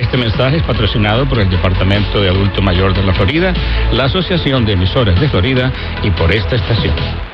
Este 0.00 0.16
mensaje 0.16 0.58
es 0.58 0.62
patrocinado 0.62 1.28
por 1.28 1.40
el 1.40 1.50
Departamento 1.50 2.20
de 2.20 2.28
Adulto 2.28 2.62
Mayor 2.62 2.94
de 2.94 3.02
la 3.02 3.12
Florida, 3.12 3.52
la 3.90 4.04
Asociación 4.04 4.64
de 4.64 4.74
Emisoras 4.74 5.20
de 5.20 5.28
Florida 5.28 5.72
y 6.00 6.12
por 6.12 6.32
esta 6.32 6.54
estación. 6.54 7.31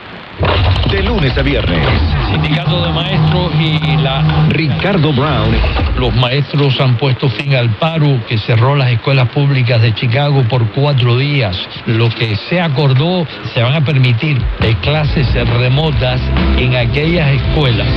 De 0.90 1.02
lunes 1.02 1.36
a 1.36 1.42
viernes. 1.42 1.86
Sindicato 2.30 2.82
de 2.82 2.92
Maestros 2.92 3.52
y 3.60 3.96
la... 3.98 4.22
Ricardo 4.48 5.12
Brown. 5.12 5.54
Los 5.98 6.14
maestros 6.14 6.80
han 6.80 6.96
puesto 6.96 7.28
fin 7.28 7.54
al 7.54 7.68
paro 7.76 8.24
que 8.26 8.38
cerró 8.38 8.74
las 8.76 8.90
escuelas 8.90 9.28
públicas 9.28 9.82
de 9.82 9.94
Chicago 9.94 10.42
por 10.48 10.70
cuatro 10.70 11.18
días. 11.18 11.58
Lo 11.86 12.08
que 12.08 12.36
se 12.48 12.60
acordó, 12.60 13.26
se 13.52 13.62
van 13.62 13.74
a 13.74 13.84
permitir 13.84 14.40
clases 14.80 15.26
remotas 15.48 16.20
en 16.56 16.76
aquellas 16.76 17.28
escuelas 17.30 17.88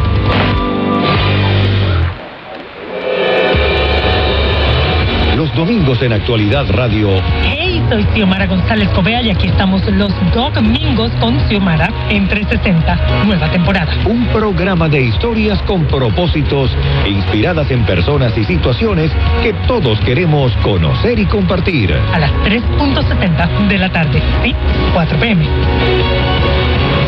Los 5.41 5.55
domingos 5.55 6.03
en 6.03 6.13
Actualidad 6.13 6.67
Radio 6.69 7.09
Hey, 7.43 7.83
soy 7.89 8.05
Xiomara 8.13 8.47
González 8.47 8.91
Covea 8.91 9.23
y 9.23 9.31
aquí 9.31 9.47
estamos 9.47 9.81
los 9.87 10.13
domingos 10.35 11.11
con 11.13 11.41
Xiomara 11.49 11.89
en 12.11 12.29
360, 12.29 13.25
nueva 13.25 13.51
temporada. 13.51 13.91
Un 14.05 14.27
programa 14.27 14.87
de 14.91 15.01
historias 15.01 15.59
con 15.63 15.87
propósitos 15.87 16.71
inspiradas 17.09 17.71
en 17.71 17.87
personas 17.87 18.37
y 18.37 18.45
situaciones 18.45 19.11
que 19.43 19.55
todos 19.67 19.99
queremos 20.01 20.53
conocer 20.59 21.19
y 21.19 21.25
compartir. 21.25 21.91
A 22.13 22.19
las 22.19 22.33
3.70 22.45 23.67
de 23.67 23.79
la 23.79 23.91
tarde, 23.91 24.23
¿sí? 24.43 24.55
4 24.93 25.19
pm. 25.19 25.47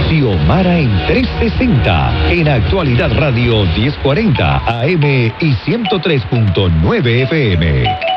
Xiomara 0.09 0.79
en 0.79 0.91
360 1.07 2.31
en 2.31 2.49
Actualidad 2.49 3.13
Radio 3.15 3.67
1040 3.67 4.57
AM 4.57 5.05
y 5.39 5.55
103.9 5.67 7.23
FM. 7.25 8.12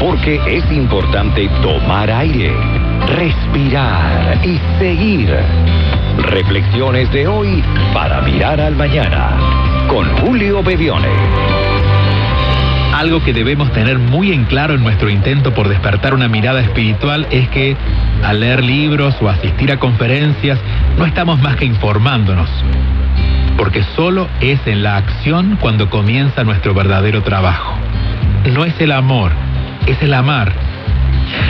Porque 0.00 0.40
es 0.46 0.70
importante 0.72 1.48
tomar 1.62 2.10
aire, 2.10 2.52
respirar 3.06 4.38
y 4.44 4.58
seguir. 4.78 5.34
Reflexiones 6.18 7.10
de 7.12 7.26
hoy 7.26 7.62
para 7.92 8.20
mirar 8.22 8.60
al 8.60 8.76
mañana. 8.76 9.36
Con 9.88 10.06
Julio 10.18 10.62
Bebione. 10.62 11.08
Algo 12.94 13.22
que 13.22 13.32
debemos 13.32 13.70
tener 13.72 13.98
muy 13.98 14.32
en 14.32 14.44
claro 14.44 14.74
en 14.74 14.82
nuestro 14.82 15.08
intento 15.08 15.54
por 15.54 15.68
despertar 15.68 16.14
una 16.14 16.28
mirada 16.28 16.60
espiritual 16.60 17.26
es 17.30 17.48
que 17.50 17.76
al 18.24 18.40
leer 18.40 18.64
libros 18.64 19.14
o 19.20 19.28
asistir 19.28 19.70
a 19.70 19.78
conferencias 19.78 20.58
no 20.98 21.06
estamos 21.06 21.40
más 21.40 21.56
que 21.56 21.64
informándonos. 21.64 22.50
Porque 23.58 23.82
solo 23.96 24.28
es 24.40 24.64
en 24.66 24.82
la 24.82 24.96
acción 24.96 25.58
cuando 25.60 25.90
comienza 25.90 26.44
nuestro 26.44 26.72
verdadero 26.72 27.22
trabajo. 27.22 27.74
No 28.54 28.64
es 28.64 28.80
el 28.80 28.92
amor, 28.92 29.32
es 29.86 30.00
el 30.00 30.14
amar. 30.14 30.52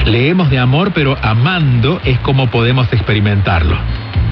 Leemos 0.06 0.50
de 0.50 0.58
amor, 0.58 0.92
pero 0.92 1.16
amando 1.22 2.00
es 2.04 2.18
como 2.20 2.48
podemos 2.48 2.92
experimentarlo. 2.92 3.76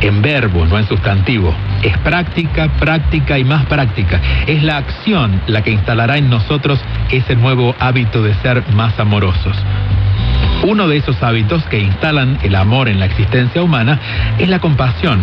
En 0.00 0.22
verbo, 0.22 0.66
no 0.66 0.78
en 0.78 0.88
sustantivo. 0.88 1.54
Es 1.82 1.96
práctica, 1.98 2.68
práctica 2.78 3.38
y 3.38 3.44
más 3.44 3.66
práctica. 3.66 4.20
Es 4.46 4.62
la 4.62 4.78
acción 4.78 5.40
la 5.46 5.62
que 5.62 5.70
instalará 5.70 6.16
en 6.16 6.28
nosotros 6.30 6.80
ese 7.10 7.36
nuevo 7.36 7.74
hábito 7.78 8.22
de 8.22 8.34
ser 8.36 8.64
más 8.74 8.98
amorosos. 8.98 9.56
Uno 10.64 10.88
de 10.88 10.96
esos 10.96 11.22
hábitos 11.22 11.62
que 11.64 11.78
instalan 11.78 12.38
el 12.42 12.54
amor 12.56 12.88
en 12.88 12.98
la 12.98 13.06
existencia 13.06 13.62
humana 13.62 14.00
es 14.38 14.48
la 14.48 14.58
compasión. 14.58 15.20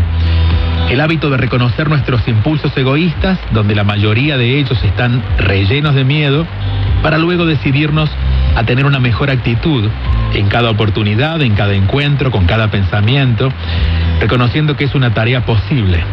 El 0.90 1.02
hábito 1.02 1.30
de 1.30 1.38
reconocer 1.38 1.90
nuestros 1.90 2.28
impulsos 2.28 2.76
egoístas, 2.78 3.40
donde 3.52 3.74
la 3.74 3.84
mayoría 3.84 4.38
de 4.38 4.60
ellos 4.60 4.82
están 4.84 5.24
rellenos 5.38 5.96
de 5.96 6.04
miedo, 6.04 6.46
para 7.02 7.18
luego 7.18 7.46
decidirnos 7.46 8.10
a 8.56 8.64
tener 8.64 8.86
una 8.86 9.00
mejor 9.00 9.32
actitud 9.32 9.90
en 10.34 10.48
cada 10.48 10.70
oportunidad, 10.70 11.42
en 11.42 11.56
cada 11.56 11.74
encuentro, 11.74 12.32
con 12.32 12.46
cada 12.46 12.70
pensamiento, 12.70 13.52
reconociendo 14.20 14.76
que 14.76 14.86
es 14.86 14.94
una 14.94 15.14
tarea 15.14 15.46
posible, 15.46 16.04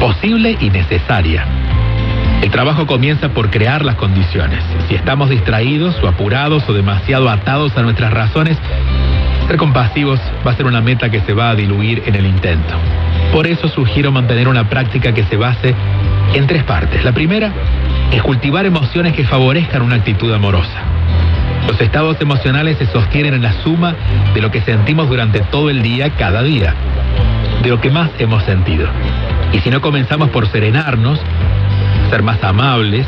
posible 0.00 0.56
y 0.60 0.70
necesaria. 0.70 1.46
El 2.42 2.50
trabajo 2.50 2.86
comienza 2.86 3.28
por 3.28 3.50
crear 3.50 3.84
las 3.84 3.96
condiciones. 3.96 4.64
Si 4.88 4.94
estamos 4.94 5.28
distraídos 5.28 5.96
o 6.02 6.08
apurados 6.08 6.68
o 6.68 6.72
demasiado 6.72 7.28
atados 7.28 7.76
a 7.76 7.82
nuestras 7.82 8.12
razones, 8.12 8.56
ser 9.46 9.56
compasivos 9.56 10.18
va 10.46 10.52
a 10.52 10.56
ser 10.56 10.66
una 10.66 10.80
meta 10.80 11.10
que 11.10 11.20
se 11.20 11.34
va 11.34 11.50
a 11.50 11.54
diluir 11.54 12.02
en 12.06 12.14
el 12.14 12.26
intento. 12.26 12.74
Por 13.32 13.46
eso 13.46 13.68
sugiero 13.68 14.10
mantener 14.10 14.48
una 14.48 14.68
práctica 14.68 15.12
que 15.12 15.24
se 15.24 15.36
base 15.36 15.74
en 16.34 16.46
tres 16.46 16.64
partes. 16.64 17.04
La 17.04 17.12
primera 17.12 17.52
es 18.10 18.22
cultivar 18.22 18.66
emociones 18.66 19.12
que 19.12 19.24
favorezcan 19.24 19.82
una 19.82 19.96
actitud 19.96 20.32
amorosa. 20.32 20.82
Los 21.68 21.80
estados 21.80 22.20
emocionales 22.20 22.78
se 22.78 22.86
sostienen 22.86 23.34
en 23.34 23.42
la 23.42 23.52
suma 23.62 23.94
de 24.34 24.40
lo 24.40 24.50
que 24.50 24.60
sentimos 24.62 25.08
durante 25.08 25.40
todo 25.40 25.70
el 25.70 25.82
día, 25.82 26.10
cada 26.10 26.42
día, 26.42 26.74
de 27.62 27.68
lo 27.68 27.80
que 27.80 27.90
más 27.90 28.10
hemos 28.18 28.42
sentido. 28.44 28.88
Y 29.52 29.60
si 29.60 29.70
no 29.70 29.80
comenzamos 29.80 30.30
por 30.30 30.48
serenarnos, 30.48 31.20
ser 32.10 32.22
más 32.22 32.42
amables, 32.42 33.06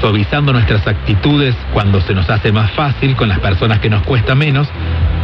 suavizando 0.00 0.52
nuestras 0.52 0.86
actitudes 0.86 1.54
cuando 1.72 2.00
se 2.00 2.14
nos 2.14 2.28
hace 2.28 2.50
más 2.50 2.70
fácil 2.72 3.14
con 3.14 3.28
las 3.28 3.38
personas 3.38 3.78
que 3.78 3.90
nos 3.90 4.02
cuesta 4.02 4.34
menos, 4.34 4.68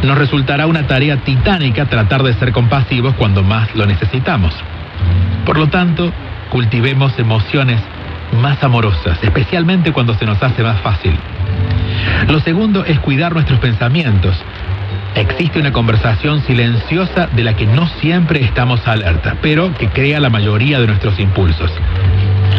nos 0.03 0.17
resultará 0.17 0.67
una 0.67 0.85
tarea 0.87 1.17
titánica 1.17 1.85
tratar 1.85 2.23
de 2.23 2.33
ser 2.33 2.51
compasivos 2.51 3.15
cuando 3.15 3.43
más 3.43 3.73
lo 3.75 3.85
necesitamos. 3.85 4.53
Por 5.45 5.57
lo 5.57 5.67
tanto, 5.67 6.11
cultivemos 6.49 7.17
emociones 7.19 7.81
más 8.41 8.63
amorosas, 8.63 9.17
especialmente 9.21 9.91
cuando 9.91 10.13
se 10.15 10.25
nos 10.25 10.41
hace 10.41 10.63
más 10.63 10.81
fácil. 10.81 11.15
Lo 12.27 12.39
segundo 12.39 12.85
es 12.85 12.99
cuidar 12.99 13.33
nuestros 13.33 13.59
pensamientos. 13.59 14.35
Existe 15.15 15.59
una 15.59 15.71
conversación 15.71 16.41
silenciosa 16.41 17.27
de 17.27 17.43
la 17.43 17.55
que 17.55 17.67
no 17.67 17.87
siempre 17.87 18.43
estamos 18.43 18.87
alerta, 18.87 19.35
pero 19.41 19.73
que 19.75 19.89
crea 19.89 20.19
la 20.19 20.29
mayoría 20.29 20.79
de 20.79 20.87
nuestros 20.87 21.19
impulsos. 21.19 21.71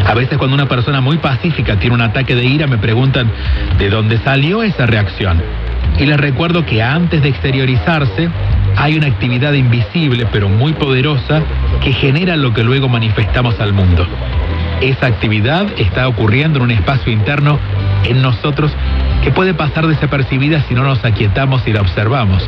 A 0.07 0.13
veces 0.13 0.37
cuando 0.37 0.55
una 0.55 0.67
persona 0.67 1.01
muy 1.01 1.17
pacífica 1.17 1.77
tiene 1.77 1.95
un 1.95 2.01
ataque 2.01 2.35
de 2.35 2.45
ira 2.45 2.67
me 2.67 2.77
preguntan 2.77 3.29
de 3.77 3.89
dónde 3.89 4.19
salió 4.19 4.63
esa 4.63 4.85
reacción. 4.85 5.64
Y 5.97 6.05
les 6.05 6.17
recuerdo 6.17 6.65
que 6.65 6.83
antes 6.83 7.21
de 7.21 7.29
exteriorizarse 7.29 8.29
hay 8.77 8.97
una 8.97 9.07
actividad 9.07 9.53
invisible 9.53 10.27
pero 10.31 10.49
muy 10.49 10.73
poderosa 10.73 11.41
que 11.81 11.93
genera 11.93 12.35
lo 12.35 12.53
que 12.53 12.63
luego 12.63 12.89
manifestamos 12.89 13.59
al 13.59 13.73
mundo. 13.73 14.05
Esa 14.81 15.07
actividad 15.07 15.67
está 15.77 16.07
ocurriendo 16.07 16.59
en 16.59 16.63
un 16.63 16.71
espacio 16.71 17.11
interno 17.11 17.59
en 18.03 18.21
nosotros 18.21 18.71
que 19.23 19.31
puede 19.31 19.53
pasar 19.53 19.87
desapercibida 19.87 20.61
si 20.67 20.73
no 20.73 20.83
nos 20.83 21.03
aquietamos 21.05 21.65
y 21.65 21.71
la 21.73 21.81
observamos. 21.81 22.47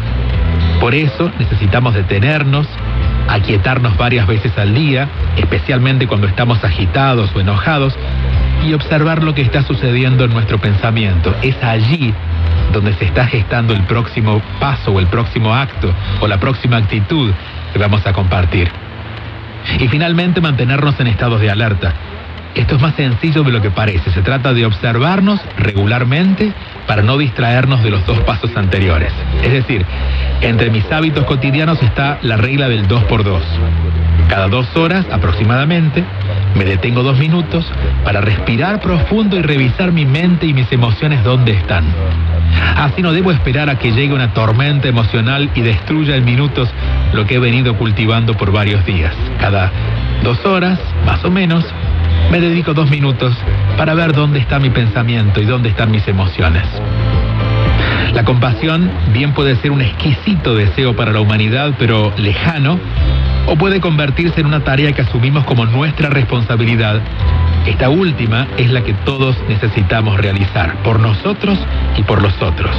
Por 0.81 0.93
eso 0.93 1.31
necesitamos 1.39 1.93
detenernos, 1.93 2.67
aquietarnos 3.29 3.97
varias 3.97 4.27
veces 4.27 4.57
al 4.57 4.75
día, 4.75 5.07
especialmente 5.37 6.05
cuando 6.05 6.27
estamos 6.27 6.63
agitados 6.63 7.33
o 7.33 7.39
enojados, 7.39 7.95
y 8.65 8.73
observar 8.73 9.23
lo 9.23 9.33
que 9.33 9.41
está 9.41 9.63
sucediendo 9.63 10.25
en 10.25 10.33
nuestro 10.33 10.59
pensamiento. 10.59 11.33
Es 11.41 11.55
allí 11.63 12.13
donde 12.71 12.93
se 12.93 13.05
está 13.05 13.25
gestando 13.27 13.73
el 13.73 13.83
próximo 13.83 14.41
paso 14.59 14.91
o 14.91 14.99
el 14.99 15.07
próximo 15.07 15.53
acto 15.53 15.93
o 16.19 16.27
la 16.27 16.39
próxima 16.39 16.77
actitud 16.77 17.31
que 17.73 17.79
vamos 17.79 18.05
a 18.05 18.13
compartir. 18.13 18.69
Y 19.79 19.87
finalmente 19.87 20.41
mantenernos 20.41 20.99
en 20.99 21.07
estados 21.07 21.41
de 21.41 21.49
alerta. 21.49 21.93
Esto 22.55 22.75
es 22.75 22.81
más 22.81 22.95
sencillo 22.95 23.43
de 23.43 23.51
lo 23.51 23.61
que 23.61 23.69
parece. 23.69 24.09
Se 24.11 24.21
trata 24.21 24.53
de 24.53 24.65
observarnos 24.65 25.39
regularmente 25.57 26.53
para 26.87 27.03
no 27.03 27.17
distraernos 27.17 27.83
de 27.83 27.91
los 27.91 28.03
dos 28.05 28.19
pasos 28.21 28.55
anteriores. 28.55 29.13
Es 29.43 29.51
decir, 29.51 29.85
entre 30.41 30.71
mis 30.71 30.91
hábitos 30.91 31.25
cotidianos 31.25 31.81
está 31.83 32.17
la 32.23 32.37
regla 32.37 32.67
del 32.67 32.87
2 32.87 33.03
por 33.03 33.23
2 33.23 33.43
Cada 34.27 34.47
dos 34.47 34.75
horas 34.75 35.05
aproximadamente 35.11 36.03
me 36.55 36.65
detengo 36.65 37.03
dos 37.03 37.19
minutos 37.19 37.65
para 38.03 38.21
respirar 38.21 38.81
profundo 38.81 39.37
y 39.37 39.43
revisar 39.43 39.91
mi 39.91 40.05
mente 40.05 40.47
y 40.47 40.53
mis 40.53 40.71
emociones 40.71 41.23
dónde 41.23 41.51
están. 41.51 41.85
Así 42.75 43.01
no 43.01 43.11
debo 43.11 43.31
esperar 43.31 43.69
a 43.69 43.77
que 43.77 43.91
llegue 43.91 44.13
una 44.13 44.33
tormenta 44.33 44.87
emocional 44.87 45.49
y 45.55 45.61
destruya 45.61 46.15
en 46.15 46.25
minutos 46.25 46.69
lo 47.13 47.25
que 47.25 47.35
he 47.35 47.39
venido 47.39 47.75
cultivando 47.75 48.35
por 48.35 48.51
varios 48.51 48.85
días. 48.85 49.13
Cada 49.39 49.71
dos 50.23 50.43
horas, 50.45 50.79
más 51.05 51.23
o 51.25 51.31
menos, 51.31 51.65
me 52.31 52.39
dedico 52.39 52.73
dos 52.73 52.89
minutos 52.89 53.33
para 53.77 53.93
ver 53.93 54.13
dónde 54.13 54.39
está 54.39 54.59
mi 54.59 54.69
pensamiento 54.69 55.41
y 55.41 55.45
dónde 55.45 55.69
están 55.69 55.91
mis 55.91 56.07
emociones. 56.07 56.63
La 58.13 58.23
compasión 58.23 58.89
bien 59.13 59.33
puede 59.33 59.55
ser 59.57 59.71
un 59.71 59.81
exquisito 59.81 60.55
deseo 60.55 60.95
para 60.95 61.11
la 61.11 61.19
humanidad, 61.19 61.73
pero 61.77 62.13
lejano, 62.17 62.79
o 63.45 63.55
puede 63.55 63.79
convertirse 63.79 64.41
en 64.41 64.47
una 64.47 64.61
tarea 64.61 64.91
que 64.91 65.01
asumimos 65.01 65.45
como 65.45 65.65
nuestra 65.65 66.09
responsabilidad. 66.09 67.01
Esta 67.67 67.89
última 67.89 68.47
es 68.57 68.71
la 68.71 68.81
que 68.81 68.93
todos 68.93 69.35
necesitamos 69.49 70.17
realizar, 70.17 70.77
por 70.83 70.99
nosotros 71.01 71.59
y 71.97 72.03
por 72.03 72.21
los 72.21 72.41
otros. 72.41 72.71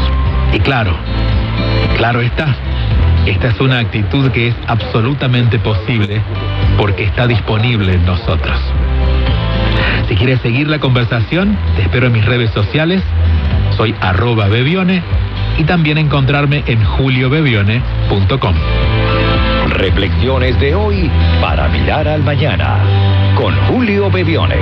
Y 0.55 0.61
claro, 0.61 0.97
claro 1.99 2.23
está, 2.23 2.57
esta 3.27 3.49
es 3.49 3.61
una 3.61 3.81
actitud 3.81 4.31
que 4.31 4.49
es 4.49 4.55
absolutamente 4.67 5.59
posible 5.59 6.23
porque 6.79 7.05
está 7.05 7.27
disponible 7.27 7.93
en 7.93 8.07
nosotros. 8.07 8.59
Si 10.09 10.17
quieres 10.17 10.41
seguir 10.41 10.69
la 10.69 10.79
conversación, 10.79 11.57
te 11.77 11.83
espero 11.83 12.07
en 12.07 12.15
mis 12.15 12.25
redes 12.25 12.51
sociales. 12.53 13.03
Soy 13.77 13.95
arroba 14.01 14.49
bebione 14.49 15.03
y 15.59 15.65
también 15.65 15.99
encontrarme 15.99 16.65
en 16.67 16.83
juliobebione.com. 16.83 18.55
Reflexiones 19.69 20.59
de 20.59 20.75
hoy 20.75 21.11
para 21.43 21.69
mirar 21.69 22.09
al 22.09 22.23
mañana 22.23 23.08
con 23.39 23.55
Julio 23.69 24.11
Bebione. 24.11 24.57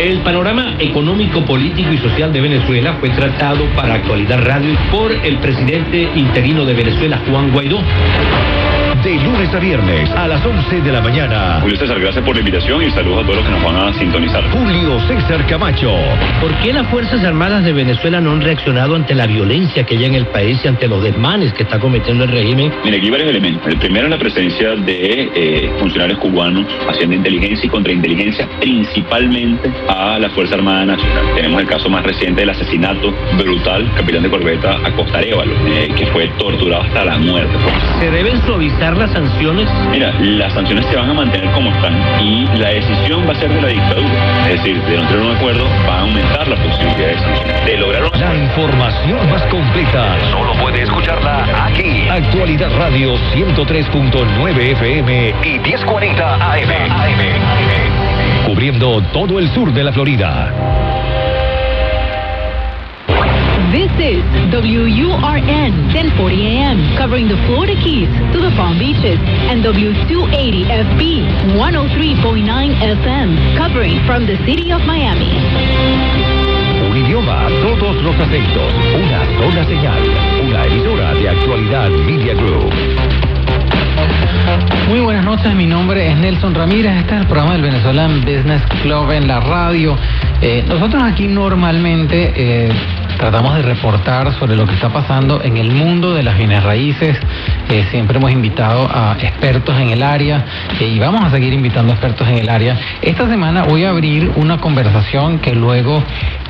El 0.00 0.18
panorama 0.22 0.74
económico, 0.80 1.44
político 1.44 1.92
y 1.92 1.98
social 1.98 2.32
de 2.32 2.40
Venezuela 2.40 2.96
fue 2.98 3.10
tratado 3.10 3.64
para 3.76 3.94
Actualidad 3.94 4.44
Radio 4.44 4.76
por 4.90 5.12
el 5.12 5.38
presidente 5.38 6.10
interino 6.16 6.64
de 6.64 6.74
Venezuela, 6.74 7.20
Juan 7.30 7.52
Guaidó 7.52 7.78
de 9.02 9.14
lunes 9.16 9.52
a 9.52 9.58
viernes 9.58 10.10
a 10.12 10.28
las 10.28 10.44
11 10.46 10.80
de 10.80 10.92
la 10.92 11.00
mañana. 11.00 11.58
Julio 11.60 11.76
César, 11.76 11.98
gracias 11.98 12.24
por 12.24 12.36
la 12.36 12.40
invitación 12.40 12.82
y 12.82 12.90
saludos 12.92 13.24
a 13.24 13.26
todos 13.26 13.36
los 13.36 13.44
que 13.44 13.50
nos 13.50 13.64
van 13.64 13.76
a 13.76 13.92
sintonizar. 13.94 14.44
Julio 14.52 15.00
César 15.08 15.44
Camacho. 15.48 15.92
¿Por 16.40 16.54
qué 16.60 16.72
las 16.72 16.86
Fuerzas 16.86 17.24
Armadas 17.24 17.64
de 17.64 17.72
Venezuela 17.72 18.20
no 18.20 18.30
han 18.30 18.40
reaccionado 18.40 18.94
ante 18.94 19.14
la 19.16 19.26
violencia 19.26 19.84
que 19.84 19.96
hay 19.96 20.04
en 20.04 20.14
el 20.14 20.26
país 20.26 20.60
y 20.64 20.68
ante 20.68 20.86
los 20.86 21.02
desmanes 21.02 21.52
que 21.52 21.64
está 21.64 21.80
cometiendo 21.80 22.24
el 22.24 22.30
régimen? 22.30 22.72
Mire, 22.84 22.98
aquí 22.98 23.06
hay 23.06 23.10
varios 23.10 23.30
elementos. 23.30 23.66
El 23.66 23.78
primero 23.78 24.04
es 24.06 24.10
la 24.10 24.18
presencia 24.18 24.76
de 24.76 25.30
eh, 25.34 25.72
funcionarios 25.80 26.20
cubanos 26.20 26.66
haciendo 26.88 27.16
inteligencia 27.16 27.66
y 27.66 27.70
contrainteligencia, 27.70 28.48
principalmente 28.60 29.68
a 29.88 30.18
la 30.20 30.30
Fuerza 30.30 30.54
Armada 30.54 30.84
Nacional. 30.84 31.24
Tenemos 31.34 31.60
el 31.60 31.66
caso 31.66 31.88
más 31.88 32.04
reciente 32.04 32.42
del 32.42 32.50
asesinato 32.50 33.12
brutal, 33.36 33.90
capitán 33.96 34.22
de 34.22 34.30
corbeta 34.30 34.76
Acosta 34.84 35.18
Arevalo, 35.18 35.52
eh, 35.66 35.92
que 35.96 36.06
fue 36.06 36.28
torturado 36.38 36.82
hasta 36.82 37.04
la 37.04 37.18
muerte. 37.18 37.52
¿Se 37.98 38.08
deben 38.08 38.40
suavizar 38.46 38.91
las 38.98 39.10
sanciones? 39.12 39.68
Mira, 39.90 40.12
las 40.20 40.52
sanciones 40.52 40.84
se 40.86 40.96
van 40.96 41.10
a 41.10 41.14
mantener 41.14 41.50
como 41.52 41.70
están 41.70 41.94
y 42.20 42.46
la 42.58 42.70
decisión 42.70 43.26
va 43.26 43.32
a 43.32 43.34
ser 43.36 43.52
de 43.52 43.60
la 43.60 43.68
dictadura. 43.68 44.48
Es 44.48 44.62
decir, 44.62 44.80
de 44.82 44.96
no 44.96 45.08
tener 45.08 45.20
un 45.20 45.36
acuerdo 45.36 45.64
va 45.88 45.98
a 45.98 46.00
aumentar 46.00 46.48
la 46.48 46.56
posibilidad 46.56 47.08
de 47.08 47.18
sanciones. 47.18 47.64
De 47.64 47.78
lograr 47.78 48.02
La 48.18 48.34
información 48.34 49.30
más 49.30 49.42
completa 49.44 50.16
solo 50.30 50.52
puede 50.54 50.82
escucharla 50.82 51.66
aquí. 51.66 52.08
Actualidad 52.08 52.70
Radio 52.78 53.14
103.9 53.34 54.58
FM 54.72 55.34
y 55.44 55.58
1040 55.58 56.34
AM. 56.34 56.70
AM. 56.90 58.46
Cubriendo 58.46 59.00
todo 59.12 59.38
el 59.38 59.48
sur 59.50 59.72
de 59.72 59.84
la 59.84 59.92
Florida. 59.92 61.31
This 63.72 63.88
is 63.96 64.20
WURN 64.52 65.72
1040 65.96 66.12
AM, 66.12 66.94
covering 66.94 67.26
the 67.26 67.40
Florida 67.48 67.72
Keys 67.80 68.06
to 68.36 68.38
the 68.38 68.52
Palm 68.52 68.78
Beaches, 68.78 69.16
and 69.48 69.64
W280FB 69.64 71.56
103.9 71.56 72.44
FM, 72.44 73.56
covering 73.56 73.96
from 74.04 74.26
the 74.26 74.36
city 74.44 74.72
of 74.72 74.84
Miami. 74.84 75.32
Un 76.84 76.96
idioma, 76.98 77.48
todos 77.64 77.96
los 78.04 78.14
acentos, 78.20 78.74
una 78.92 79.24
sola 79.40 79.64
señal, 79.64 80.02
una 80.46 80.66
emisora 80.66 81.14
de 81.14 81.30
actualidad 81.30 81.88
Media 82.04 82.34
Group. 82.34 82.74
Muy 84.90 85.00
buenas 85.00 85.24
noches, 85.24 85.54
mi 85.54 85.64
nombre 85.64 86.08
es 86.08 86.16
Nelson 86.18 86.54
Ramírez, 86.54 86.94
este 86.94 87.14
es 87.14 87.20
el 87.22 87.26
programa 87.26 87.54
del 87.54 87.62
Venezuelan 87.62 88.20
Business 88.20 88.60
Club 88.82 89.10
en 89.12 89.26
la 89.26 89.40
radio. 89.40 89.96
Eh, 90.42 90.62
nosotros 90.68 91.02
aquí 91.02 91.26
normalmente 91.26 92.34
eh, 92.36 92.72
tratamos 93.22 93.54
de 93.54 93.62
reportar 93.62 94.36
sobre 94.36 94.56
lo 94.56 94.66
que 94.66 94.74
está 94.74 94.88
pasando 94.88 95.40
en 95.44 95.56
el 95.56 95.70
mundo 95.70 96.12
de 96.12 96.24
las 96.24 96.36
bienes 96.36 96.60
raíces. 96.64 97.16
Eh, 97.68 97.86
siempre 97.92 98.18
hemos 98.18 98.32
invitado 98.32 98.90
a 98.92 99.16
expertos 99.20 99.78
en 99.78 99.90
el 99.90 100.02
área 100.02 100.44
eh, 100.80 100.88
y 100.88 100.98
vamos 100.98 101.22
a 101.22 101.30
seguir 101.30 101.52
invitando 101.52 101.92
a 101.92 101.94
expertos 101.94 102.26
en 102.26 102.38
el 102.38 102.48
área. 102.48 102.76
Esta 103.00 103.28
semana 103.28 103.62
voy 103.62 103.84
a 103.84 103.90
abrir 103.90 104.32
una 104.34 104.60
conversación 104.60 105.38
que 105.38 105.54
luego 105.54 106.02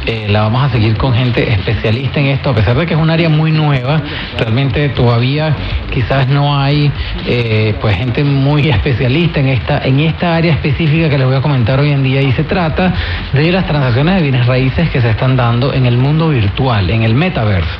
eh, 0.04 0.26
la 0.28 0.42
vamos 0.42 0.64
a 0.64 0.68
seguir 0.70 0.96
con 0.96 1.14
gente 1.14 1.52
especialista 1.52 2.18
en 2.18 2.26
esto, 2.26 2.50
a 2.50 2.54
pesar 2.54 2.76
de 2.76 2.86
que 2.86 2.94
es 2.94 3.00
un 3.00 3.08
área 3.08 3.28
muy 3.28 3.52
nueva, 3.52 4.02
realmente 4.36 4.88
todavía 4.88 5.54
quizás 5.92 6.26
no 6.26 6.58
hay 6.58 6.90
eh, 7.26 7.74
pues 7.80 7.96
gente 7.96 8.24
muy 8.24 8.68
especialista 8.68 9.38
en 9.38 9.48
esta, 9.48 9.78
en 9.84 10.00
esta 10.00 10.34
área 10.34 10.54
específica 10.54 11.08
que 11.08 11.18
les 11.18 11.26
voy 11.26 11.36
a 11.36 11.40
comentar 11.40 11.78
hoy 11.78 11.92
en 11.92 12.02
día 12.02 12.20
y 12.20 12.32
se 12.32 12.42
trata 12.42 12.92
de 13.32 13.52
las 13.52 13.64
transacciones 13.66 14.16
de 14.16 14.22
bienes 14.22 14.46
raíces 14.46 14.90
que 14.90 15.00
se 15.00 15.10
están 15.10 15.36
dando 15.36 15.72
en 15.72 15.86
el 15.86 15.96
mundo 15.96 16.30
virtual, 16.30 16.90
en 16.90 17.04
el 17.04 17.14
metaverse. 17.14 17.70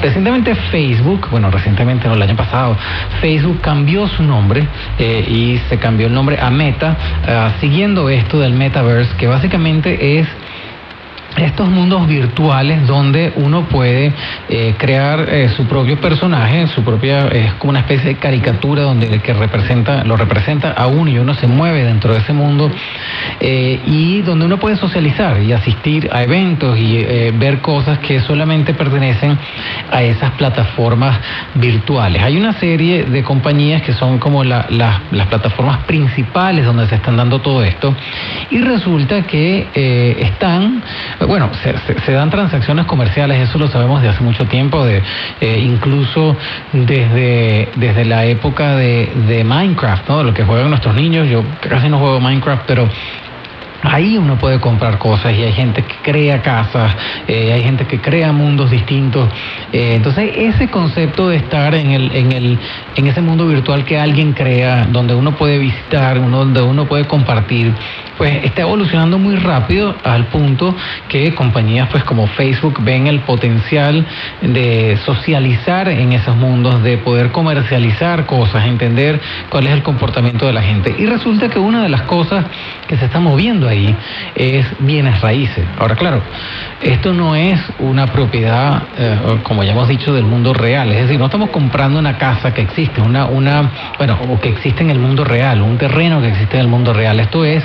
Recientemente 0.00 0.54
Facebook, 0.54 1.28
bueno, 1.30 1.50
recientemente 1.50 2.06
no, 2.06 2.14
el 2.14 2.22
año 2.22 2.36
pasado, 2.36 2.76
Facebook 3.20 3.60
cambió 3.60 4.06
su 4.06 4.22
nombre 4.22 4.64
eh, 4.96 5.26
y 5.28 5.60
se 5.68 5.78
cambió 5.78 6.06
el 6.06 6.14
nombre 6.14 6.38
a 6.40 6.50
Meta, 6.50 6.96
siguiendo 7.60 8.08
esto 8.08 8.38
del 8.38 8.52
metaverse, 8.52 9.16
que 9.16 9.26
básicamente 9.26 10.18
es 10.20 10.28
estos 11.38 11.68
mundos 11.68 12.06
virtuales 12.06 12.86
donde 12.86 13.32
uno 13.36 13.64
puede 13.64 14.12
eh, 14.48 14.74
crear 14.76 15.28
eh, 15.28 15.48
su 15.50 15.66
propio 15.66 16.00
personaje, 16.00 16.66
su 16.68 16.82
propia, 16.82 17.28
es 17.28 17.52
como 17.54 17.70
una 17.70 17.80
especie 17.80 18.10
de 18.10 18.14
caricatura 18.16 18.82
donde 18.82 19.06
el 19.06 19.22
que 19.22 19.32
representa, 19.32 20.04
lo 20.04 20.16
representa 20.16 20.72
a 20.72 20.86
uno 20.86 21.10
y 21.10 21.18
uno 21.18 21.34
se 21.34 21.46
mueve 21.46 21.84
dentro 21.84 22.12
de 22.12 22.20
ese 22.20 22.32
mundo 22.32 22.70
eh, 23.40 23.80
y 23.86 24.22
donde 24.22 24.46
uno 24.46 24.58
puede 24.58 24.76
socializar 24.76 25.40
y 25.40 25.52
asistir 25.52 26.08
a 26.12 26.22
eventos 26.22 26.78
y 26.78 27.04
ver 27.32 27.60
cosas 27.60 27.98
que 27.98 28.20
solamente 28.20 28.74
pertenecen 28.74 29.38
a 29.90 30.02
esas 30.02 30.32
plataformas 30.32 31.18
virtuales. 31.54 32.22
Hay 32.22 32.36
una 32.36 32.52
serie 32.54 33.04
de 33.04 33.22
compañías 33.22 33.82
que 33.82 33.92
son 33.92 34.18
como 34.18 34.44
las 34.44 35.00
plataformas 35.28 35.78
principales 35.84 36.64
donde 36.64 36.86
se 36.86 36.96
están 36.96 37.16
dando 37.16 37.40
todo 37.40 37.62
esto 37.62 37.94
y 38.50 38.58
resulta 38.58 39.22
que 39.22 40.16
están 40.20 40.82
bueno, 41.28 41.50
se, 41.62 42.12
dan 42.12 42.30
transacciones 42.30 42.86
comerciales, 42.86 43.46
eso 43.46 43.58
lo 43.58 43.68
sabemos 43.68 44.00
de 44.00 44.08
hace 44.08 44.24
mucho 44.24 44.46
tiempo, 44.46 44.84
de, 44.84 45.02
eh, 45.40 45.60
incluso 45.60 46.34
desde, 46.72 47.68
desde 47.76 48.04
la 48.06 48.24
época 48.24 48.76
de, 48.76 49.44
Minecraft, 49.44 50.08
¿no? 50.08 50.22
Lo 50.24 50.32
que 50.32 50.42
juegan 50.42 50.70
nuestros 50.70 50.94
niños, 50.94 51.28
yo 51.28 51.44
casi 51.60 51.88
no 51.90 51.98
juego 51.98 52.18
Minecraft, 52.18 52.62
pero 52.66 52.88
Ahí 53.80 54.18
uno 54.18 54.36
puede 54.36 54.58
comprar 54.58 54.98
cosas 54.98 55.32
y 55.38 55.42
hay 55.42 55.52
gente 55.52 55.84
que 55.84 55.94
crea 56.02 56.42
casas, 56.42 56.96
eh, 57.28 57.52
hay 57.52 57.62
gente 57.62 57.86
que 57.86 58.00
crea 58.00 58.32
mundos 58.32 58.72
distintos. 58.72 59.28
Eh, 59.72 59.92
entonces 59.94 60.32
ese 60.34 60.68
concepto 60.68 61.28
de 61.28 61.36
estar 61.36 61.76
en, 61.76 61.92
el, 61.92 62.10
en, 62.12 62.32
el, 62.32 62.58
en 62.96 63.06
ese 63.06 63.20
mundo 63.20 63.46
virtual 63.46 63.84
que 63.84 63.96
alguien 63.96 64.32
crea, 64.32 64.84
donde 64.90 65.14
uno 65.14 65.36
puede 65.36 65.58
visitar, 65.58 66.20
donde 66.20 66.60
uno 66.60 66.86
puede 66.86 67.06
compartir, 67.06 67.72
pues 68.18 68.44
está 68.44 68.62
evolucionando 68.62 69.18
muy 69.18 69.36
rápido 69.36 69.94
al 70.04 70.26
punto 70.26 70.74
que 71.08 71.34
compañías 71.34 71.88
pues 71.90 72.04
como 72.04 72.26
Facebook 72.26 72.80
ven 72.82 73.06
el 73.06 73.20
potencial 73.20 74.04
de 74.42 74.98
socializar 75.04 75.88
en 75.88 76.12
esos 76.12 76.36
mundos, 76.36 76.82
de 76.82 76.98
poder 76.98 77.30
comercializar 77.30 78.26
cosas, 78.26 78.66
entender 78.66 79.20
cuál 79.48 79.68
es 79.68 79.72
el 79.72 79.82
comportamiento 79.82 80.46
de 80.46 80.52
la 80.52 80.62
gente. 80.62 80.94
Y 80.98 81.06
resulta 81.06 81.48
que 81.48 81.58
una 81.58 81.82
de 81.82 81.88
las 81.88 82.02
cosas 82.02 82.44
que 82.88 82.96
se 82.96 83.04
está 83.04 83.20
moviendo 83.20 83.68
ahí 83.68 83.94
es 84.34 84.66
bienes 84.80 85.20
raíces. 85.20 85.64
Ahora, 85.78 85.94
claro, 85.94 86.20
esto 86.82 87.12
no 87.12 87.36
es 87.36 87.60
una 87.78 88.06
propiedad, 88.06 88.82
eh, 88.98 89.38
como 89.42 89.62
ya 89.62 89.72
hemos 89.72 89.88
dicho, 89.88 90.12
del 90.12 90.24
mundo 90.24 90.52
real. 90.52 90.90
Es 90.90 91.02
decir, 91.02 91.18
no 91.18 91.26
estamos 91.26 91.50
comprando 91.50 91.98
una 91.98 92.18
casa 92.18 92.52
que 92.52 92.62
existe, 92.62 93.00
una, 93.00 93.26
una, 93.26 93.70
bueno, 93.96 94.18
o 94.28 94.40
que 94.40 94.48
existe 94.48 94.82
en 94.82 94.90
el 94.90 94.98
mundo 94.98 95.24
real, 95.24 95.62
un 95.62 95.78
terreno 95.78 96.20
que 96.20 96.28
existe 96.28 96.56
en 96.56 96.62
el 96.62 96.68
mundo 96.68 96.92
real. 96.92 97.20
Esto 97.20 97.44
es 97.44 97.62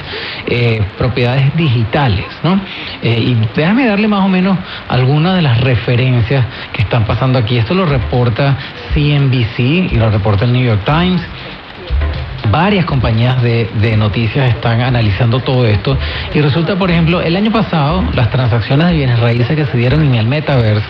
eh, 0.47 0.81
propiedades 0.97 1.55
digitales, 1.55 2.25
¿no? 2.43 2.59
Eh, 3.01 3.19
y 3.19 3.37
déjame 3.55 3.85
darle 3.85 4.07
más 4.07 4.25
o 4.25 4.27
menos 4.27 4.57
algunas 4.89 5.35
de 5.35 5.41
las 5.41 5.61
referencias 5.61 6.45
que 6.71 6.81
están 6.81 7.05
pasando 7.05 7.39
aquí. 7.39 7.57
Esto 7.57 7.73
lo 7.73 7.85
reporta 7.85 8.57
CNBC 8.93 9.59
y 9.91 9.97
lo 9.97 10.09
reporta 10.09 10.45
el 10.45 10.53
New 10.53 10.63
York 10.63 10.81
Times 10.85 11.21
varias 12.53 12.85
compañías 12.85 13.41
de, 13.41 13.97
noticias 13.97 14.47
están 14.47 14.81
analizando 14.81 15.39
todo 15.39 15.65
esto 15.65 15.97
y 16.35 16.39
resulta, 16.39 16.75
por 16.75 16.91
ejemplo, 16.91 17.19
el 17.19 17.35
año 17.35 17.51
pasado 17.51 18.03
las 18.13 18.29
transacciones 18.29 18.87
de 18.87 18.93
bienes 18.93 19.19
raíces 19.19 19.55
que 19.55 19.65
se 19.65 19.75
dieron 19.75 20.03
en 20.03 20.13
el 20.13 20.27
metaverse 20.27 20.85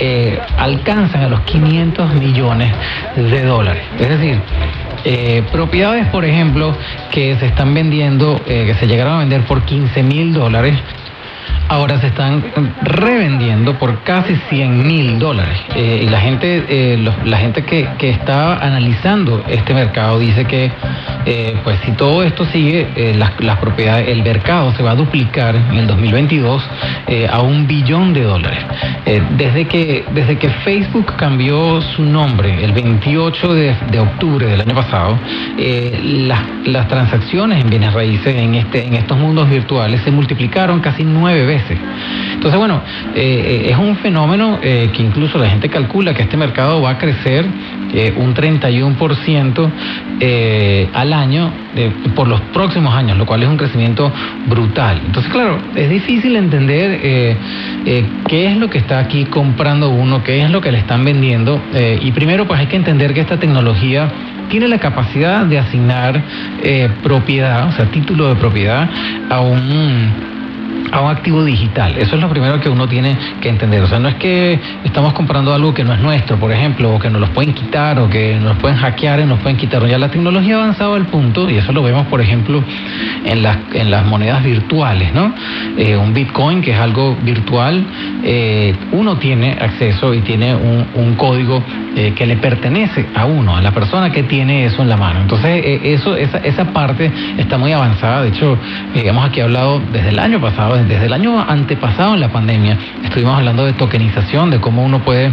eh, 0.00 0.40
alcanzan 0.58 1.22
a 1.22 1.28
los 1.28 1.40
500 1.42 2.14
millones 2.14 2.72
de 3.14 3.44
dólares. 3.44 3.84
Es 3.98 4.08
decir, 4.08 4.40
eh, 5.04 5.42
propiedades, 5.52 6.06
por 6.08 6.24
ejemplo, 6.24 6.76
que 7.10 7.36
se 7.36 7.46
están 7.46 7.74
vendiendo, 7.74 8.40
eh, 8.46 8.64
que 8.66 8.74
se 8.74 8.86
llegaron 8.86 9.14
a 9.14 9.18
vender 9.18 9.42
por 9.42 9.62
15 9.62 10.02
mil 10.02 10.32
dólares, 10.32 10.78
ahora 11.68 12.00
se 12.00 12.08
están 12.08 12.44
revendiendo 12.82 13.78
por 13.78 14.02
casi 14.02 14.36
100 14.48 14.86
mil 14.86 15.18
dólares. 15.18 15.58
Eh, 15.74 16.02
y 16.04 16.08
la 16.08 16.20
gente, 16.20 16.64
eh, 16.68 17.12
la 17.24 17.38
gente 17.38 17.64
que, 17.64 17.88
que 17.98 18.10
está 18.10 18.58
analizando 18.58 19.42
este 19.48 19.74
mercado 19.74 20.18
dice 20.18 20.44
que, 20.44 20.70
eh, 21.26 21.56
pues 21.64 21.78
si 21.84 21.92
todo 21.92 22.22
esto 22.22 22.44
sigue, 22.46 23.14
las, 23.16 23.32
las 23.40 23.58
propiedades, 23.58 24.08
el 24.08 24.22
mercado 24.22 24.72
se 24.76 24.82
va 24.82 24.92
a 24.92 24.94
duplicar 24.94 25.54
en 25.56 25.76
el 25.76 25.86
2022 25.86 26.62
eh, 27.06 27.26
a 27.30 27.40
un 27.40 27.66
billón 27.66 28.12
de 28.12 28.22
dólares. 28.22 28.64
Desde 29.36 29.66
que 29.66 30.04
desde 30.12 30.38
que 30.38 30.48
Facebook 30.48 31.14
cambió 31.16 31.80
su 31.82 32.02
nombre 32.02 32.64
el 32.64 32.72
28 32.72 33.54
de, 33.54 33.76
de 33.90 34.00
octubre 34.00 34.46
del 34.46 34.60
año 34.60 34.74
pasado, 34.74 35.18
las, 36.02 36.40
las 36.64 36.88
transacciones 36.88 37.60
en 37.60 37.70
bienes 37.70 37.92
raíces 37.92 38.34
en 38.34 38.54
este 38.54 38.86
en 38.86 38.94
estos 38.94 39.18
mundos 39.18 39.48
virtuales 39.48 40.00
se 40.02 40.10
multiplicaron 40.10 40.80
casi 40.80 41.04
nueve 41.04 41.44
veces. 41.44 41.53
Entonces, 42.44 42.58
bueno, 42.58 42.82
eh, 43.14 43.68
es 43.70 43.76
un 43.78 43.96
fenómeno 43.96 44.58
eh, 44.62 44.90
que 44.92 45.02
incluso 45.02 45.38
la 45.38 45.48
gente 45.48 45.68
calcula 45.68 46.14
que 46.14 46.22
este 46.22 46.36
mercado 46.36 46.82
va 46.82 46.90
a 46.90 46.98
crecer 46.98 47.46
eh, 47.92 48.12
un 48.16 48.34
31% 48.34 49.70
eh, 50.20 50.88
al 50.92 51.12
año 51.12 51.50
por 52.14 52.28
los 52.28 52.40
próximos 52.52 52.94
años, 52.94 53.16
lo 53.16 53.26
cual 53.26 53.42
es 53.42 53.48
un 53.48 53.56
crecimiento 53.56 54.12
brutal. 54.46 55.00
Entonces, 55.06 55.32
claro, 55.32 55.58
es 55.74 55.88
difícil 55.90 56.36
entender 56.36 57.00
qué 58.28 58.46
es 58.46 58.56
lo 58.56 58.70
que 58.70 58.78
está 58.78 58.98
aquí 58.98 59.24
comprando 59.24 59.90
uno, 59.90 60.22
qué 60.22 60.42
es 60.42 60.50
lo 60.50 60.60
que 60.60 60.70
le 60.70 60.78
están 60.78 61.04
vendiendo. 61.04 61.60
y 62.00 62.12
primero, 62.12 62.46
pues 62.46 62.60
hay 62.60 62.66
que 62.66 62.76
entender 62.76 63.12
que 63.12 63.20
esta 63.20 63.38
tecnología 63.38 64.08
tiene 64.50 64.68
la 64.68 64.78
capacidad 64.78 65.46
de 65.46 65.58
asignar 65.58 66.22
propiedad, 67.02 67.68
o 67.68 67.72
sea, 67.72 67.86
título 67.86 68.28
de 68.28 68.36
propiedad 68.36 68.88
a 69.30 69.40
un 69.40 70.33
a 70.92 71.00
un 71.00 71.10
activo 71.10 71.44
digital. 71.44 71.94
Eso 71.98 72.16
es 72.16 72.20
lo 72.20 72.28
primero 72.28 72.60
que 72.60 72.68
uno 72.68 72.88
tiene 72.88 73.16
que 73.40 73.48
entender. 73.48 73.82
O 73.82 73.86
sea, 73.86 73.98
no 73.98 74.08
es 74.08 74.14
que 74.16 74.58
estamos 74.84 75.12
comprando 75.12 75.52
algo 75.52 75.74
que 75.74 75.84
no 75.84 75.92
es 75.92 76.00
nuestro, 76.00 76.36
por 76.36 76.52
ejemplo, 76.52 76.94
o 76.94 76.98
que 76.98 77.10
nos 77.10 77.20
los 77.20 77.30
pueden 77.30 77.52
quitar, 77.52 77.98
o 77.98 78.08
que 78.08 78.38
nos 78.40 78.56
pueden 78.58 78.78
hackear 78.78 79.20
y 79.20 79.24
nos 79.24 79.40
pueden 79.40 79.56
quitar. 79.56 79.84
Ya 79.86 79.98
la 79.98 80.10
tecnología 80.10 80.56
ha 80.56 80.62
avanzado 80.62 80.94
al 80.94 81.06
punto, 81.06 81.50
y 81.50 81.56
eso 81.56 81.72
lo 81.72 81.82
vemos, 81.82 82.06
por 82.06 82.20
ejemplo, 82.20 82.62
en 83.24 83.42
las, 83.42 83.58
en 83.72 83.90
las 83.90 84.06
monedas 84.06 84.42
virtuales, 84.42 85.12
¿no? 85.14 85.34
Eh, 85.76 85.96
un 85.96 86.12
Bitcoin, 86.12 86.60
que 86.62 86.72
es 86.72 86.78
algo 86.78 87.16
virtual, 87.22 87.84
eh, 88.22 88.74
uno 88.92 89.16
tiene 89.16 89.56
acceso 89.60 90.14
y 90.14 90.20
tiene 90.20 90.54
un, 90.54 90.86
un 90.94 91.14
código 91.14 91.62
eh, 91.96 92.12
que 92.14 92.26
le 92.26 92.36
pertenece 92.36 93.06
a 93.14 93.24
uno, 93.24 93.56
a 93.56 93.60
la 93.60 93.72
persona 93.72 94.10
que 94.10 94.22
tiene 94.22 94.66
eso 94.66 94.82
en 94.82 94.88
la 94.88 94.96
mano. 94.96 95.20
Entonces, 95.20 95.62
eso, 95.82 96.16
esa, 96.16 96.38
esa 96.38 96.64
parte 96.72 97.10
está 97.38 97.58
muy 97.58 97.72
avanzada. 97.72 98.22
De 98.22 98.28
hecho, 98.28 98.56
hemos 98.94 99.24
aquí 99.24 99.40
hablado 99.40 99.80
desde 99.92 100.10
el 100.10 100.18
año 100.18 100.40
pasado, 100.40 100.73
desde 100.82 101.06
el 101.06 101.12
año 101.12 101.40
antepasado 101.40 102.14
en 102.14 102.20
la 102.20 102.32
pandemia, 102.32 102.76
estuvimos 103.04 103.38
hablando 103.38 103.64
de 103.64 103.74
tokenización, 103.74 104.50
de 104.50 104.60
cómo 104.60 104.84
uno 104.84 105.04
puede 105.04 105.32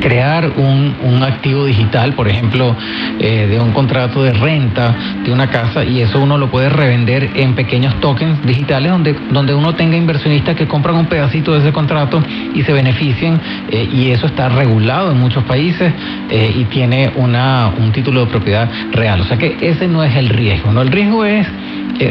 crear 0.00 0.52
un, 0.56 0.94
un 1.02 1.22
activo 1.22 1.64
digital, 1.64 2.14
por 2.14 2.28
ejemplo, 2.28 2.76
eh, 3.18 3.46
de 3.48 3.60
un 3.60 3.72
contrato 3.72 4.22
de 4.22 4.32
renta 4.32 4.94
de 5.24 5.32
una 5.32 5.48
casa 5.48 5.84
y 5.84 6.00
eso 6.00 6.20
uno 6.20 6.38
lo 6.38 6.50
puede 6.50 6.68
revender 6.68 7.30
en 7.34 7.54
pequeños 7.54 7.94
tokens 8.00 8.44
digitales 8.44 8.90
donde, 8.90 9.14
donde 9.30 9.54
uno 9.54 9.74
tenga 9.74 9.96
inversionistas 9.96 10.56
que 10.56 10.66
compran 10.66 10.96
un 10.96 11.06
pedacito 11.06 11.52
de 11.52 11.60
ese 11.60 11.72
contrato 11.72 12.22
y 12.54 12.62
se 12.62 12.72
beneficien 12.72 13.40
eh, 13.70 13.88
y 13.92 14.10
eso 14.10 14.26
está 14.26 14.48
regulado 14.48 15.12
en 15.12 15.18
muchos 15.18 15.44
países 15.44 15.92
eh, 16.30 16.54
y 16.56 16.64
tiene 16.64 17.12
una, 17.16 17.72
un 17.78 17.92
título 17.92 18.24
de 18.24 18.26
propiedad 18.26 18.68
real. 18.92 19.20
O 19.20 19.24
sea 19.24 19.36
que 19.36 19.56
ese 19.60 19.86
no 19.86 20.02
es 20.02 20.14
el 20.16 20.28
riesgo, 20.28 20.72
¿no? 20.72 20.82
El 20.82 20.90
riesgo 20.90 21.24
es 21.24 21.46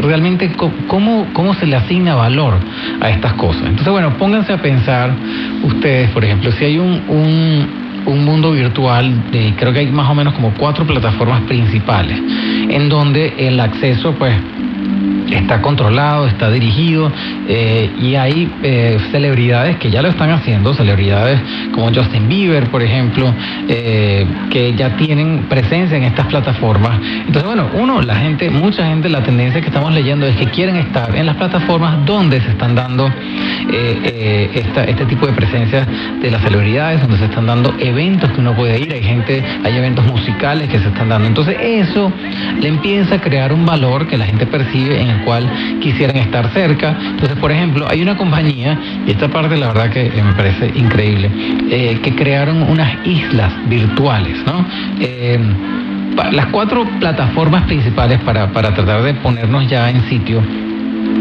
realmente 0.02 0.52
cómo, 0.88 1.28
cómo 1.34 1.54
se 1.56 1.66
le 1.66 1.76
asigna 1.76 2.14
valor 2.14 2.56
a 3.02 3.10
estas 3.10 3.34
cosas. 3.34 3.64
Entonces, 3.64 3.92
bueno, 3.92 4.14
pónganse 4.18 4.54
a 4.54 4.62
pensar 4.62 5.12
ustedes, 5.64 6.10
por 6.12 6.24
ejemplo, 6.24 6.52
si 6.52 6.66
hay 6.66 6.78
un, 6.78 7.02
un, 7.08 7.59
un 8.10 8.26
mundo 8.26 8.52
virtual, 8.52 9.32
de, 9.32 9.54
creo 9.58 9.72
que 9.74 9.80
hay 9.80 9.88
más 9.88 10.10
o 10.10 10.16
menos 10.16 10.34
como 10.34 10.54
cuatro 10.56 10.86
plataformas 10.86 11.42
principales, 11.44 12.20
en 12.70 12.90
donde 12.90 13.34
el 13.38 13.60
acceso, 13.60 14.14
pues, 14.14 14.36
está 15.32 15.62
controlado, 15.62 16.28
está 16.28 16.50
dirigido 16.50 17.12
eh, 17.48 17.92
y 18.00 18.16
hay 18.16 18.52
eh, 18.64 18.98
celebridades 19.12 19.78
que 19.78 19.90
ya 19.90 20.02
lo 20.02 20.10
están 20.10 20.32
haciendo, 20.32 20.74
celebridades 20.74 21.40
como 21.72 21.94
Justin 21.94 22.28
Bieber, 22.28 22.70
por 22.70 22.82
ejemplo, 22.82 23.34
eh, 23.68 24.26
que 24.50 24.74
ya 24.76 24.96
tienen 24.98 25.46
presencia 25.50 25.98
en 25.98 26.04
estas 26.04 26.28
plataformas. 26.28 27.00
Entonces, 27.26 27.44
bueno, 27.44 27.68
uno, 27.74 28.02
la 28.02 28.16
gente, 28.16 28.50
mucha 28.50 28.86
gente, 28.86 29.10
la 29.10 29.24
tendencia 29.24 29.62
que 29.62 29.68
estamos 29.68 29.94
leyendo 29.94 30.26
es 30.26 30.36
que 30.36 30.46
quieren 30.48 30.76
estar 30.78 31.16
en 31.16 31.26
las 31.26 31.36
plataformas 31.36 32.06
donde 32.06 32.42
se 32.42 32.50
están 32.50 32.76
dando 32.76 33.12
esta- 34.54 34.84
este 34.86 35.06
tipo 35.06 35.26
de 35.28 35.34
presencia 35.34 35.86
de 36.22 36.32
las 36.32 36.42
celebridades, 36.42 37.02
donde 37.02 37.18
se 37.18 37.26
están 37.26 37.46
dando 37.46 37.74
eventos 37.80 38.32
que 38.32 38.40
uno 38.42 38.54
puede 38.56 38.80
ir, 38.80 38.92
hay 38.94 39.04
gente, 39.04 39.44
hay 39.64 39.78
eventos 39.78 40.06
musicales 40.06 40.70
que 40.70 40.80
se 40.80 40.88
están 40.88 41.10
dando. 41.10 41.28
Entonces, 41.28 41.56
eso 41.62 42.12
le 42.60 42.68
empieza 42.68 43.16
a 43.16 43.22
crear 43.22 43.54
un 43.54 43.66
valor 43.66 44.08
que 44.08 44.18
la 44.18 44.26
gente 44.26 44.46
percibe 44.46 45.00
en 45.02 45.10
el 45.10 45.19
cual 45.24 45.50
quisieran 45.82 46.18
estar 46.18 46.50
cerca. 46.52 46.96
Entonces, 47.00 47.38
por 47.38 47.52
ejemplo, 47.52 47.88
hay 47.90 48.02
una 48.02 48.18
compañía, 48.18 48.78
y 49.06 49.12
esta 49.12 49.28
parte 49.28 49.58
la 49.58 49.68
verdad 49.68 49.90
que 49.90 50.08
eh, 50.08 50.24
me 50.24 50.34
parece 50.34 50.72
increíble, 50.76 51.30
eh, 51.70 52.00
que 52.02 52.16
crearon 52.16 52.64
unas 52.64 53.06
islas 53.06 53.52
virtuales, 53.68 54.38
¿no? 54.46 54.66
Eh, 55.00 55.40
las 56.32 56.48
cuatro 56.48 56.86
plataformas 57.00 57.64
principales 57.64 58.20
para, 58.22 58.52
para 58.52 58.74
tratar 58.74 59.04
de 59.04 59.14
ponernos 59.16 59.68
ya 59.68 59.90
en 59.90 60.02
sitio 60.10 60.42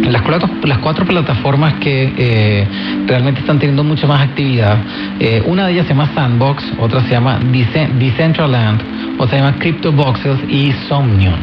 las 0.04 0.22
cuatro, 0.22 0.48
las 0.64 0.78
cuatro 0.78 1.04
plataformas 1.04 1.74
que 1.74 2.12
eh, 2.16 2.66
realmente 3.06 3.40
están 3.40 3.58
teniendo 3.58 3.84
mucha 3.84 4.06
más 4.06 4.20
actividad, 4.22 4.78
eh, 5.18 5.42
una 5.46 5.66
de 5.66 5.72
ellas 5.72 5.86
se 5.86 5.94
llama 5.94 6.10
Sandbox, 6.14 6.64
otra 6.78 7.00
se 7.02 7.10
llama 7.10 7.38
Decen- 7.40 7.92
Decentraland, 7.98 8.80
otra 9.18 9.38
se 9.38 9.44
llama 9.44 9.58
CryptoVoxels 9.58 10.40
y 10.48 10.72
Somnium. 10.88 11.34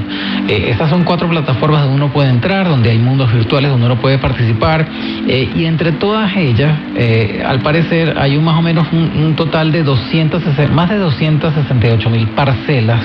Eh, 0.47 0.67
estas 0.69 0.89
son 0.89 1.03
cuatro 1.03 1.27
plataformas 1.29 1.81
donde 1.81 1.95
uno 1.95 2.11
puede 2.11 2.29
entrar, 2.29 2.67
donde 2.67 2.89
hay 2.89 2.97
mundos 2.97 3.31
virtuales 3.33 3.71
donde 3.71 3.85
uno 3.85 3.99
puede 3.99 4.17
participar 4.17 4.87
eh, 5.27 5.49
y 5.55 5.65
entre 5.65 5.91
todas 5.93 6.35
ellas, 6.35 6.77
eh, 6.95 7.43
al 7.45 7.61
parecer 7.61 8.15
hay 8.17 8.37
un 8.37 8.43
más 8.43 8.57
o 8.57 8.61
menos 8.61 8.87
un, 8.91 9.35
total 9.35 9.71
de 9.71 9.83
260, 9.83 10.73
más 10.73 10.89
de 10.89 10.97
268 10.97 12.09
mil 12.09 12.27
parcelas 12.29 13.01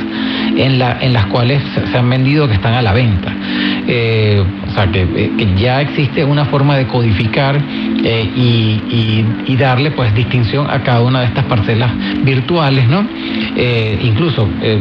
en, 0.56 0.78
la, 0.78 0.98
en 1.00 1.12
las 1.12 1.26
cuales 1.26 1.62
se, 1.90 1.98
han 1.98 2.08
vendido 2.08 2.46
que 2.46 2.54
están 2.54 2.74
a 2.74 2.82
la 2.82 2.92
venta. 2.92 3.32
Eh, 3.88 4.44
o 4.68 4.70
sea, 4.72 4.86
que, 4.86 5.08
ya 5.56 5.80
existe 5.80 6.24
una 6.24 6.44
forma 6.44 6.76
de 6.76 6.86
codificar 6.86 7.60
y, 8.00 9.24
y- 9.46 9.56
darle 9.56 9.90
pues 9.90 10.14
distinción 10.14 10.70
a 10.70 10.82
cada 10.82 11.02
una 11.02 11.20
de 11.20 11.26
estas 11.26 11.44
parcelas 11.44 11.90
virtuales, 12.22 12.88
¿no? 12.88 13.06
Incluso 14.02 14.48
eh, 14.62 14.78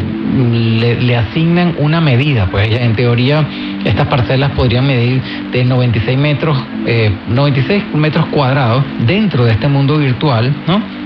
le, 0.80 1.02
le 1.02 1.16
asignan 1.16 1.76
una 1.78 2.02
medida, 2.02 2.48
pues 2.52 2.70
en 2.72 2.96
teoría 2.96 3.46
estas 3.86 4.08
parcelas 4.08 4.52
podrían 4.52 4.86
medir 4.86 5.22
de 5.52 5.64
96 5.64 6.18
metros, 6.18 6.58
eh, 6.86 7.12
96 7.30 7.84
metros 7.96 8.26
cuadrados 8.28 8.84
dentro 9.06 9.46
de 9.46 9.54
este 9.54 9.68
mundo 9.68 9.98
virtual, 9.98 10.54
¿no? 10.68 11.00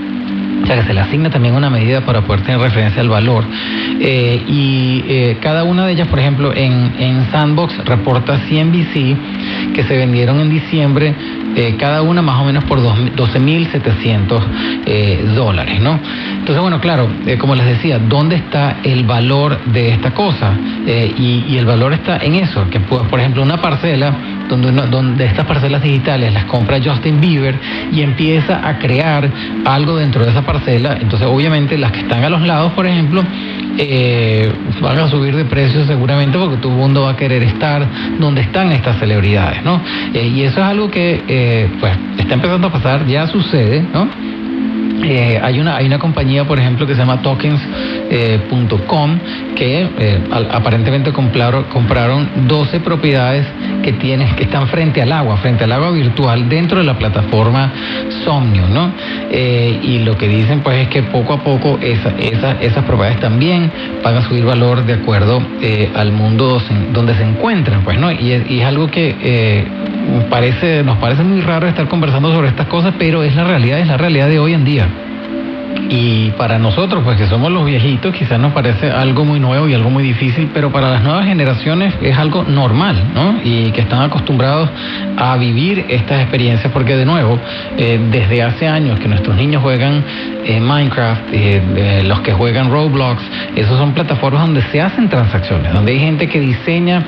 O 0.62 0.66
sea 0.66 0.76
que 0.76 0.84
se 0.84 0.94
le 0.94 1.00
asigna 1.00 1.28
también 1.28 1.54
una 1.54 1.68
medida 1.68 2.00
para 2.06 2.22
poder 2.22 2.40
tener 2.42 2.58
referencia 2.58 3.02
al 3.02 3.10
valor. 3.10 3.44
Eh, 4.00 4.42
y 4.48 5.04
eh, 5.06 5.36
cada 5.40 5.62
una 5.62 5.84
de 5.84 5.92
ellas, 5.92 6.08
por 6.08 6.18
ejemplo, 6.18 6.54
en, 6.54 6.94
en 6.98 7.30
Sandbox 7.30 7.84
reporta 7.84 8.38
100 8.38 8.72
VC 8.72 9.16
que 9.74 9.84
se 9.84 9.96
vendieron 9.98 10.40
en 10.40 10.48
diciembre, 10.48 11.14
eh, 11.56 11.76
cada 11.78 12.02
una 12.02 12.22
más 12.22 12.40
o 12.40 12.44
menos 12.44 12.64
por 12.64 12.82
dos- 12.82 12.98
12.700 13.16 14.42
eh, 14.86 15.24
dólares, 15.34 15.80
¿no? 15.80 15.98
Entonces, 16.38 16.60
bueno, 16.60 16.80
claro, 16.80 17.08
eh, 17.26 17.38
como 17.38 17.54
les 17.54 17.66
decía, 17.66 17.98
¿dónde 17.98 18.36
está 18.36 18.76
el 18.82 19.04
valor 19.04 19.58
de 19.66 19.90
esta 19.92 20.12
cosa? 20.12 20.52
Eh, 20.86 21.14
y, 21.18 21.44
y 21.48 21.58
el 21.58 21.66
valor 21.66 21.92
está 21.92 22.18
en 22.18 22.34
eso, 22.34 22.68
que 22.70 22.80
por 22.80 23.18
ejemplo 23.18 23.42
una 23.42 23.60
parcela 23.60 24.14
donde, 24.48 24.72
donde 24.88 25.24
estas 25.24 25.46
parcelas 25.46 25.82
digitales 25.82 26.32
las 26.32 26.44
compra 26.44 26.78
Justin 26.82 27.20
Bieber 27.20 27.58
y 27.92 28.02
empieza 28.02 28.66
a 28.66 28.78
crear 28.78 29.30
algo 29.64 29.96
dentro 29.96 30.24
de 30.24 30.30
esa 30.30 30.42
parcela, 30.42 30.96
entonces 31.00 31.28
obviamente 31.28 31.78
las 31.78 31.92
que 31.92 32.00
están 32.00 32.24
a 32.24 32.30
los 32.30 32.42
lados, 32.42 32.72
por 32.72 32.86
ejemplo, 32.86 33.24
eh, 33.76 34.52
van 34.80 34.98
a 34.98 35.08
subir 35.08 35.34
de 35.34 35.44
precio 35.44 35.84
seguramente 35.84 36.38
porque 36.38 36.58
todo 36.58 36.72
el 36.72 36.78
mundo 36.78 37.02
va 37.02 37.10
a 37.10 37.16
querer 37.16 37.42
estar 37.42 37.84
donde 38.20 38.42
están 38.42 38.70
estas 38.70 38.98
celebridades, 38.98 39.64
¿no? 39.64 39.80
Eh, 40.12 40.28
y 40.28 40.42
eso 40.42 40.60
es 40.60 40.66
algo 40.66 40.90
que 40.90 41.22
eh, 41.26 41.68
pues 41.80 41.92
está 42.18 42.34
empezando 42.34 42.68
a 42.68 42.72
pasar, 42.72 43.04
ya 43.06 43.26
sucede, 43.26 43.84
¿no? 43.92 44.08
Hay 45.42 45.60
una 45.60 45.76
hay 45.76 45.86
una 45.86 45.98
compañía 45.98 46.46
por 46.46 46.58
ejemplo 46.58 46.86
que 46.86 46.94
se 46.94 47.00
llama 47.00 47.20
tokens.com 47.20 49.18
que 49.54 50.18
aparentemente 50.50 51.12
compraron 51.12 51.64
compraron 51.64 52.30
12 52.46 52.80
propiedades 52.80 53.44
que 53.84 53.92
tienen 53.92 54.34
que 54.34 54.44
están 54.44 54.66
frente 54.68 55.02
al 55.02 55.12
agua 55.12 55.36
frente 55.36 55.64
al 55.64 55.72
agua 55.72 55.90
virtual 55.90 56.48
dentro 56.48 56.78
de 56.78 56.84
la 56.84 56.94
plataforma 56.98 57.70
Somnium 58.24 58.72
no 58.72 58.92
Eh, 59.30 59.78
y 59.82 59.98
lo 59.98 60.16
que 60.16 60.26
dicen 60.28 60.60
pues 60.60 60.76
es 60.84 60.88
que 60.88 61.02
poco 61.02 61.32
a 61.34 61.42
poco 61.42 61.78
esa, 61.82 62.10
esa- 62.18 62.56
esas 62.60 62.84
propiedades 62.84 63.20
también 63.20 63.70
van 64.02 64.16
a 64.16 64.22
subir 64.22 64.44
valor 64.44 64.84
de 64.86 64.94
acuerdo 64.94 65.42
eh, 65.60 65.90
al 65.94 66.12
mundo 66.12 66.60
donde 66.92 67.14
se 67.14 67.24
encuentran 67.24 67.82
pues 67.84 67.98
no 67.98 68.10
y 68.12 68.32
es, 68.32 68.50
y 68.50 68.60
es 68.60 68.66
algo 68.66 68.86
que 68.88 69.14
eh, 69.20 69.64
parece 70.30 70.82
nos 70.82 70.98
parece 70.98 71.22
muy 71.22 71.40
raro 71.40 71.66
estar 71.66 71.86
conversando 71.88 72.32
sobre 72.32 72.48
estas 72.48 72.66
cosas 72.68 72.94
pero 72.98 73.22
es 73.22 73.34
la 73.34 73.44
realidad 73.44 73.78
es 73.80 73.86
la 73.88 73.96
realidad 73.96 74.28
de 74.28 74.38
hoy 74.38 74.54
en 74.54 74.64
día 74.64 74.86
y 75.88 76.30
para 76.32 76.58
nosotros, 76.58 77.02
pues 77.04 77.16
que 77.16 77.26
somos 77.26 77.52
los 77.52 77.64
viejitos, 77.64 78.14
quizás 78.14 78.38
nos 78.38 78.52
parece 78.52 78.90
algo 78.90 79.24
muy 79.24 79.38
nuevo 79.38 79.68
y 79.68 79.74
algo 79.74 79.90
muy 79.90 80.02
difícil, 80.02 80.50
pero 80.52 80.72
para 80.72 80.90
las 80.90 81.02
nuevas 81.02 81.26
generaciones 81.26 81.94
es 82.00 82.16
algo 82.16 82.42
normal, 82.44 83.10
¿no? 83.14 83.38
Y 83.44 83.70
que 83.72 83.82
están 83.82 84.02
acostumbrados 84.02 84.70
a 85.16 85.36
vivir 85.36 85.84
estas 85.88 86.22
experiencias, 86.22 86.72
porque 86.72 86.96
de 86.96 87.04
nuevo, 87.04 87.38
eh, 87.76 88.00
desde 88.10 88.42
hace 88.42 88.66
años 88.66 88.98
que 88.98 89.08
nuestros 89.08 89.36
niños 89.36 89.62
juegan 89.62 90.04
eh, 90.44 90.60
Minecraft, 90.60 91.22
eh, 91.32 92.02
los 92.06 92.20
que 92.20 92.32
juegan 92.32 92.70
Roblox, 92.70 93.22
esos 93.54 93.78
son 93.78 93.92
plataformas 93.92 94.42
donde 94.42 94.62
se 94.62 94.80
hacen 94.80 95.08
transacciones, 95.08 95.72
donde 95.72 95.92
hay 95.92 96.00
gente 96.00 96.28
que 96.28 96.40
diseña 96.40 97.04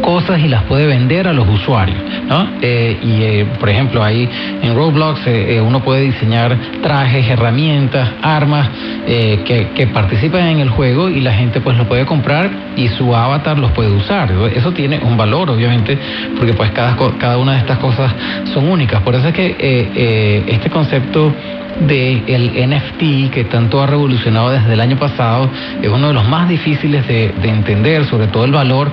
cosas 0.00 0.40
y 0.40 0.48
las 0.48 0.62
puede 0.64 0.86
vender 0.86 1.28
a 1.28 1.32
los 1.32 1.48
usuarios, 1.48 1.98
¿no? 2.28 2.48
Eh, 2.60 2.98
y 3.02 3.22
eh, 3.22 3.46
por 3.58 3.68
ejemplo 3.68 4.02
ahí 4.02 4.28
en 4.62 4.74
Roblox 4.74 5.20
eh, 5.26 5.60
uno 5.60 5.80
puede 5.80 6.02
diseñar 6.02 6.56
trajes, 6.82 7.28
herramientas, 7.28 8.08
armas 8.22 8.68
que, 9.06 9.70
que 9.74 9.86
participan 9.88 10.46
en 10.46 10.60
el 10.60 10.70
juego 10.70 11.08
y 11.08 11.20
la 11.20 11.32
gente 11.32 11.60
pues 11.60 11.76
lo 11.76 11.86
puede 11.86 12.06
comprar 12.06 12.50
y 12.76 12.88
su 12.88 13.14
avatar 13.14 13.58
los 13.58 13.72
puede 13.72 13.90
usar. 13.90 14.30
Eso 14.54 14.72
tiene 14.72 15.00
un 15.00 15.16
valor 15.16 15.50
obviamente 15.50 15.98
porque 16.38 16.54
pues 16.54 16.70
cada, 16.70 16.96
cada 17.18 17.36
una 17.36 17.52
de 17.52 17.58
estas 17.58 17.78
cosas 17.78 18.12
son 18.52 18.68
únicas. 18.68 19.02
Por 19.02 19.14
eso 19.14 19.28
es 19.28 19.34
que 19.34 20.44
este 20.48 20.70
concepto 20.70 21.32
de 21.80 22.22
el 22.26 22.70
NFT 22.70 23.32
que 23.32 23.44
tanto 23.50 23.82
ha 23.82 23.86
revolucionado 23.86 24.50
desde 24.50 24.72
el 24.72 24.80
año 24.80 24.96
pasado 24.96 25.50
es 25.80 25.88
uno 25.88 26.08
de 26.08 26.14
los 26.14 26.28
más 26.28 26.48
difíciles 26.48 27.06
de 27.08 27.32
entender, 27.42 28.04
sobre 28.04 28.28
todo 28.28 28.44
el 28.44 28.52
valor, 28.52 28.90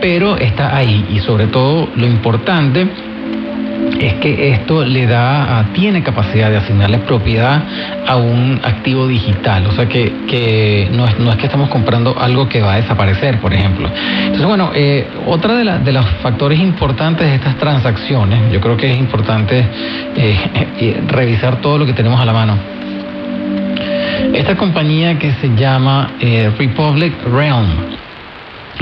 pero 0.00 0.36
está 0.36 0.76
ahí 0.76 1.06
y 1.10 1.18
sobre 1.20 1.46
todo 1.46 1.88
lo 1.96 2.06
importante 2.06 2.86
es 4.00 4.14
que 4.14 4.50
esto 4.50 4.84
le 4.84 5.06
da, 5.06 5.58
a- 5.58 5.64
tiene 5.72 6.02
capacidad 6.02 6.50
de 6.50 6.56
asignarle 6.58 6.98
propiedad 6.98 7.62
a 8.06 8.16
un 8.16 8.60
activo 8.62 9.08
digital, 9.08 9.66
o 9.66 9.72
sea 9.72 9.86
que, 9.88 10.12
que 10.28 10.88
no, 10.92 11.06
es, 11.06 11.18
no 11.18 11.30
es 11.30 11.36
que 11.36 11.46
estamos 11.46 11.68
comprando 11.68 12.16
algo 12.18 12.48
que 12.48 12.60
va 12.60 12.74
a 12.74 12.76
desaparecer, 12.76 13.38
por 13.40 13.52
ejemplo. 13.54 13.88
Entonces, 14.22 14.46
bueno, 14.46 14.70
eh, 14.74 15.08
otra 15.26 15.54
de, 15.54 15.64
la- 15.64 15.78
de 15.78 15.92
los 15.92 16.04
factores 16.22 16.60
importantes 16.60 17.26
de 17.28 17.34
estas 17.36 17.56
transacciones, 17.56 18.52
yo 18.52 18.60
creo 18.60 18.76
que 18.76 18.90
es 18.92 18.98
importante 18.98 19.64
eh, 20.16 21.02
revisar 21.08 21.56
todo 21.60 21.78
lo 21.78 21.86
que 21.86 21.92
tenemos 21.92 22.20
a 22.20 22.24
la 22.24 22.32
mano. 22.32 22.56
Esta 24.34 24.56
compañía 24.56 25.18
que 25.18 25.32
se 25.40 25.54
llama 25.56 26.10
eh, 26.20 26.50
Republic 26.58 27.14
Realm 27.24 27.66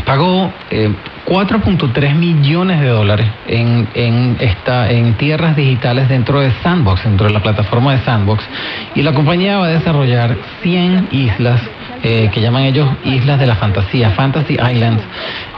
pagó 0.04 0.52
eh, 0.70 0.92
4.3 1.26 2.14
millones 2.14 2.80
de 2.80 2.88
dólares 2.88 3.28
en, 3.46 3.88
en, 3.94 4.36
esta, 4.40 4.90
en 4.90 5.14
tierras 5.14 5.56
digitales 5.56 6.08
dentro 6.08 6.40
de 6.40 6.52
Sandbox, 6.62 7.04
dentro 7.04 7.26
de 7.26 7.32
la 7.32 7.42
plataforma 7.42 7.92
de 7.92 8.04
Sandbox. 8.04 8.44
Y 8.94 9.02
la 9.02 9.12
compañía 9.12 9.58
va 9.58 9.66
a 9.66 9.70
desarrollar 9.70 10.36
100 10.62 11.08
islas 11.10 11.60
eh, 12.02 12.30
que 12.32 12.40
llaman 12.40 12.64
ellos 12.64 12.88
Islas 13.04 13.40
de 13.40 13.46
la 13.46 13.56
Fantasía, 13.56 14.10
Fantasy 14.10 14.54
Islands, 14.54 15.02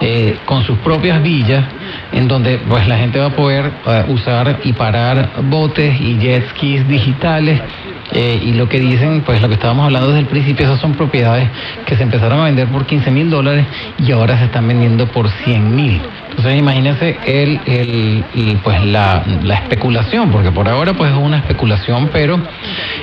eh, 0.01 0.39
con 0.44 0.65
sus 0.65 0.78
propias 0.78 1.23
villas, 1.23 1.65
en 2.12 2.28
donde 2.28 2.59
pues 2.59 2.86
la 2.86 2.97
gente 2.97 3.19
va 3.19 3.27
a 3.27 3.36
poder 3.36 3.70
eh, 3.86 4.05
usar 4.09 4.60
y 4.65 4.73
parar 4.73 5.31
botes 5.43 6.01
y 6.01 6.16
jet 6.19 6.48
skis 6.51 6.86
digitales. 6.89 7.60
Eh, 8.12 8.40
y 8.43 8.52
lo 8.55 8.68
que 8.68 8.80
dicen, 8.80 9.22
pues 9.24 9.40
lo 9.43 9.48
que 9.48 9.55
estábamos 9.55 9.85
hablando 9.85 10.09
desde 10.09 10.20
el 10.20 10.26
principio, 10.26 10.66
esas 10.66 10.80
son 10.80 10.94
propiedades 10.94 11.48
que 11.85 11.97
se 11.97 12.02
empezaron 12.02 12.40
a 12.40 12.44
vender 12.44 12.68
por 12.68 12.86
15 12.86 13.10
mil 13.10 13.28
dólares 13.30 13.66
y 13.98 14.10
ahora 14.12 14.39
se 14.39 14.44
están 14.47 14.66
vendiendo 14.66 15.06
por 15.09 15.28
100 15.28 15.74
mil. 15.76 16.01
Entonces 16.30 16.59
imagínense 16.59 17.18
el, 17.26 18.24
pues 18.62 18.85
la, 18.85 19.22
la 19.43 19.55
especulación, 19.55 20.30
porque 20.30 20.51
por 20.52 20.68
ahora 20.68 20.94
pues 20.94 21.10
es 21.12 21.18
una 21.18 21.39
especulación, 21.39 22.09
pero 22.12 22.39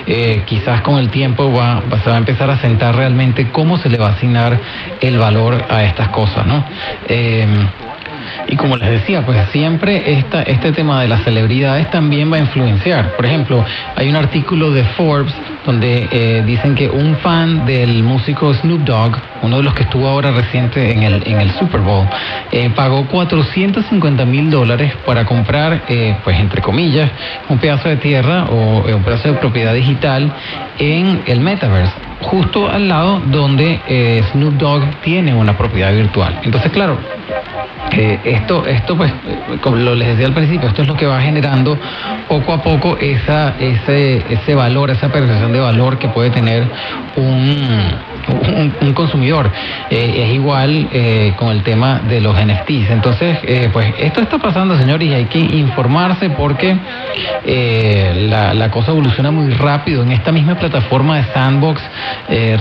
eh, 0.07 0.43
quizás 0.45 0.81
con 0.81 0.97
el 0.99 1.09
tiempo 1.09 1.51
va- 1.51 1.81
se 2.03 2.09
va 2.09 2.15
a 2.15 2.19
empezar 2.19 2.49
a 2.49 2.57
sentar 2.59 2.95
realmente 2.95 3.49
cómo 3.51 3.77
se 3.77 3.89
le 3.89 3.97
va 3.97 4.07
a 4.07 4.11
asignar 4.11 4.59
el 5.01 5.17
valor 5.17 5.65
a 5.69 5.83
estas 5.83 6.09
cosas, 6.09 6.45
¿no? 6.47 6.63
Eh, 7.07 7.45
y 8.47 8.55
como 8.55 8.77
les 8.77 8.89
decía, 8.89 9.25
pues 9.25 9.37
siempre 9.51 10.13
esta, 10.13 10.43
este 10.43 10.71
tema 10.71 11.01
de 11.01 11.07
las 11.07 11.23
celebridades 11.23 11.89
también 11.91 12.31
va 12.31 12.37
a 12.37 12.39
influenciar. 12.39 13.15
Por 13.15 13.25
ejemplo, 13.25 13.63
hay 13.95 14.09
un 14.09 14.15
artículo 14.15 14.71
de 14.71 14.83
Forbes 14.83 15.33
donde 15.65 16.07
eh, 16.11 16.43
dicen 16.45 16.75
que 16.75 16.89
un 16.89 17.15
fan 17.17 17.65
del 17.65 18.03
músico 18.03 18.53
Snoop 18.53 18.81
Dogg, 18.81 19.17
uno 19.41 19.57
de 19.57 19.63
los 19.63 19.73
que 19.73 19.83
estuvo 19.83 20.07
ahora 20.07 20.31
reciente 20.31 20.91
en 20.91 21.03
el, 21.03 21.27
en 21.27 21.41
el 21.41 21.51
Super 21.51 21.81
Bowl, 21.81 22.07
eh, 22.51 22.69
pagó 22.75 23.05
450 23.07 24.25
mil 24.25 24.49
dólares 24.49 24.93
para 25.05 25.25
comprar, 25.25 25.83
eh, 25.87 26.15
pues 26.23 26.39
entre 26.39 26.61
comillas, 26.61 27.09
un 27.49 27.57
pedazo 27.57 27.89
de 27.89 27.97
tierra 27.97 28.45
o 28.45 28.87
eh, 28.87 28.93
un 28.93 29.03
pedazo 29.03 29.29
de 29.29 29.35
propiedad 29.35 29.73
digital 29.73 30.31
en 30.79 31.23
el 31.25 31.39
metaverse 31.39 31.93
justo 32.21 32.69
al 32.69 32.87
lado 32.87 33.21
donde 33.27 34.23
Snoop 34.31 34.53
Dogg 34.53 34.83
tiene 35.01 35.33
una 35.33 35.55
propiedad 35.55 35.93
virtual. 35.93 36.39
Entonces, 36.43 36.71
claro, 36.71 36.97
eh, 37.97 38.19
esto, 38.25 38.65
esto 38.65 38.97
pues, 38.97 39.13
como 39.61 39.77
les 39.77 40.09
decía 40.09 40.25
al 40.25 40.33
principio, 40.33 40.67
esto 40.67 40.81
es 40.81 40.87
lo 40.87 40.95
que 40.95 41.05
va 41.05 41.21
generando 41.21 41.77
poco 42.27 42.51
a 42.51 42.61
poco 42.61 42.97
esa, 42.97 43.55
ese, 43.57 44.21
ese 44.29 44.53
valor, 44.53 44.91
esa 44.91 45.09
percepción 45.09 45.53
de 45.53 45.59
valor 45.59 45.97
que 45.97 46.09
puede 46.09 46.29
tener 46.29 46.67
un, 47.15 47.95
un, 48.27 48.93
consumidor. 48.93 49.51
Eh, 49.89 50.23
es 50.23 50.33
igual 50.33 50.87
eh, 50.91 51.33
con 51.35 51.49
el 51.49 51.63
tema 51.63 51.99
de 52.07 52.21
los 52.21 52.35
NFTs. 52.35 52.89
Entonces, 52.89 53.37
eh, 53.43 53.69
pues 53.71 53.93
esto 53.99 54.21
está 54.21 54.37
pasando, 54.37 54.77
señores, 54.77 55.09
y 55.09 55.13
hay 55.13 55.25
que 55.25 55.39
informarse 55.39 56.29
porque 56.29 56.77
la, 58.29 58.53
la 58.53 58.71
cosa 58.71 58.91
evoluciona 58.91 59.31
muy 59.31 59.51
rápido. 59.53 60.03
En 60.03 60.11
esta 60.11 60.31
misma 60.31 60.55
plataforma 60.55 61.17
de 61.17 61.23
Sandbox 61.33 61.81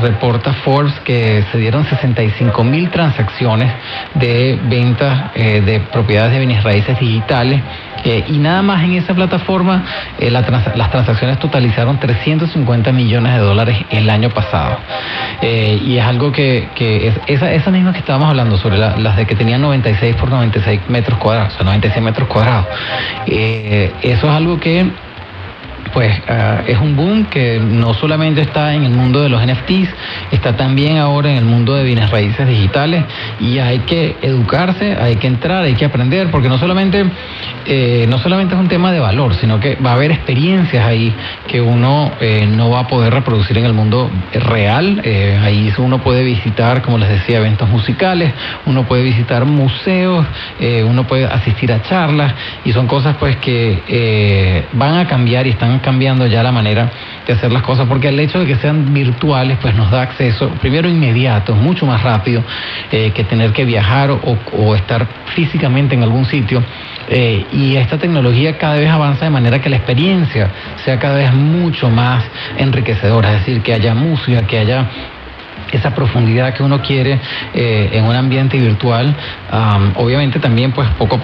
reporta 0.00 0.52
Forbes 0.64 0.94
que 1.00 1.44
se 1.50 1.58
dieron 1.58 1.84
65 1.86 2.64
mil 2.64 2.90
transacciones 2.90 3.72
de 4.14 4.58
ventas 4.62 5.32
de 5.34 5.82
propiedades 5.92 6.32
de 6.32 6.38
bienes 6.38 6.62
raíces 6.62 6.98
digitales. 6.98 7.60
Eh, 8.04 8.24
y 8.28 8.38
nada 8.38 8.62
más 8.62 8.84
en 8.84 8.94
esa 8.94 9.14
plataforma 9.14 9.82
eh, 10.18 10.30
las 10.30 10.90
transacciones 10.90 11.38
totalizaron 11.38 11.98
350 11.98 12.92
millones 12.92 13.32
de 13.34 13.38
dólares 13.40 13.78
el 13.90 14.08
año 14.10 14.30
pasado. 14.30 14.78
Eh, 15.40 15.80
y 15.84 15.96
es 15.98 16.04
algo 16.04 16.30
que, 16.30 16.68
que 16.74 17.08
es, 17.08 17.42
esa, 17.42 17.70
misma 17.70 17.92
que 17.92 17.98
estábamos 18.00 18.28
hablando, 18.28 18.56
sobre 18.58 18.78
la- 18.78 18.96
las 18.98 19.16
de 19.16 19.26
que 19.26 19.34
tenían 19.34 19.60
96 19.62 20.16
por 20.16 20.28
96 20.30 20.80
metros 20.88 21.18
cuadrados, 21.18 21.54
o 21.54 21.56
sea, 21.56 21.64
96 21.64 22.04
metros 22.04 22.28
cuadrados. 22.28 22.66
Eso 23.26 23.96
es 24.02 24.32
algo 24.32 24.60
que 24.60 24.86
pues 25.94 26.12
ah, 26.28 26.62
es 26.66 26.78
un 26.78 26.96
boom 26.96 27.26
que 27.26 27.60
no 27.60 27.94
solamente 27.94 28.40
está 28.40 28.74
en 28.74 28.84
el 28.84 28.90
mundo 28.90 29.22
de 29.22 29.28
los 29.28 29.40
NFTs, 29.40 29.88
está 30.32 30.56
también 30.56 30.98
ahora 30.98 31.30
en 31.30 31.36
el 31.36 31.44
mundo 31.44 31.74
de 31.74 31.84
bienes 31.84 32.10
raíces 32.10 32.46
digitales 32.46 33.04
y 33.40 33.58
hay 33.58 33.78
que 33.80 34.16
educarse, 34.20 34.96
hay 35.00 35.16
que 35.16 35.28
entrar, 35.28 35.62
hay 35.62 35.74
que 35.74 35.84
aprender, 35.84 36.30
porque 36.30 36.48
no 36.48 36.58
solamente, 36.58 37.04
eh, 37.64 38.06
no 38.08 38.18
solamente 38.18 38.54
es 38.54 38.60
un 38.60 38.68
tema 38.68 38.90
de 38.90 38.98
valor, 38.98 39.34
sino 39.36 39.60
que 39.60 39.76
va 39.76 39.92
a 39.92 39.94
haber 39.94 40.10
experiencias 40.10 40.84
ahí 40.84 41.14
que 41.46 41.60
uno 41.60 42.10
eh, 42.20 42.46
no 42.50 42.70
va 42.70 42.80
a 42.80 42.88
poder 42.88 43.14
reproducir 43.14 43.56
en 43.58 43.64
el 43.64 43.72
mundo 43.72 44.10
real. 44.32 45.00
Eh, 45.04 45.38
ahí 45.40 45.72
uno 45.78 45.98
puede 45.98 46.24
visitar, 46.24 46.82
como 46.82 46.98
les 46.98 47.08
decía, 47.08 47.38
eventos 47.38 47.68
musicales, 47.68 48.32
uno 48.66 48.84
puede 48.84 49.02
visitar 49.02 49.44
museos, 49.44 50.26
eh, 50.58 50.84
uno 50.84 51.06
puede 51.06 51.24
asistir 51.26 51.72
a 51.72 51.82
charlas 51.82 52.34
y 52.64 52.72
son 52.72 52.86
cosas 52.86 53.16
pues 53.18 53.36
que 53.36 53.82
eh, 53.88 54.66
van 54.72 54.98
a 54.98 55.06
cambiar 55.06 55.46
y 55.46 55.50
están 55.50 55.78
cambiando 55.84 56.26
ya 56.26 56.42
la 56.42 56.50
manera 56.50 56.90
de 57.26 57.32
hacer 57.34 57.52
las 57.52 57.62
cosas 57.62 57.86
porque 57.86 58.08
el 58.08 58.18
hecho 58.18 58.40
de 58.40 58.46
que 58.46 58.56
sean 58.56 58.94
virtuales 58.94 59.58
pues 59.60 59.74
nos 59.74 59.90
da 59.90 60.00
acceso 60.00 60.48
primero 60.60 60.88
inmediato, 60.88 61.54
mucho 61.54 61.84
más 61.84 62.02
rápido 62.02 62.42
eh, 62.90 63.12
que 63.14 63.24
tener 63.24 63.52
que 63.52 63.66
viajar 63.66 64.10
o, 64.10 64.74
estar 64.74 65.06
físicamente 65.34 65.94
en 65.94 66.02
algún 66.02 66.24
sitio 66.24 66.62
eh, 67.08 67.44
y 67.52 67.76
esta 67.76 67.98
tecnología 67.98 68.56
cada 68.56 68.76
vez 68.76 68.88
avanza 68.88 69.26
de 69.26 69.30
manera 69.30 69.60
que 69.60 69.68
la 69.68 69.76
experiencia 69.76 70.50
sea 70.84 70.98
cada 70.98 71.16
vez 71.16 71.34
mucho 71.34 71.90
más 71.90 72.24
enriquecedora, 72.56 73.34
es 73.34 73.40
decir, 73.40 73.60
que 73.60 73.74
haya 73.74 73.94
música, 73.94 74.46
que 74.46 74.58
haya 74.58 74.88
esa 75.72 75.94
profundidad 75.94 76.54
que 76.54 76.62
uno 76.62 76.80
quiere 76.80 77.18
eh, 77.52 77.90
en 77.92 78.04
un 78.04 78.14
ambiente 78.14 78.58
virtual. 78.58 79.14
Am, 79.50 79.92
obviamente 79.96 80.38
también 80.38 80.72
pues 80.72 80.88
poco 80.90 81.16
a 81.16 81.18
poco 81.18 81.22